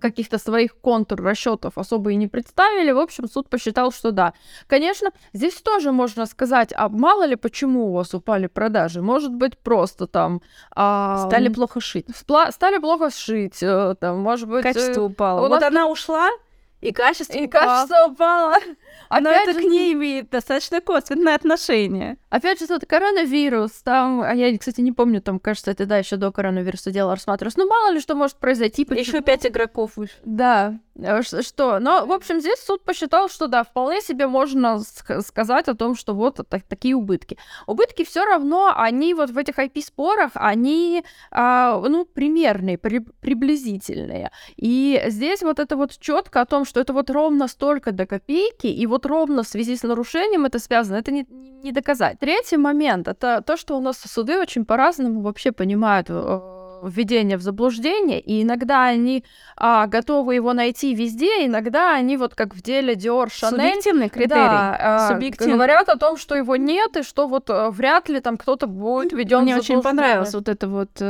каких-то 0.00 0.38
своих 0.38 0.76
контур 0.76 1.22
расчетов 1.22 1.78
особо 1.78 2.12
и 2.12 2.16
не 2.16 2.28
представили. 2.28 2.92
В 2.92 2.98
общем, 2.98 3.28
суд 3.28 3.48
посчитал, 3.48 3.92
что 3.92 4.10
да. 4.10 4.34
Конечно, 4.66 5.10
здесь 5.32 5.54
тоже 5.54 5.92
можно 5.92 6.26
сказать, 6.26 6.72
а 6.76 6.88
мало 6.88 7.24
ли 7.26 7.36
почему 7.36 7.88
у 7.88 7.92
вас 7.92 8.14
упали 8.14 8.46
продажи. 8.46 9.02
Может 9.02 9.32
быть, 9.32 9.58
просто 9.58 10.06
там... 10.06 10.40
А, 10.74 11.26
стали 11.28 11.48
плохо 11.48 11.80
шить. 11.80 12.06
Спла- 12.08 12.50
стали 12.52 12.78
плохо 12.78 13.10
шить. 13.10 13.62
Э, 13.62 13.94
там, 13.98 14.18
может 14.18 14.48
быть... 14.48 14.62
Качество 14.62 15.02
э, 15.02 15.04
упало. 15.04 15.40
Вот 15.40 15.60
нас... 15.60 15.62
она 15.64 15.86
ушла, 15.86 16.30
и 16.80 16.92
качество 16.92 17.38
и 17.38 17.46
упало. 17.46 17.86
качество 17.86 18.06
упало. 18.08 18.56
Но 19.10 19.30
это 19.30 19.52
же... 19.52 19.60
к 19.60 19.62
ней 19.62 19.92
имеет 19.92 20.30
достаточно 20.30 20.80
косвенное 20.80 21.34
отношение. 21.34 22.18
Опять 22.30 22.60
же, 22.60 22.66
тут 22.66 22.84
коронавирус, 22.86 23.70
там, 23.82 24.22
а 24.22 24.34
я, 24.34 24.56
кстати, 24.58 24.80
не 24.80 24.92
помню, 24.92 25.20
там, 25.20 25.38
кажется, 25.38 25.70
это, 25.70 25.86
да, 25.86 25.98
еще 25.98 26.16
до 26.16 26.32
коронавируса 26.32 26.90
дело 26.90 27.14
рассматривалось. 27.14 27.56
Ну, 27.56 27.68
мало 27.68 27.92
ли 27.92 28.00
что 28.00 28.14
может 28.14 28.36
произойти. 28.36 28.86
Еще 28.90 29.20
пять 29.20 29.46
игроков 29.46 29.96
выше. 29.96 30.14
Да, 30.24 30.78
Э, 30.96 31.22
что? 31.22 31.78
Но, 31.80 32.06
в 32.06 32.12
общем, 32.12 32.40
здесь 32.40 32.60
суд 32.60 32.84
посчитал, 32.84 33.28
что 33.28 33.46
да, 33.48 33.64
вполне 33.64 34.00
себе 34.00 34.26
можно 34.26 34.80
сказать 34.80 35.68
о 35.68 35.74
том, 35.74 35.96
что 35.96 36.14
вот 36.14 36.40
так, 36.48 36.62
такие 36.62 36.94
убытки. 36.94 37.36
Убытки 37.66 38.04
все 38.04 38.24
равно, 38.24 38.72
они 38.74 39.14
вот 39.14 39.30
в 39.30 39.38
этих 39.38 39.58
IP-спорах, 39.58 40.32
они, 40.34 41.04
а, 41.30 41.80
ну, 41.80 42.04
примерные, 42.04 42.78
при, 42.78 43.00
приблизительные. 43.00 44.30
И 44.56 45.02
здесь 45.08 45.42
вот 45.42 45.58
это 45.58 45.76
вот 45.76 45.98
четко 45.98 46.40
о 46.40 46.46
том, 46.46 46.64
что 46.64 46.80
это 46.80 46.92
вот 46.92 47.10
ровно 47.10 47.48
столько 47.48 47.92
до 47.92 48.06
копейки, 48.06 48.66
и 48.66 48.83
вот 48.86 49.06
ровно 49.06 49.42
в 49.42 49.46
связи 49.46 49.76
с 49.76 49.82
нарушением 49.82 50.44
это 50.44 50.58
связано, 50.58 50.96
это 50.96 51.12
не, 51.12 51.26
не 51.62 51.72
доказать. 51.72 52.18
Третий 52.18 52.56
момент, 52.56 53.08
это 53.08 53.42
то, 53.46 53.56
что 53.56 53.76
у 53.76 53.80
нас 53.80 53.98
суды 53.98 54.38
очень 54.38 54.64
по-разному 54.64 55.20
вообще 55.20 55.52
понимают 55.52 56.06
э, 56.10 56.40
введения 56.82 57.36
в 57.36 57.42
заблуждение, 57.42 58.20
и 58.20 58.42
иногда 58.42 58.84
они 58.84 59.24
а, 59.56 59.86
готовы 59.86 60.34
его 60.34 60.52
найти 60.52 60.94
везде, 60.94 61.46
иногда 61.46 61.94
они 61.94 62.16
вот 62.16 62.34
как 62.34 62.54
в 62.54 62.62
деле 62.62 62.94
Dior 62.94 63.26
Chanel. 63.26 63.50
Субъективный 63.50 64.08
критерий. 64.08 64.34
Да, 64.34 65.08
а, 65.08 65.18
говорят 65.40 65.88
о 65.88 65.96
том, 65.96 66.16
что 66.16 66.34
его 66.34 66.56
нет, 66.56 66.96
и 66.96 67.02
что 67.02 67.26
вот 67.26 67.50
а, 67.50 67.70
вряд 67.70 68.08
ли 68.08 68.20
там 68.20 68.36
кто-то 68.36 68.66
будет 68.66 69.12
введен 69.12 69.42
Мне 69.42 69.56
очень 69.56 69.82
понравилось 69.82 70.34
вот 70.34 70.48
это 70.48 70.68
вот 70.68 71.02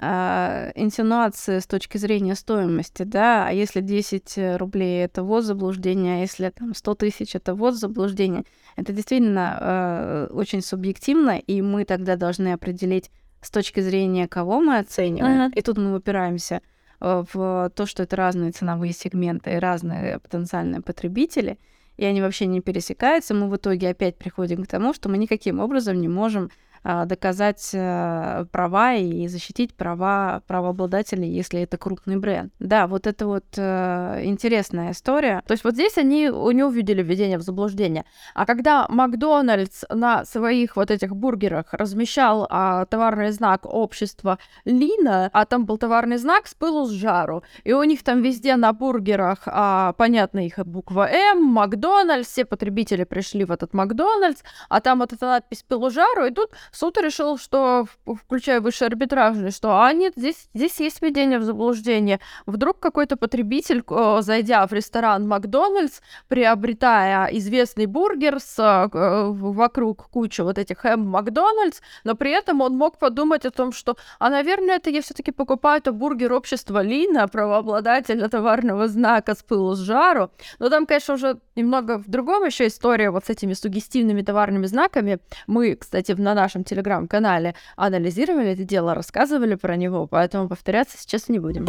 э, 0.00 0.72
инсинуации 0.74 1.58
с 1.58 1.66
точки 1.66 1.98
зрения 1.98 2.34
стоимости, 2.34 3.02
да, 3.02 3.46
а 3.46 3.52
если 3.52 3.80
10 3.80 4.58
рублей 4.58 5.04
это 5.04 5.22
вот 5.22 5.44
заблуждение, 5.44 6.16
а 6.16 6.20
если 6.20 6.50
там 6.50 6.74
100 6.74 6.94
тысяч 6.94 7.34
это 7.34 7.54
вот 7.54 7.74
заблуждение, 7.74 8.44
это 8.76 8.92
действительно 8.92 9.58
э, 9.60 10.28
очень 10.32 10.62
субъективно, 10.62 11.38
и 11.38 11.62
мы 11.62 11.84
тогда 11.84 12.16
должны 12.16 12.52
определить 12.52 13.10
с 13.42 13.50
точки 13.50 13.80
зрения 13.80 14.28
кого 14.28 14.60
мы 14.60 14.78
оцениваем, 14.78 15.50
uh-huh. 15.50 15.54
и 15.54 15.62
тут 15.62 15.78
мы 15.78 15.94
упираемся 15.96 16.62
э, 17.00 17.24
в 17.32 17.70
то, 17.74 17.86
что 17.86 18.02
это 18.02 18.16
разные 18.16 18.52
ценовые 18.52 18.92
сегменты 18.92 19.52
и 19.52 19.58
разные 19.58 20.18
потенциальные 20.18 20.80
потребители, 20.80 21.58
и 21.96 22.04
они 22.04 22.22
вообще 22.22 22.46
не 22.46 22.60
пересекаются, 22.62 23.34
мы 23.34 23.50
в 23.50 23.56
итоге 23.56 23.90
опять 23.90 24.16
приходим 24.16 24.64
к 24.64 24.68
тому, 24.68 24.94
что 24.94 25.10
мы 25.10 25.18
никаким 25.18 25.60
образом 25.60 26.00
не 26.00 26.08
можем 26.08 26.50
доказать 26.84 27.70
э, 27.72 28.46
права 28.50 28.94
и 28.94 29.28
защитить 29.28 29.74
права 29.74 30.42
правообладателей, 30.46 31.28
если 31.30 31.62
это 31.62 31.76
крупный 31.76 32.16
бренд. 32.16 32.52
Да, 32.58 32.86
вот 32.86 33.06
это 33.06 33.26
вот 33.26 33.44
э, 33.56 34.20
интересная 34.24 34.92
история. 34.92 35.42
То 35.46 35.52
есть 35.52 35.64
вот 35.64 35.74
здесь 35.74 35.98
они 35.98 36.24
не 36.24 36.64
увидели 36.64 37.02
введение 37.02 37.38
в 37.38 37.42
заблуждение. 37.42 38.04
А 38.34 38.46
когда 38.46 38.86
Макдональдс 38.88 39.84
на 39.90 40.24
своих 40.24 40.76
вот 40.76 40.90
этих 40.90 41.14
бургерах 41.14 41.72
размещал 41.72 42.46
а, 42.48 42.86
товарный 42.86 43.30
знак 43.30 43.60
общества 43.64 44.38
Лина, 44.64 45.30
а 45.32 45.44
там 45.44 45.66
был 45.66 45.78
товарный 45.78 46.16
знак 46.16 46.46
с 46.46 46.54
пылу 46.54 46.86
с 46.86 46.90
жару, 46.90 47.42
и 47.64 47.72
у 47.72 47.82
них 47.82 48.02
там 48.02 48.22
везде 48.22 48.56
на 48.56 48.72
бургерах, 48.72 49.40
а, 49.46 49.92
понятно, 49.94 50.46
их 50.46 50.58
буква 50.58 51.08
М, 51.10 51.44
Макдональдс, 51.44 52.28
все 52.28 52.44
потребители 52.44 53.04
пришли 53.04 53.44
в 53.44 53.52
этот 53.52 53.74
Макдональдс, 53.74 54.42
а 54.68 54.80
там 54.80 55.00
вот 55.00 55.12
эта 55.12 55.26
надпись 55.26 55.62
пылу 55.62 55.90
жару, 55.90 56.26
и 56.26 56.30
тут 56.30 56.50
суд 56.72 56.98
решил, 56.98 57.38
что, 57.38 57.86
включая 58.06 58.60
высший 58.60 58.88
арбитражный, 58.88 59.50
что, 59.50 59.80
а 59.80 59.92
нет, 59.92 60.14
здесь, 60.16 60.48
здесь 60.54 60.78
есть 60.80 61.02
введение 61.02 61.38
в 61.38 61.42
заблуждение. 61.42 62.20
Вдруг 62.46 62.78
какой-то 62.78 63.16
потребитель, 63.16 63.82
зайдя 64.20 64.66
в 64.66 64.72
ресторан 64.72 65.26
Макдональдс, 65.26 66.00
приобретая 66.28 67.26
известный 67.32 67.86
бургер 67.86 68.40
с 68.40 68.58
э, 68.58 69.26
вокруг 69.30 70.08
куча 70.10 70.44
вот 70.44 70.58
этих 70.58 70.84
М 70.84 71.08
Макдональдс, 71.08 71.80
но 72.04 72.14
при 72.14 72.30
этом 72.30 72.60
он 72.60 72.76
мог 72.76 72.98
подумать 72.98 73.44
о 73.46 73.50
том, 73.50 73.72
что, 73.72 73.96
а, 74.18 74.30
наверное, 74.30 74.76
это 74.76 74.90
я 74.90 75.02
все-таки 75.02 75.32
покупаю 75.32 75.80
это 75.80 75.92
бургер 75.92 76.32
общества 76.32 76.82
Лина, 76.82 77.28
правообладателя 77.28 78.28
товарного 78.28 78.88
знака 78.88 79.34
с 79.34 79.42
пылу 79.42 79.74
с 79.74 79.78
жару. 79.78 80.30
Но 80.58 80.68
там, 80.68 80.86
конечно, 80.86 81.14
уже 81.14 81.40
немного 81.56 81.98
в 81.98 82.08
другом 82.08 82.44
еще 82.44 82.66
история 82.66 83.10
вот 83.10 83.26
с 83.26 83.30
этими 83.30 83.54
сугестивными 83.54 84.22
товарными 84.22 84.66
знаками. 84.66 85.18
Мы, 85.46 85.76
кстати, 85.76 86.12
на 86.12 86.34
нашем 86.34 86.59
нашем 86.60 86.64
телеграм-канале 86.64 87.54
анализировали 87.76 88.52
это 88.52 88.64
дело, 88.64 88.94
рассказывали 88.94 89.54
про 89.54 89.76
него, 89.76 90.06
поэтому 90.06 90.48
повторяться 90.48 90.96
сейчас 90.98 91.28
не 91.28 91.38
будем. 91.38 91.66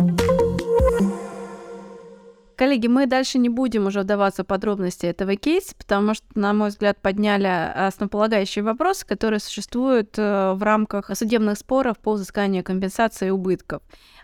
Коллеги, 2.55 2.85
мы 2.85 3.07
дальше 3.07 3.39
не 3.39 3.49
будем 3.49 3.87
уже 3.87 4.01
вдаваться 4.01 4.43
в 4.43 4.45
подробности 4.45 5.07
этого 5.07 5.35
кейса, 5.35 5.73
потому 5.75 6.13
что, 6.13 6.27
на 6.35 6.53
мой 6.53 6.69
взгляд, 6.69 7.01
подняли 7.01 7.47
основополагающие 7.47 8.63
вопросы, 8.63 9.03
которые 9.07 9.39
существуют 9.39 10.13
э, 10.19 10.53
в 10.53 10.61
рамках 10.61 11.09
судебных 11.17 11.57
споров 11.57 11.97
по 11.97 12.13
взысканию 12.13 12.63
компенсации 12.63 13.31
убытков. 13.31 13.81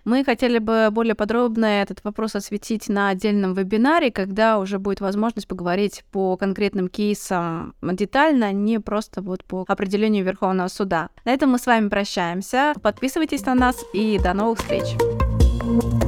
Мы 0.08 0.24
хотели 0.24 0.60
бы 0.60 0.88
более 0.90 1.16
подробно 1.16 1.66
этот 1.66 2.02
вопрос 2.06 2.34
осветить 2.34 2.88
на 2.88 3.10
отдельном 3.10 3.54
вебинаре, 3.54 4.10
когда 4.10 4.58
уже 4.58 4.80
будет 4.80 5.02
возможность 5.02 5.50
поговорить 5.50 6.06
по 6.14 6.38
конкретным 6.38 6.88
кейсам 6.88 7.76
детально, 7.82 8.54
не 8.54 8.80
просто 8.80 9.22
вот 9.22 9.44
по 9.44 9.66
определению 9.68 10.24
Верховного 10.24 10.70
суда. 10.70 11.10
На 11.26 11.34
этом 11.34 11.50
мы 11.50 11.60
с 11.60 11.66
вами 11.66 11.90
прощаемся. 11.90 12.74
Подписывайтесь 12.82 13.46
на 13.46 13.54
нас 13.54 13.84
и 13.94 14.18
до 14.18 14.34
новых 14.34 14.60
встреч! 14.60 14.96
thank 15.68 16.04
you 16.04 16.07